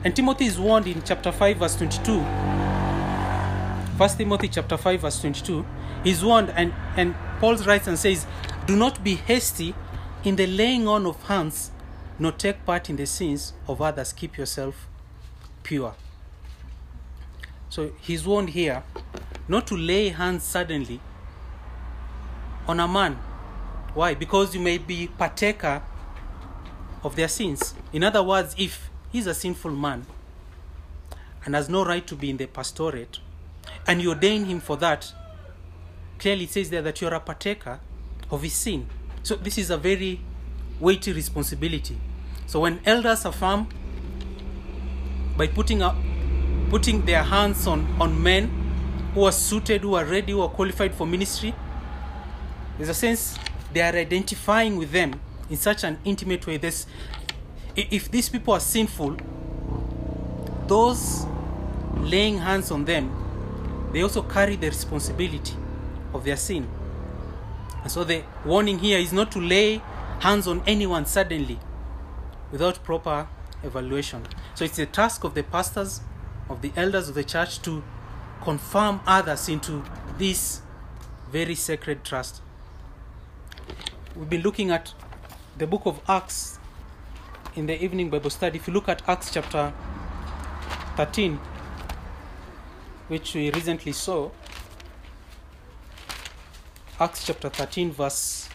and 0.03 0.15
Timothy 0.15 0.45
is 0.45 0.59
warned 0.59 0.87
in 0.87 1.01
chapter 1.03 1.31
5, 1.31 1.57
verse 1.57 1.75
22. 1.75 2.19
1 3.97 4.09
Timothy 4.17 4.47
chapter 4.47 4.75
5, 4.75 5.01
verse 5.01 5.21
22. 5.21 5.65
He's 6.03 6.23
warned, 6.23 6.49
and, 6.49 6.73
and 6.97 7.15
Paul 7.39 7.55
writes 7.57 7.87
and 7.87 7.97
says, 7.97 8.25
Do 8.65 8.75
not 8.75 9.03
be 9.03 9.15
hasty 9.15 9.73
in 10.23 10.35
the 10.35 10.47
laying 10.47 10.87
on 10.87 11.05
of 11.05 11.21
hands, 11.23 11.71
nor 12.19 12.31
take 12.31 12.65
part 12.65 12.89
in 12.89 12.95
the 12.95 13.05
sins 13.05 13.53
of 13.67 13.81
others. 13.81 14.11
Keep 14.11 14.37
yourself 14.37 14.87
pure. 15.63 15.95
So 17.73 17.91
he's 18.01 18.23
warned 18.23 18.49
here 18.49 18.83
not 19.47 19.65
to 19.65 19.75
lay 19.75 20.09
hands 20.09 20.43
suddenly 20.43 20.99
on 22.67 22.79
a 22.79 22.87
man. 22.87 23.13
Why? 23.95 24.13
Because 24.13 24.53
you 24.53 24.61
may 24.61 24.77
be 24.77 25.07
partaker 25.07 25.81
of 27.03 27.15
their 27.15 27.27
sins. 27.27 27.73
In 27.91 28.03
other 28.03 28.21
words, 28.21 28.53
if 28.59 28.91
he's 29.11 29.25
a 29.25 29.33
sinful 29.33 29.71
man 29.71 30.05
and 31.43 31.55
has 31.55 31.67
no 31.67 31.83
right 31.83 32.05
to 32.05 32.15
be 32.15 32.29
in 32.29 32.37
the 32.37 32.45
pastorate, 32.45 33.17
and 33.87 34.03
you 34.03 34.09
ordain 34.09 34.45
him 34.45 34.59
for 34.59 34.77
that, 34.77 35.11
clearly 36.19 36.43
it 36.43 36.51
says 36.51 36.69
there 36.69 36.83
that 36.83 37.01
you're 37.01 37.15
a 37.15 37.19
partaker 37.19 37.79
of 38.29 38.43
his 38.43 38.53
sin. 38.53 38.87
So 39.23 39.35
this 39.35 39.57
is 39.57 39.71
a 39.71 39.77
very 39.77 40.21
weighty 40.79 41.11
responsibility. 41.11 41.97
So 42.45 42.59
when 42.59 42.81
elders 42.85 43.25
affirm 43.25 43.67
by 45.35 45.47
putting 45.47 45.81
up 45.81 45.95
putting 46.73 47.05
their 47.05 47.21
hands 47.21 47.67
on, 47.67 47.85
on 48.01 48.23
men 48.23 48.47
who 49.13 49.23
are 49.25 49.31
suited, 49.31 49.81
who 49.81 49.93
are 49.93 50.05
ready, 50.05 50.31
who 50.31 50.41
are 50.41 50.49
qualified 50.49 50.91
for 50.91 51.05
ministry, 51.05 51.53
there's 52.77 52.89
a 52.89 52.95
sense 52.95 53.37
they 53.71 53.79
are 53.79 53.95
identifying 53.95 54.75
with 54.75 54.91
them 54.91 55.21
in 55.51 55.55
such 55.55 55.83
an 55.83 55.99
intimate 56.03 56.47
way. 56.47 56.57
This, 56.57 56.87
if 57.75 58.09
these 58.09 58.27
people 58.27 58.55
are 58.55 58.59
sinful, 58.59 59.17
those 60.65 61.27
laying 61.97 62.39
hands 62.39 62.71
on 62.71 62.85
them, 62.85 63.11
they 63.93 64.01
also 64.01 64.23
carry 64.23 64.55
the 64.55 64.65
responsibility 64.65 65.53
of 66.11 66.25
their 66.25 66.37
sin. 66.37 66.67
And 67.83 67.91
so 67.91 68.03
the 68.03 68.23
warning 68.45 68.79
here 68.79 68.97
is 68.97 69.13
not 69.13 69.31
to 69.33 69.39
lay 69.39 69.79
hands 70.21 70.47
on 70.47 70.63
anyone 70.65 71.05
suddenly 71.05 71.59
without 72.51 72.83
proper 72.83 73.27
evaluation. 73.61 74.23
So 74.55 74.65
it's 74.65 74.77
the 74.77 74.87
task 74.87 75.23
of 75.23 75.35
the 75.35 75.43
pastors, 75.43 76.01
of 76.49 76.61
the 76.61 76.71
elders 76.75 77.09
of 77.09 77.15
the 77.15 77.23
church 77.23 77.61
to 77.61 77.83
confirm 78.41 78.99
others 79.05 79.47
into 79.49 79.83
this 80.17 80.61
very 81.31 81.55
sacred 81.55 82.03
trust. 82.03 82.41
We've 84.15 84.29
been 84.29 84.41
looking 84.41 84.69
at 84.69 84.93
the 85.57 85.65
book 85.65 85.83
of 85.85 85.99
Acts 86.07 86.59
in 87.55 87.65
the 87.65 87.83
evening 87.83 88.09
Bible 88.09 88.29
study. 88.29 88.57
If 88.57 88.67
you 88.67 88.73
look 88.73 88.89
at 88.89 89.07
Acts 89.07 89.31
chapter 89.33 89.73
13, 90.97 91.39
which 93.07 93.33
we 93.33 93.51
recently 93.51 93.91
saw, 93.91 94.29
Acts 96.99 97.25
chapter 97.25 97.49
13, 97.49 97.91
verse 97.91 98.49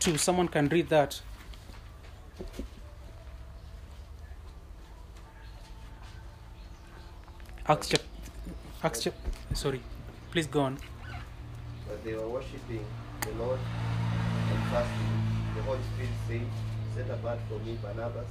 2. 0.00 0.18
Someone 0.18 0.48
can 0.48 0.68
read 0.68 0.88
that. 0.90 1.20
Acts 7.66 7.88
chapter. 7.88 8.06
Acts 8.82 9.02
chapter. 9.04 9.30
Sorry. 9.54 9.80
Please 10.30 10.46
go 10.46 10.60
on. 10.60 10.76
But 11.88 12.04
they 12.04 12.12
were 12.12 12.28
worshipping 12.28 12.84
the 13.22 13.30
Lord 13.42 13.58
and 13.58 14.62
fasting. 14.64 15.22
The 15.56 15.62
Holy 15.62 15.78
Spirit 15.94 16.10
said, 16.28 16.42
Set 16.94 17.18
apart 17.18 17.38
for 17.48 17.58
me 17.60 17.78
Barnabas 17.82 18.28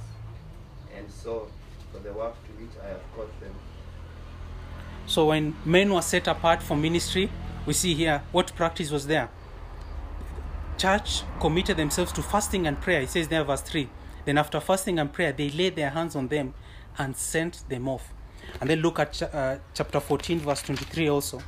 and 0.96 1.10
Saul 1.10 1.48
for 1.90 1.98
the 1.98 2.12
work 2.12 2.34
to 2.44 2.62
which 2.62 2.70
I 2.80 2.90
have 2.90 3.00
called 3.16 3.32
them. 3.40 3.52
So 5.08 5.26
when 5.26 5.56
men 5.64 5.92
were 5.92 6.02
set 6.02 6.28
apart 6.28 6.62
for 6.62 6.76
ministry, 6.76 7.28
we 7.66 7.72
see 7.72 7.94
here 7.94 8.22
what 8.30 8.54
practice 8.54 8.92
was 8.92 9.08
there. 9.08 9.30
Church 10.78 11.24
committed 11.40 11.76
themselves 11.76 12.12
to 12.12 12.22
fasting 12.22 12.68
and 12.68 12.80
prayer. 12.80 13.00
It 13.00 13.10
says 13.10 13.26
there, 13.26 13.42
verse 13.42 13.62
3. 13.62 13.88
Then 14.26 14.38
after 14.38 14.60
fasting 14.60 15.00
and 15.00 15.12
prayer, 15.12 15.32
they 15.32 15.50
laid 15.50 15.74
their 15.74 15.90
hands 15.90 16.14
on 16.14 16.28
them 16.28 16.54
and 16.96 17.16
sent 17.16 17.68
them 17.68 17.88
off. 17.88 18.13
And 18.60 18.70
then 18.70 18.80
look 18.80 18.98
at 18.98 19.12
cha- 19.12 19.26
uh, 19.26 19.58
chapter 19.74 20.00
14, 20.00 20.40
verse 20.40 20.62
23 20.62 21.08
also. 21.08 21.40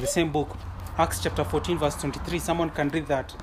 The 0.00 0.06
same 0.06 0.30
book. 0.30 0.56
Acts 0.98 1.22
chapter 1.22 1.44
14, 1.44 1.78
verse 1.78 1.96
23. 1.96 2.38
Someone 2.38 2.70
can 2.70 2.88
read 2.90 3.06
that. 3.06 3.34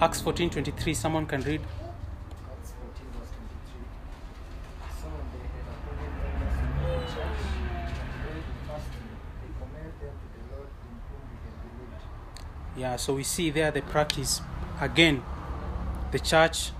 Acts 0.00 0.20
14, 0.20 0.48
23. 0.50 0.94
Someone 0.94 1.26
can 1.26 1.40
read. 1.42 1.60
Acts 1.60 2.72
14, 2.78 3.06
verse 3.18 3.30
23. 3.34 3.82
So 5.00 5.08
when 5.10 5.26
they 5.34 5.42
had 5.50 5.66
appointed 5.74 6.12
elders 6.22 6.54
of 6.54 6.70
the 6.78 7.02
church 7.10 7.40
and 7.98 8.10
prayed 8.22 8.46
with 8.46 8.62
fasting, 8.70 9.10
they 9.42 9.50
commended 9.58 9.98
them 9.98 10.14
to 10.22 10.26
the 10.38 10.42
Lord 10.54 10.70
in 10.86 10.94
whom 11.02 11.22
we 11.26 11.36
had 11.42 11.56
believed. 11.66 12.06
Yeah, 12.88 12.96
so 12.96 13.12
we 13.12 13.22
see 13.22 13.50
there 13.50 13.70
the 13.70 13.82
practice 13.82 14.40
again, 14.80 15.22
the 16.10 16.18
church 16.18 16.70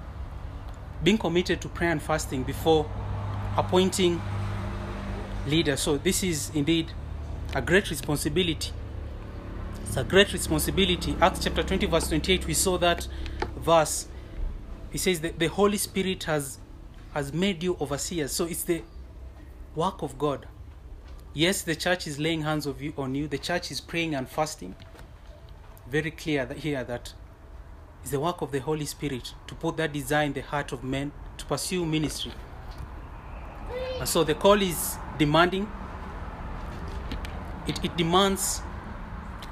being 1.05 1.19
committed 1.19 1.61
to 1.61 1.69
prayer 1.69 1.91
and 1.91 2.01
fasting 2.01 2.45
before 2.45 2.91
appointing 3.59 4.19
leaders. 5.47 5.81
So 5.81 5.99
this 5.99 6.23
is 6.23 6.51
indeed 6.55 6.93
a 7.55 7.61
great 7.61 7.91
responsibility. 7.91 8.73
It's 9.83 9.99
a 9.99 10.05
great 10.05 10.33
responsibility. 10.33 11.15
Acts 11.21 11.45
chapter 11.45 11.63
20, 11.63 11.85
verse 11.85 12.09
28, 12.09 12.47
we 12.47 12.55
saw 12.55 12.79
that 12.79 13.07
verse. 13.59 14.09
It 14.95 15.01
says 15.01 15.21
that 15.21 15.39
the 15.39 15.49
Holy 15.49 15.77
Spirit 15.77 16.25
has 16.25 16.57
has 17.13 17.35
made 17.35 17.63
you 17.63 17.77
overseers. 17.83 18.33
So 18.33 18.47
it's 18.47 18.65
the 18.65 18.83
work 19.75 20.01
of 20.01 20.17
God. 20.17 20.49
Yes, 21.35 21.61
the 21.61 21.77
church 21.77 22.07
is 22.07 22.19
laying 22.19 22.41
hands 22.41 22.65
of 22.65 22.81
you 22.81 22.95
on 22.97 23.15
you. 23.15 23.29
The 23.29 23.37
church 23.37 23.71
is 23.71 23.83
praying 23.83 24.15
and 24.15 24.27
fasting 24.27 24.75
very 25.91 26.11
clear 26.11 26.45
that 26.47 26.59
here 26.59 26.85
that 26.85 27.13
it's 28.03 28.11
the 28.11 28.21
work 28.21 28.41
of 28.43 28.53
the 28.53 28.61
Holy 28.61 28.85
Spirit 28.87 29.35
to 29.47 29.55
put 29.55 29.77
that 29.79 29.93
desire 29.93 30.25
in 30.27 30.33
the 30.33 30.43
heart 30.43 30.73
of 30.73 30.85
men 30.85 31.13
to 31.39 31.45
pursue 31.47 31.85
ministry. 31.85 32.33
And 33.99 34.09
so 34.09 34.25
the 34.25 34.35
call 34.35 34.61
is 34.63 34.97
demanding. 35.19 35.71
It, 37.67 37.85
it 37.85 37.97
demands 37.97 38.63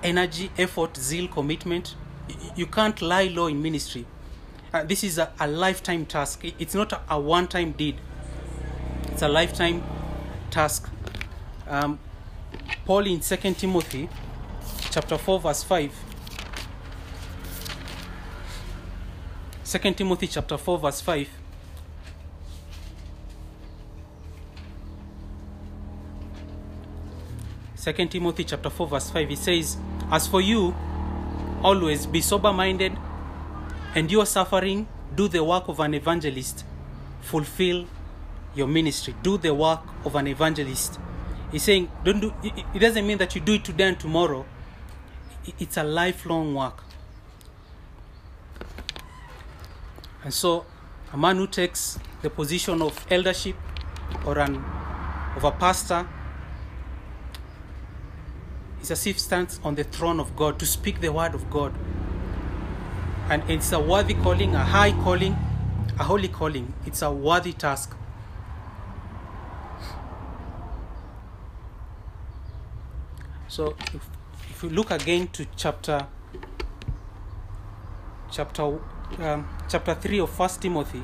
energy, 0.03 0.51
effort, 0.57 0.97
zeal, 0.97 1.29
commitment. 1.29 1.95
You 2.55 2.67
can't 2.67 3.01
lie 3.03 3.25
low 3.25 3.47
in 3.47 3.61
ministry. 3.61 4.07
Uh, 4.73 4.85
this 4.85 5.05
is 5.05 5.19
a, 5.19 5.33
a 5.41 5.47
lifetime 5.47 6.07
task. 6.07 6.45
It- 6.45 6.55
It's 6.59 6.75
not 6.75 6.93
a, 6.93 7.01
a 7.11 7.19
one 7.21 7.47
time 7.49 7.73
deed, 7.73 7.97
it's 9.09 9.23
a 9.23 9.29
lifetime 9.29 9.83
task. 10.51 10.89
Um, 11.69 11.99
Paul 12.85 13.07
in 13.07 13.21
2 13.21 13.37
Timothy 13.55 14.09
chapter 14.91 15.19
4, 15.19 15.41
verse 15.41 15.63
5. 15.65 15.93
2 19.67 19.95
Timothy 19.95 20.29
chapter 20.29 20.57
4 20.57 20.79
verse 20.79 21.01
5 21.01 21.29
2 27.83 28.07
Timothy 28.07 28.45
chapter 28.45 28.71
4 28.71 28.87
verse 28.87 29.11
5 29.11 29.29
he 29.29 29.37
says 29.37 29.77
as 30.11 30.27
for 30.27 30.41
you 30.41 30.75
always 31.63 32.07
be 32.07 32.21
sober 32.21 32.53
minded 32.53 32.93
and 32.93 33.97
endure 33.97 34.27
suffering 34.27 34.87
do 35.15 35.29
the 35.29 35.43
work 35.43 35.69
of 35.69 35.81
an 35.81 35.95
evangelist 35.95 36.65
fulfill 37.23 37.87
your 38.57 38.67
ministry. 38.67 39.15
Do 39.23 39.39
the 39.39 39.55
work 39.55 39.81
of 40.05 40.17
an 40.17 40.27
evangelist. 40.27 40.99
He's 41.53 41.63
saying 41.63 41.91
don't 42.03 42.21
do 42.21 42.33
it 42.43 42.79
doesn't 42.79 43.07
mean 43.07 43.19
that 43.19 43.35
you 43.35 43.41
do 43.41 43.55
it 43.55 43.65
today 43.65 43.89
and 43.89 44.01
tomorrow. 44.01 44.45
It's 45.61 45.77
a 45.77 45.85
lifelong 45.85 46.55
work 46.55 46.83
And 50.27 50.35
so, 50.35 50.67
a 51.13 51.17
man 51.17 51.37
who 51.37 51.47
takes 51.47 52.01
the 52.21 52.31
position 52.31 52.83
of 52.83 53.07
eldership 53.13 53.55
or 54.25 54.41
an 54.41 54.57
of 55.37 55.45
a 55.45 55.53
pastor 55.53 56.05
is 58.83 58.91
as 58.91 59.07
if 59.07 59.21
stands 59.21 59.61
on 59.63 59.77
the 59.77 59.85
throne 59.85 60.19
of 60.19 60.35
God 60.35 60.59
to 60.59 60.67
speak 60.67 61.01
the 61.01 61.13
word 61.13 61.37
of 61.37 61.49
God. 61.49 61.73
And 63.31 63.49
it's 63.49 63.71
a 63.71 63.79
worthy 63.79 64.15
calling, 64.15 64.57
a 64.57 64.65
high 64.65 64.91
calling, 65.05 65.37
a 65.97 66.03
holy 66.03 66.27
calling. 66.27 66.75
It's 66.85 67.03
a 67.03 67.13
worthy 67.13 67.53
task. 67.53 67.95
So, 73.47 73.77
if, 73.95 74.11
if 74.51 74.63
you 74.65 74.71
look 74.71 74.91
again 74.91 75.29
to 75.29 75.47
chapter 75.55 76.09
chapter 78.33 78.81
um, 79.19 79.49
chapter 79.69 79.95
3 79.95 80.21
of 80.21 80.31
first 80.31 80.61
timothy. 80.61 81.03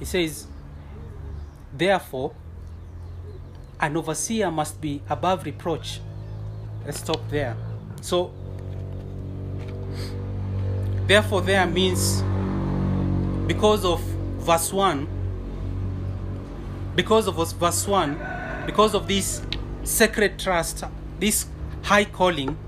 It 0.00 0.06
says 0.06 0.46
therefore 1.72 2.32
an 3.80 3.96
overseer 3.96 4.50
must 4.50 4.80
be 4.80 5.02
above 5.08 5.44
reproach. 5.44 6.00
Let's 6.84 7.00
stop 7.00 7.20
there. 7.28 7.56
So 8.00 8.32
therefore 11.06 11.42
there 11.42 11.66
means 11.66 12.22
because 13.46 13.84
of 13.84 14.00
verse 14.38 14.72
1 14.72 15.08
because 16.96 17.28
of 17.28 17.36
verse 17.36 17.86
1 17.86 18.64
because 18.66 18.94
of 18.94 19.06
this 19.06 19.42
sacred 19.86 20.38
trust. 20.38 20.84
This 21.18 21.46
high 21.82 22.04
calling 22.04 22.58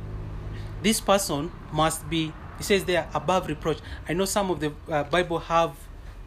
this 0.83 1.01
person 1.01 1.51
must 1.73 2.09
be 2.09 2.33
it 2.59 2.65
says 2.65 2.85
they 2.85 2.97
are 2.97 3.09
above 3.15 3.47
reproach. 3.49 3.79
I 4.09 4.13
know 4.15 4.25
some 4.25 4.51
of 4.51 4.61
the 4.61 4.73
uh, 4.91 5.05
bible 5.05 5.39
have 5.39 5.77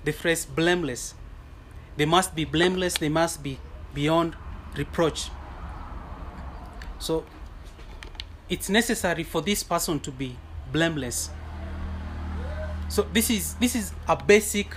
the 0.03 0.11
phrase 0.11 0.45
blameless. 0.45 1.13
They 1.97 2.05
must 2.05 2.35
be 2.35 2.45
blameless 2.45 2.95
they 2.95 3.09
must 3.09 3.41
be 3.43 3.59
beyond 3.93 4.35
reproach. 4.77 5.29
So 6.99 7.25
it's 8.49 8.69
necessary 8.69 9.23
for 9.23 9.41
this 9.41 9.63
person 9.63 9.99
to 10.01 10.11
be 10.11 10.37
blameless. 10.71 11.29
So 12.89 13.03
this 13.13 13.29
is 13.29 13.55
this 13.55 13.75
is 13.75 13.93
a 14.07 14.21
basic 14.21 14.75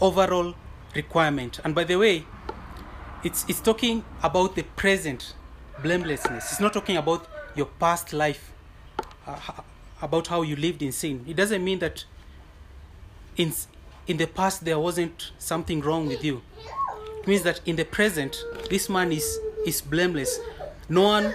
overall 0.00 0.54
requirement. 0.94 1.60
And 1.64 1.74
by 1.74 1.84
the 1.84 1.96
way 1.96 2.24
it's 3.24 3.44
it's 3.48 3.60
talking 3.60 4.04
about 4.22 4.54
the 4.54 4.62
present 4.62 5.34
blamelessness. 5.82 6.52
It's 6.52 6.60
not 6.60 6.72
talking 6.72 6.96
about 6.96 7.26
your 7.54 7.66
past 7.66 8.12
life 8.12 8.52
uh, 9.26 9.38
about 10.00 10.28
how 10.28 10.42
you 10.42 10.56
lived 10.56 10.82
in 10.82 10.92
sin. 10.92 11.24
It 11.28 11.36
doesn't 11.36 11.64
mean 11.64 11.80
that 11.80 12.04
in 13.36 13.52
in 14.06 14.16
the 14.16 14.26
past 14.26 14.64
there 14.64 14.78
wasn't 14.78 15.32
something 15.38 15.80
wrong 15.80 16.06
with 16.06 16.24
you. 16.24 16.42
It 17.20 17.26
means 17.26 17.42
that 17.42 17.60
in 17.66 17.76
the 17.76 17.84
present 17.84 18.42
this 18.70 18.88
man 18.88 19.12
is 19.12 19.38
is 19.66 19.80
blameless. 19.80 20.38
No 20.88 21.02
one 21.02 21.34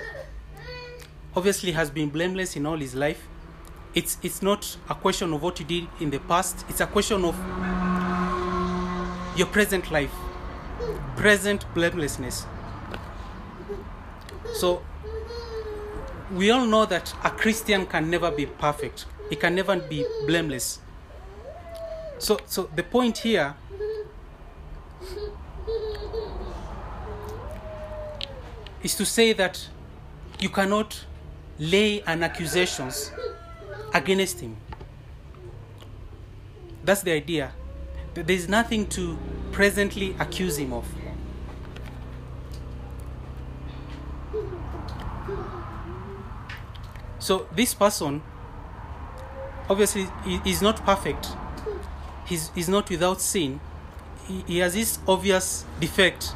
obviously 1.35 1.73
has 1.73 1.89
been 1.89 2.09
blameless 2.09 2.55
in 2.55 2.65
all 2.65 2.77
his 2.77 2.95
life. 2.95 3.27
It's 3.93 4.17
it's 4.23 4.41
not 4.41 4.77
a 4.89 4.95
question 4.95 5.33
of 5.33 5.43
what 5.43 5.59
you 5.59 5.65
did 5.65 5.87
in 5.99 6.11
the 6.11 6.19
past. 6.19 6.65
It's 6.69 6.79
a 6.81 6.87
question 6.87 7.25
of 7.25 7.35
your 9.35 9.47
present 9.47 9.91
life 9.91 10.13
present 11.15 11.65
blamelessness. 11.73 12.45
So 14.55 14.81
we 16.31 16.51
all 16.51 16.65
know 16.65 16.85
that 16.85 17.13
a 17.23 17.29
christian 17.29 17.85
can 17.85 18.09
never 18.09 18.31
be 18.31 18.45
perfect. 18.45 19.05
He 19.29 19.35
can 19.35 19.55
never 19.55 19.75
be 19.77 20.05
blameless. 20.27 20.79
So 22.19 22.39
so 22.45 22.69
the 22.75 22.83
point 22.83 23.19
here 23.19 23.55
is 28.81 28.95
to 28.95 29.05
say 29.05 29.33
that 29.33 29.67
you 30.39 30.49
cannot 30.49 31.05
lay 31.57 32.01
an 32.01 32.23
accusations 32.23 33.11
against 33.93 34.39
him. 34.41 34.57
That's 36.83 37.01
the 37.01 37.11
idea. 37.11 37.53
There's 38.13 38.49
nothing 38.49 38.87
to 38.87 39.17
presently 39.53 40.15
accuse 40.19 40.57
him 40.57 40.73
of. 40.73 40.85
So 47.19 47.47
this 47.55 47.73
person 47.73 48.21
obviously 49.69 50.07
is 50.45 50.61
not 50.61 50.83
perfect. 50.85 51.27
He's, 52.25 52.49
he's 52.49 52.67
not 52.67 52.89
without 52.89 53.21
sin. 53.21 53.61
He, 54.27 54.43
he 54.47 54.57
has 54.57 54.73
this 54.73 54.99
obvious 55.07 55.65
defect. 55.79 56.33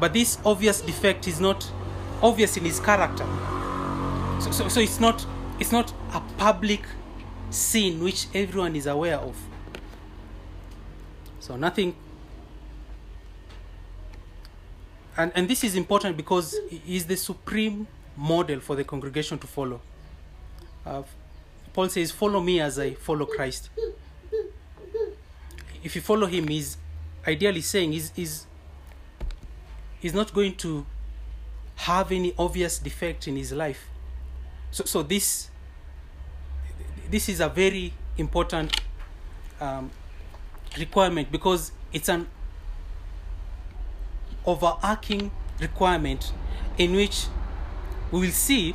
But 0.00 0.12
this 0.14 0.38
obvious 0.46 0.80
defect 0.80 1.26
is 1.28 1.40
not 1.40 1.70
obvious 2.22 2.56
in 2.56 2.64
his 2.64 2.80
character. 2.80 3.26
So, 4.40 4.50
so, 4.52 4.68
so 4.68 4.80
it's 4.80 5.00
not 5.00 5.26
it's 5.58 5.72
not 5.72 5.92
a 6.14 6.20
public 6.36 6.82
sin 7.50 8.02
which 8.02 8.28
everyone 8.32 8.76
is 8.76 8.86
aware 8.86 9.16
of 9.16 9.36
so 11.48 11.56
nothing. 11.56 11.96
And, 15.16 15.32
and 15.34 15.48
this 15.48 15.64
is 15.64 15.74
important 15.74 16.16
because 16.16 16.54
he 16.70 16.96
is 16.96 17.06
the 17.06 17.16
supreme 17.16 17.86
model 18.16 18.60
for 18.60 18.76
the 18.76 18.84
congregation 18.84 19.38
to 19.38 19.46
follow. 19.46 19.80
Uh, 20.84 21.02
paul 21.72 21.88
says 21.88 22.10
follow 22.12 22.40
me 22.40 22.60
as 22.60 22.78
i 22.78 22.92
follow 22.94 23.24
christ. 23.26 23.70
If 25.82 25.96
you 25.96 26.02
follow 26.02 26.26
him 26.26 26.48
he's 26.48 26.76
ideally 27.26 27.62
saying 27.62 27.92
he's, 27.92 28.12
he's, 28.14 28.46
he's 30.00 30.14
not 30.14 30.34
going 30.34 30.54
to 30.56 30.84
have 31.76 32.12
any 32.12 32.34
obvious 32.38 32.78
defect 32.78 33.26
in 33.26 33.36
his 33.36 33.52
life. 33.52 33.88
So, 34.70 34.84
so 34.84 35.02
this 35.02 35.48
this 37.10 37.28
is 37.30 37.40
a 37.40 37.48
very 37.48 37.94
important 38.18 38.82
um, 39.60 39.90
requirement 40.78 41.30
because 41.30 41.72
it's 41.92 42.08
an 42.08 42.26
overarching 44.46 45.30
requirement 45.60 46.32
in 46.76 46.94
which 46.94 47.26
we 48.10 48.20
will 48.20 48.30
see 48.32 48.74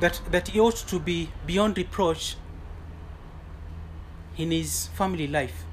that 0.00 0.20
that 0.30 0.48
he 0.48 0.60
ought 0.60 0.76
to 0.76 0.98
be 0.98 1.30
beyond 1.46 1.78
reproach 1.78 2.36
in 4.36 4.50
his 4.50 4.88
family 4.88 5.26
life. 5.26 5.64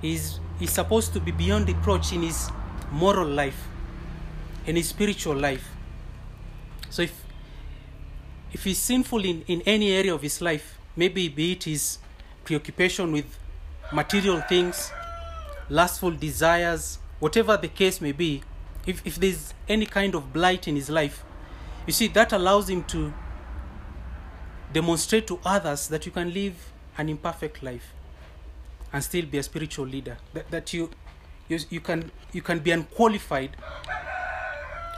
He's 0.00 0.40
he's 0.58 0.70
supposed 0.70 1.12
to 1.12 1.20
be 1.20 1.30
beyond 1.30 1.68
reproach 1.68 2.12
in 2.12 2.22
his 2.22 2.50
moral 2.90 3.28
life 3.28 3.68
in 4.66 4.76
his 4.76 4.88
spiritual 4.88 5.36
life. 5.36 5.70
So 6.90 7.02
if 7.02 7.24
if 8.52 8.64
he's 8.64 8.78
sinful 8.78 9.24
in, 9.24 9.42
in 9.46 9.62
any 9.66 9.92
area 9.92 10.14
of 10.14 10.22
his 10.22 10.40
life 10.40 10.78
maybe 10.96 11.28
be 11.28 11.52
it 11.52 11.64
his 11.64 11.98
preoccupation 12.44 13.12
with 13.12 13.26
material 13.92 14.40
things 14.48 14.90
lustful 15.68 16.10
desires 16.10 16.98
whatever 17.20 17.56
the 17.56 17.68
case 17.68 18.00
may 18.00 18.12
be 18.12 18.42
if, 18.86 19.04
if 19.06 19.16
there's 19.16 19.54
any 19.68 19.86
kind 19.86 20.14
of 20.14 20.32
blight 20.32 20.68
in 20.68 20.76
his 20.76 20.90
life 20.90 21.24
you 21.86 21.92
see 21.92 22.08
that 22.08 22.32
allows 22.32 22.68
him 22.68 22.82
to 22.84 23.12
demonstrate 24.72 25.26
to 25.28 25.38
others 25.44 25.88
that 25.88 26.04
you 26.04 26.12
can 26.12 26.32
live 26.34 26.54
an 26.98 27.08
imperfect 27.08 27.62
life 27.62 27.92
and 28.92 29.02
still 29.02 29.26
be 29.26 29.38
a 29.38 29.42
spiritual 29.42 29.86
leader. 29.86 30.16
That, 30.32 30.50
that 30.50 30.72
you, 30.72 30.90
you 31.48 31.58
you 31.70 31.80
can 31.80 32.10
you 32.32 32.42
can 32.42 32.60
be 32.60 32.70
unqualified 32.70 33.56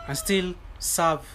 and 0.09 0.17
still 0.17 0.55
serve. 0.79 1.27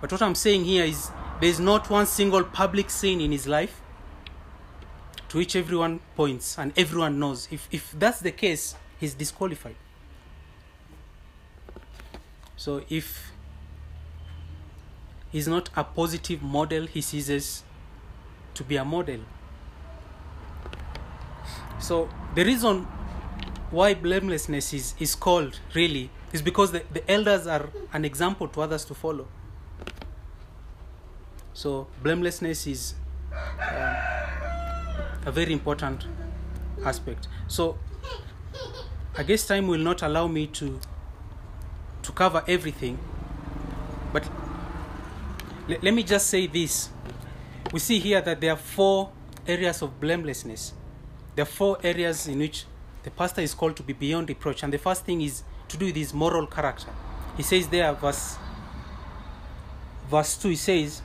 But 0.00 0.12
what 0.12 0.20
i'm 0.20 0.34
saying 0.34 0.64
here 0.64 0.84
is 0.84 1.10
there 1.40 1.48
is 1.48 1.58
not 1.60 1.88
one 1.88 2.04
single 2.06 2.44
public 2.44 2.90
sin 2.90 3.20
in 3.22 3.32
his 3.32 3.46
life 3.46 3.80
to 5.34 5.38
which 5.38 5.56
everyone 5.56 5.98
points 6.14 6.56
and 6.58 6.72
everyone 6.76 7.18
knows. 7.18 7.48
If 7.50 7.68
if 7.72 7.92
that's 7.98 8.20
the 8.20 8.30
case 8.30 8.76
he's 9.00 9.14
disqualified. 9.14 9.74
So 12.56 12.82
if 12.88 13.32
he's 15.32 15.48
not 15.48 15.70
a 15.74 15.82
positive 15.82 16.40
model 16.40 16.86
he 16.86 17.00
ceases 17.00 17.64
to 18.54 18.62
be 18.62 18.76
a 18.76 18.84
model. 18.84 19.18
So 21.80 22.08
the 22.36 22.44
reason 22.44 22.86
why 23.72 23.94
blamelessness 23.94 24.72
is, 24.72 24.94
is 25.00 25.16
called 25.16 25.58
really 25.74 26.10
is 26.32 26.42
because 26.42 26.70
the, 26.70 26.84
the 26.92 27.10
elders 27.10 27.48
are 27.48 27.70
an 27.92 28.04
example 28.04 28.46
to 28.46 28.60
others 28.60 28.84
to 28.84 28.94
follow. 28.94 29.26
So 31.54 31.88
blamelessness 32.04 32.68
is 32.68 32.94
um, 33.32 33.96
a 35.26 35.32
very 35.32 35.52
important 35.52 36.06
aspect. 36.84 37.28
So 37.48 37.78
i 39.16 39.22
guess 39.22 39.46
time 39.46 39.68
will 39.68 39.78
not 39.78 40.02
allow 40.02 40.26
me 40.26 40.44
to 40.48 40.80
to 42.02 42.10
cover 42.12 42.42
everything 42.48 42.98
but 44.12 44.28
le- 45.68 45.78
let 45.82 45.94
me 45.94 46.02
just 46.02 46.28
say 46.28 46.46
this. 46.46 46.90
We 47.72 47.80
see 47.80 47.98
here 47.98 48.20
that 48.20 48.40
there 48.40 48.52
are 48.52 48.56
four 48.56 49.10
areas 49.46 49.82
of 49.82 49.98
blamelessness. 50.00 50.72
There 51.34 51.42
are 51.42 51.46
four 51.46 51.78
areas 51.82 52.28
in 52.28 52.38
which 52.38 52.66
the 53.02 53.10
pastor 53.10 53.40
is 53.40 53.54
called 53.54 53.76
to 53.76 53.82
be 53.82 53.92
beyond 53.92 54.28
reproach 54.28 54.62
and 54.62 54.72
the 54.72 54.78
first 54.78 55.04
thing 55.04 55.20
is 55.22 55.42
to 55.68 55.76
do 55.76 55.86
with 55.86 55.96
his 55.96 56.12
moral 56.14 56.46
character. 56.46 56.90
He 57.36 57.42
says 57.42 57.68
there 57.68 57.92
verse 57.94 58.36
verse 60.10 60.36
2 60.36 60.50
he 60.50 60.56
says 60.56 61.02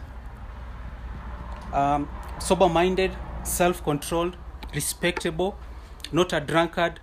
um, 1.74 2.08
sober 2.40 2.68
minded 2.70 3.12
self 3.50 3.84
controlled 3.84 4.36
respectable 4.74 5.58
not 6.12 6.34
a 6.34 6.40
drunkard 6.40 7.00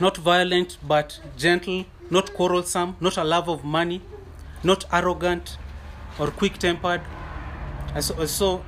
not 0.00 0.16
violent 0.16 0.78
but 0.82 1.20
gentle 1.36 1.84
not 2.10 2.32
quarrelsome 2.34 2.96
not 3.00 3.16
a 3.16 3.24
love 3.24 3.48
of 3.48 3.64
money 3.64 4.00
not 4.62 4.84
arrogant 4.92 5.56
or 6.18 6.28
quick 6.30 6.58
tempered 6.58 7.00
and 7.94 8.04
so, 8.04 8.24
so 8.26 8.64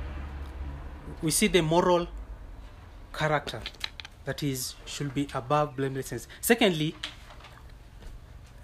we 1.21 1.31
see 1.31 1.47
the 1.47 1.61
moral 1.61 2.07
character 3.13 3.61
that 4.25 4.41
is 4.43 4.75
should 4.85 5.13
be 5.13 5.27
above 5.33 5.75
blamelessness 5.75 6.27
secondly 6.41 6.95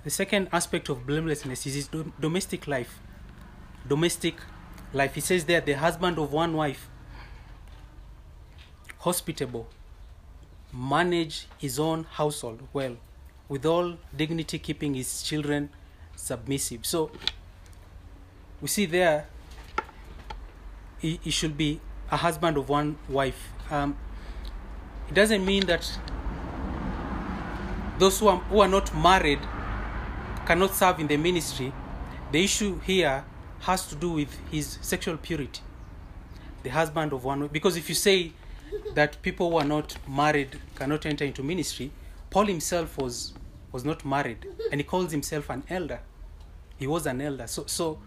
the 0.04 0.10
second 0.10 0.50
aspect 0.52 0.90
of 0.90 1.06
blamelessness 1.06 1.68
is 1.68 1.76
his 1.76 1.90
domestic 2.20 2.68
life. 2.68 3.00
Domestic 3.88 4.36
life. 4.94 5.14
He 5.14 5.22
says 5.22 5.46
there 5.46 5.62
the 5.62 5.74
husband 5.74 6.18
of 6.18 6.32
one 6.34 6.54
wife 6.54 6.90
hospitable 9.02 9.68
manage 10.72 11.48
his 11.58 11.80
own 11.80 12.04
household 12.04 12.62
well 12.72 12.96
with 13.50 13.66
all 13.66 13.98
dignity 14.16 14.58
keeping 14.60 14.94
his 14.94 15.24
children 15.24 15.70
submissive. 16.16 16.86
So 16.86 17.12
we 18.62 18.68
see 18.68 18.86
there 18.86 19.28
he, 21.00 21.20
he 21.24 21.32
should 21.32 21.58
be 21.58 21.82
a 22.12 22.18
husband 22.18 22.58
of 22.58 22.70
one 22.70 22.98
wife. 23.10 23.52
Um, 23.72 23.98
it 25.10 25.16
doesn't 25.16 25.44
mean 25.44 25.66
that 25.66 25.92
those 27.98 28.20
who 28.20 28.28
are, 28.28 28.38
who 28.38 28.60
are 28.62 28.68
not 28.68 28.96
married 28.96 29.40
cannot 30.46 30.74
serve 30.76 31.00
in 31.00 31.08
the 31.08 31.18
ministry. 31.18 31.74
The 32.32 32.44
issue 32.44 32.80
here 32.82 33.26
has 33.62 33.88
to 33.88 33.96
do 33.96 34.12
with 34.12 34.30
his 34.52 34.78
sexual 34.82 35.18
purity. 35.18 35.62
The 36.64 36.70
husband 36.70 37.14
of 37.14 37.24
one 37.24 37.48
because 37.48 37.76
if 37.78 37.90
you 37.90 37.96
say 37.96 38.34
that 38.94 39.22
people 39.22 39.52
who 39.52 39.58
are 39.58 39.66
not 39.66 39.96
married 40.08 40.60
cannot 40.76 41.06
enter 41.06 41.26
into 41.26 41.44
ministry 41.44 41.92
paul 42.30 42.46
himself 42.46 42.98
was 42.98 43.34
was 43.72 43.86
not 43.86 44.04
married 44.06 44.46
and 44.72 44.80
he 44.80 44.84
calls 44.84 45.12
himself 45.12 45.50
an 45.50 45.64
elder. 45.70 46.00
He 46.78 46.88
was 46.88 47.06
an 47.06 47.22
elder. 47.22 47.48
So 47.48 47.66
so 47.68 48.00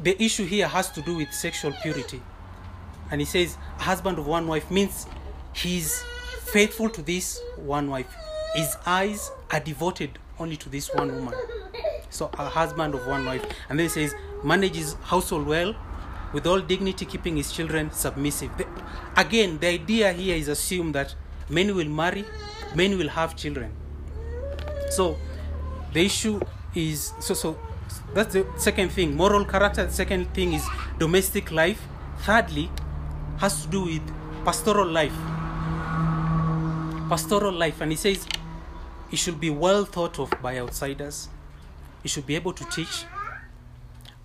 the 0.00 0.20
issue 0.22 0.44
here 0.44 0.68
has 0.68 0.90
to 0.92 1.02
do 1.02 1.16
with 1.16 1.32
sexual 1.32 1.72
purity. 1.82 2.20
And 3.10 3.20
he 3.20 3.24
says 3.24 3.56
husband 3.78 4.18
of 4.18 4.26
one 4.26 4.46
wife 4.46 4.70
means 4.70 5.06
he's 5.52 6.02
faithful 6.46 6.90
to 6.90 7.02
this 7.02 7.40
one 7.56 7.88
wife. 7.90 8.12
His 8.54 8.76
eyes 8.86 9.30
are 9.50 9.60
devoted 9.60 10.18
only 10.38 10.56
to 10.56 10.68
this 10.68 10.92
one 10.92 11.14
woman. 11.14 11.34
So 12.10 12.30
a 12.34 12.48
husband 12.48 12.94
of 12.94 13.06
one 13.06 13.24
wife. 13.24 13.44
And 13.68 13.78
then 13.78 13.84
he 13.84 13.90
says 13.90 14.14
manages 14.42 14.94
household 15.02 15.46
well 15.46 15.74
with 16.34 16.46
all 16.46 16.60
dignity 16.60 17.06
keeping 17.06 17.36
his 17.36 17.52
children 17.52 17.90
submissive. 17.92 18.50
The, 18.58 18.66
again 19.16 19.58
the 19.58 19.68
idea 19.68 20.12
here 20.12 20.36
is 20.36 20.48
assumed 20.48 20.94
that 20.96 21.14
men 21.48 21.74
will 21.74 21.88
marry 21.88 22.24
men 22.74 22.98
will 22.98 23.08
have 23.08 23.36
children. 23.36 23.72
So 24.90 25.16
the 25.92 26.04
issue 26.04 26.40
is 26.74 27.12
so 27.20 27.34
so 27.34 27.56
that's 28.12 28.34
the 28.34 28.44
second 28.56 28.90
thing. 28.90 29.16
Moral 29.16 29.44
character 29.44 29.88
second 29.90 30.34
thing 30.34 30.52
is 30.54 30.66
domestic 30.98 31.52
life. 31.52 31.80
Thirdly 32.18 32.68
has 33.38 33.62
to 33.64 33.68
do 33.70 33.84
with 33.84 34.02
pastoral 34.44 34.88
life. 34.88 35.16
Pastoral 37.08 37.52
life 37.52 37.80
and 37.80 37.92
he 37.92 37.96
says 37.96 38.26
it 39.12 39.16
should 39.18 39.38
be 39.38 39.50
well 39.50 39.84
thought 39.84 40.18
of 40.18 40.30
by 40.42 40.58
outsiders. 40.58 41.28
He 42.02 42.08
should 42.08 42.26
be 42.26 42.34
able 42.34 42.52
to 42.52 42.64
teach 42.64 43.04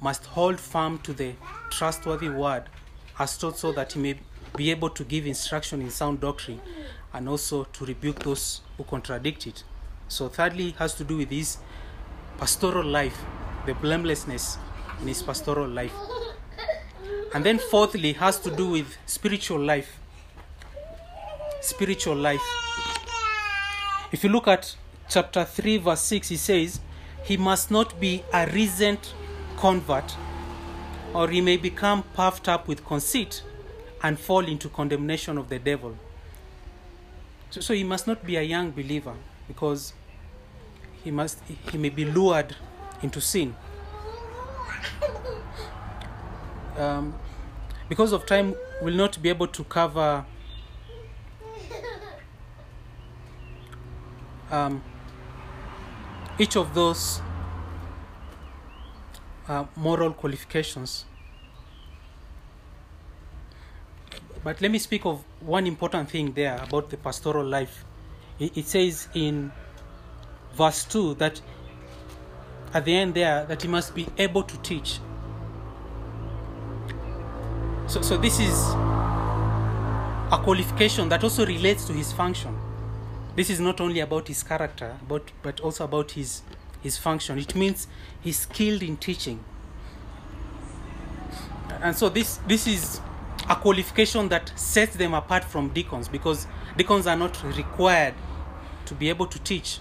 must 0.02 0.26
hold 0.26 0.60
firm 0.60 0.98
to 1.00 1.14
the 1.14 1.34
trustworthy 1.70 2.30
word 2.30 2.64
as 3.18 3.38
taught 3.38 3.58
so 3.58 3.72
that 3.72 3.94
he 3.94 4.00
may 4.00 4.20
be 4.56 4.72
able 4.72 4.90
to 4.90 5.04
give 5.04 5.26
instruction 5.26 5.82
in 5.82 5.90
sound 5.90 6.20
doctrine 6.20 6.62
and 7.14 7.28
also 7.28 7.66
to 7.66 7.86
rebuke 7.86 8.20
those 8.20 8.62
who 8.78 8.84
contradict 8.84 9.46
it 9.46 9.64
so 10.08 10.28
thirdly 10.28 10.72
has 10.80 10.94
to 10.94 11.04
do 11.04 11.18
with 11.18 11.30
his 11.30 11.58
pastoral 12.38 12.86
life 12.86 13.22
the 13.66 13.74
blamelessness 13.76 14.58
in 15.02 15.08
his 15.08 15.22
pastoral 15.22 15.68
life. 15.68 15.94
And 17.34 17.46
then, 17.46 17.60
fourthly, 17.60 18.14
has 18.14 18.40
to 18.40 18.56
do 18.56 18.72
with 18.72 18.98
spiritual 19.06 19.60
life. 19.60 20.00
Spiritual 21.62 22.16
life. 22.16 22.42
If 24.12 24.24
you 24.24 24.30
look 24.32 24.48
at 24.48 24.76
chapter 25.08 25.44
3, 25.44 25.78
verse 25.78 26.02
6, 26.02 26.30
he 26.30 26.38
says, 26.38 26.80
He 27.24 27.38
must 27.38 27.70
not 27.70 28.00
be 28.00 28.24
a 28.34 28.48
recent 28.48 29.14
convert, 29.60 30.16
or 31.14 31.28
he 31.28 31.42
may 31.42 31.58
become 31.58 32.04
puffed 32.14 32.48
up 32.48 32.68
with 32.68 32.86
conceit 32.86 33.44
and 34.02 34.18
fall 34.18 34.46
into 34.46 34.70
condemnation 34.70 35.38
of 35.38 35.50
the 35.50 35.60
devil. 35.60 35.98
So, 37.50 37.60
so 37.62 37.74
he 37.74 37.84
must 37.84 38.08
not 38.08 38.26
be 38.26 38.38
a 38.38 38.42
young 38.42 38.72
believer 38.72 39.16
because 39.48 39.94
he 41.04 41.12
must 41.12 41.40
he 41.72 41.78
may 41.78 41.90
be 41.90 42.06
lured 42.06 42.56
into 43.02 43.20
sin. 43.20 43.56
Um, 46.78 47.14
because 47.90 48.14
of 48.14 48.26
time, 48.26 48.56
we'll 48.82 48.94
not 48.94 49.22
be 49.22 49.28
able 49.28 49.48
to 49.48 49.64
cover 49.66 50.26
um, 54.50 54.82
each 56.38 56.56
of 56.56 56.74
those 56.74 57.22
uh, 59.50 59.66
moral 59.76 60.14
qualifications. 60.14 61.06
But 64.44 64.62
let 64.62 64.72
me 64.72 64.80
speak 64.80 65.06
of 65.06 65.24
one 65.42 65.68
important 65.68 66.10
thing 66.10 66.32
there 66.34 66.58
about 66.64 66.90
the 66.90 66.98
pastoral 66.98 67.46
life. 67.46 67.84
It, 68.40 68.58
it 68.58 68.68
says 68.68 69.10
in 69.14 69.52
verse 70.54 70.86
2 70.86 71.16
that 71.16 71.42
at 72.74 72.86
the 72.86 72.96
end 72.96 73.16
there 73.16 73.46
that 73.46 73.62
he 73.62 73.68
must 73.68 73.94
be 73.96 74.08
able 74.18 74.44
to 74.44 74.58
teach. 74.60 75.00
So, 77.88 78.02
so 78.02 78.18
this 78.18 78.40
is 78.40 78.54
a 80.32 80.40
qualification 80.44 81.10
that 81.10 81.24
also 81.24 81.46
relates 81.46 81.86
to 81.86 81.94
his 81.94 82.14
function. 82.14 82.56
This 83.36 83.50
is 83.50 83.60
not 83.60 83.82
only 83.82 84.00
about 84.00 84.28
his 84.28 84.44
character, 84.44 84.96
but, 85.08 85.32
but 85.42 85.60
also 85.60 85.86
about 85.86 86.12
his, 86.12 86.44
his 86.82 86.98
function. 86.98 87.38
It 87.38 87.56
means 87.56 87.88
he's 88.22 88.40
skilled 88.40 88.84
in 88.84 88.98
teaching. 88.98 89.44
And 91.82 91.96
so 91.96 92.10
this, 92.10 92.38
this 92.48 92.68
is 92.68 93.02
a 93.50 93.56
qualification 93.56 94.30
that 94.30 94.52
sets 94.58 94.96
them 94.96 95.14
apart 95.14 95.44
from 95.44 95.70
deacons 95.70 96.08
because 96.08 96.48
deacons 96.78 97.08
are 97.08 97.16
not 97.16 97.42
required 97.56 98.14
to 98.86 98.94
be 98.94 99.10
able 99.10 99.28
to 99.28 99.40
teach. 99.40 99.80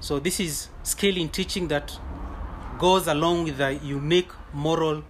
So 0.00 0.18
this 0.18 0.40
is 0.40 0.68
skill 0.82 1.16
in 1.16 1.30
teaching 1.30 1.68
that 1.68 1.98
goes 2.78 3.06
along 3.06 3.44
with 3.44 3.58
the 3.58 3.74
unique 3.74 4.30
moral, 4.52 5.02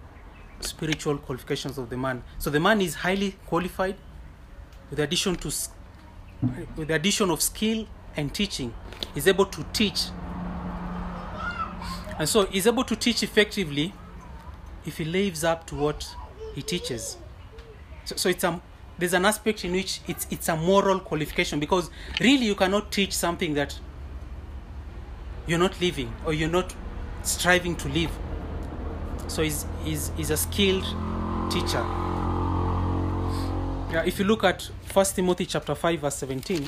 spiritual 0.61 1.17
qualifications 1.17 1.77
of 1.77 1.89
the 1.89 1.97
man. 1.97 2.23
So 2.37 2.49
the 2.49 2.59
man 2.59 2.79
is 2.79 2.95
highly 2.95 3.35
qualified, 3.45 3.95
with 4.89 4.99
addition 4.99 5.35
to 5.37 5.51
with 6.75 6.87
the 6.87 6.93
addition 6.93 7.29
of 7.31 7.41
skill 7.41 7.87
and 8.15 8.33
teaching, 8.33 8.73
is 9.15 9.27
able 9.27 9.45
to 9.47 9.65
teach. 9.73 10.05
And 12.17 12.27
so 12.29 12.45
he's 12.45 12.67
able 12.67 12.83
to 12.85 12.95
teach 12.95 13.23
effectively 13.23 13.93
if 14.85 14.97
he 14.97 15.05
lives 15.05 15.43
up 15.43 15.67
to 15.67 15.75
what 15.75 16.15
he 16.53 16.61
teaches. 16.61 17.17
So, 18.05 18.15
so 18.15 18.29
it's 18.29 18.43
a 18.43 18.61
there's 18.97 19.13
an 19.13 19.25
aspect 19.25 19.65
in 19.65 19.73
which 19.73 19.99
it's 20.07 20.25
it's 20.29 20.47
a 20.47 20.55
moral 20.55 20.99
qualification 20.99 21.59
because 21.59 21.89
really 22.21 22.45
you 22.45 22.55
cannot 22.55 22.91
teach 22.91 23.11
something 23.11 23.53
that 23.55 23.77
you're 25.47 25.59
not 25.59 25.79
living 25.81 26.13
or 26.25 26.33
you're 26.33 26.49
not 26.49 26.73
striving 27.23 27.75
to 27.75 27.89
live. 27.89 28.11
So 29.27 29.43
he's, 29.43 29.65
he's, 29.83 30.11
he's 30.15 30.29
a 30.29 30.37
skilled 30.37 30.83
teacher. 31.51 31.83
Yeah, 33.91 34.03
if 34.05 34.19
you 34.19 34.25
look 34.25 34.43
at 34.43 34.69
1 34.91 35.05
Timothy 35.07 35.45
chapter 35.45 35.75
5 35.75 35.99
verse 35.99 36.15
17, 36.15 36.67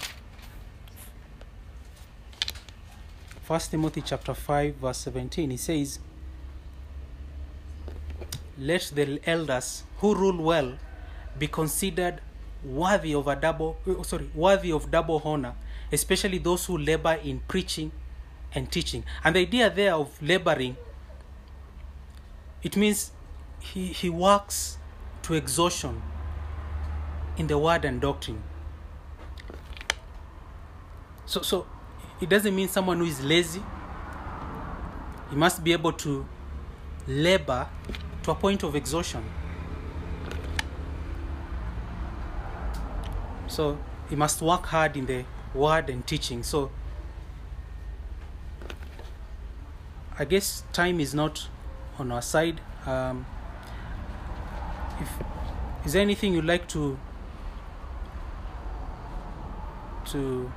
1 3.47 3.59
Timothy 3.71 4.01
chapter 4.01 4.33
5 4.33 4.75
verse 4.75 4.97
17, 4.97 5.51
he 5.51 5.57
says, 5.57 5.99
Let 8.59 8.91
the 8.93 9.21
elders 9.25 9.83
who 9.99 10.13
rule 10.15 10.43
well 10.43 10.77
be 11.39 11.47
considered 11.47 12.19
worthy 12.65 13.13
of 13.13 13.27
a 13.27 13.35
double 13.35 13.77
oh, 13.87 14.01
sorry 14.01 14.29
worthy 14.33 14.71
of 14.71 14.89
double 14.89 15.21
honor 15.23 15.53
especially 15.91 16.39
those 16.39 16.65
who 16.65 16.77
labor 16.77 17.13
in 17.23 17.39
preaching 17.47 17.91
and 18.53 18.69
teaching. 18.71 19.03
And 19.23 19.35
the 19.35 19.39
idea 19.41 19.69
there 19.69 19.93
of 19.93 20.21
laboring 20.21 20.75
it 22.63 22.75
means 22.75 23.11
he, 23.59 23.87
he 23.87 24.09
works 24.09 24.77
to 25.21 25.35
exhaustion 25.35 26.01
in 27.37 27.47
the 27.47 27.57
word 27.57 27.85
and 27.85 28.01
doctrine. 28.01 28.41
So 31.25 31.41
so 31.41 31.67
it 32.21 32.29
doesn't 32.29 32.55
mean 32.55 32.67
someone 32.67 32.97
who 32.97 33.05
is 33.05 33.23
lazy. 33.23 33.61
He 35.29 35.35
must 35.35 35.63
be 35.63 35.73
able 35.73 35.93
to 35.93 36.25
labor 37.07 37.67
to 38.23 38.31
a 38.31 38.35
point 38.35 38.63
of 38.63 38.75
exhaustion. 38.75 39.23
So 43.47 43.77
he 44.09 44.15
must 44.15 44.41
work 44.41 44.65
hard 44.65 44.97
in 44.97 45.05
the 45.05 45.25
word 45.53 45.89
and 45.89 46.05
teaching. 46.05 46.43
So 46.43 46.71
i 50.19 50.25
guess 50.25 50.63
time 50.73 50.99
is 50.99 51.13
not 51.13 51.47
on 51.99 52.11
our 52.11 52.21
side. 52.21 52.59
Um, 52.85 53.25
if 54.99 55.09
is 55.85 55.93
there 55.93 56.01
anything 56.01 56.33
you'd 56.33 56.45
like 56.45 56.67
to 56.69 56.97
to 60.05 60.51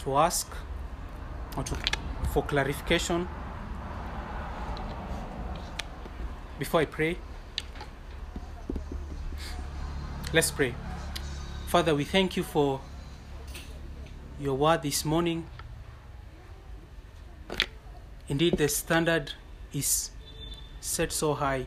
to 0.00 0.16
ask 0.16 0.50
or 1.56 1.62
to 1.62 1.76
for 2.32 2.42
clarification 2.42 3.28
before 6.58 6.80
i 6.80 6.84
pray 6.84 7.16
let's 10.32 10.50
pray 10.50 10.74
Father, 11.70 11.94
we 11.94 12.02
thank 12.02 12.36
you 12.36 12.42
for 12.42 12.80
your 14.40 14.56
word 14.56 14.82
this 14.82 15.04
morning. 15.04 15.46
Indeed, 18.28 18.56
the 18.56 18.66
standard 18.66 19.34
is 19.72 20.10
set 20.80 21.12
so 21.12 21.34
high. 21.34 21.66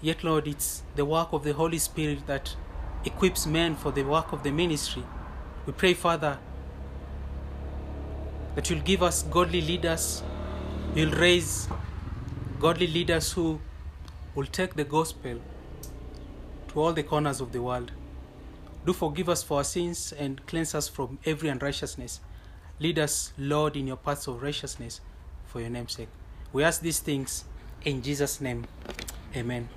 Yet, 0.00 0.22
Lord, 0.22 0.46
it's 0.46 0.84
the 0.94 1.04
work 1.04 1.32
of 1.32 1.42
the 1.42 1.52
Holy 1.52 1.78
Spirit 1.78 2.28
that 2.28 2.54
equips 3.04 3.44
men 3.44 3.74
for 3.74 3.90
the 3.90 4.04
work 4.04 4.32
of 4.32 4.44
the 4.44 4.52
ministry. 4.52 5.02
We 5.70 5.74
pray, 5.74 5.94
Father, 5.94 6.36
that 8.56 8.68
you'll 8.68 8.80
give 8.80 9.04
us 9.04 9.22
godly 9.22 9.60
leaders, 9.60 10.20
you'll 10.96 11.12
raise 11.12 11.68
godly 12.58 12.88
leaders 12.88 13.30
who 13.30 13.60
will 14.34 14.46
take 14.46 14.74
the 14.74 14.82
gospel 14.82 15.38
to 16.66 16.80
all 16.80 16.92
the 16.92 17.04
corners 17.04 17.40
of 17.40 17.52
the 17.52 17.62
world. 17.62 17.92
Do 18.84 18.92
forgive 18.92 19.28
us 19.28 19.44
for 19.44 19.58
our 19.58 19.64
sins 19.64 20.12
and 20.18 20.44
cleanse 20.48 20.74
us 20.74 20.88
from 20.88 21.20
every 21.24 21.48
unrighteousness. 21.48 22.18
Lead 22.80 22.98
us, 22.98 23.32
Lord, 23.38 23.76
in 23.76 23.86
your 23.86 23.96
paths 23.96 24.26
of 24.26 24.42
righteousness 24.42 25.00
for 25.44 25.60
your 25.60 25.70
name's 25.70 25.92
sake. 25.92 26.08
We 26.52 26.64
ask 26.64 26.80
these 26.80 26.98
things 26.98 27.44
in 27.84 28.02
Jesus' 28.02 28.40
name. 28.40 28.66
Amen. 29.36 29.68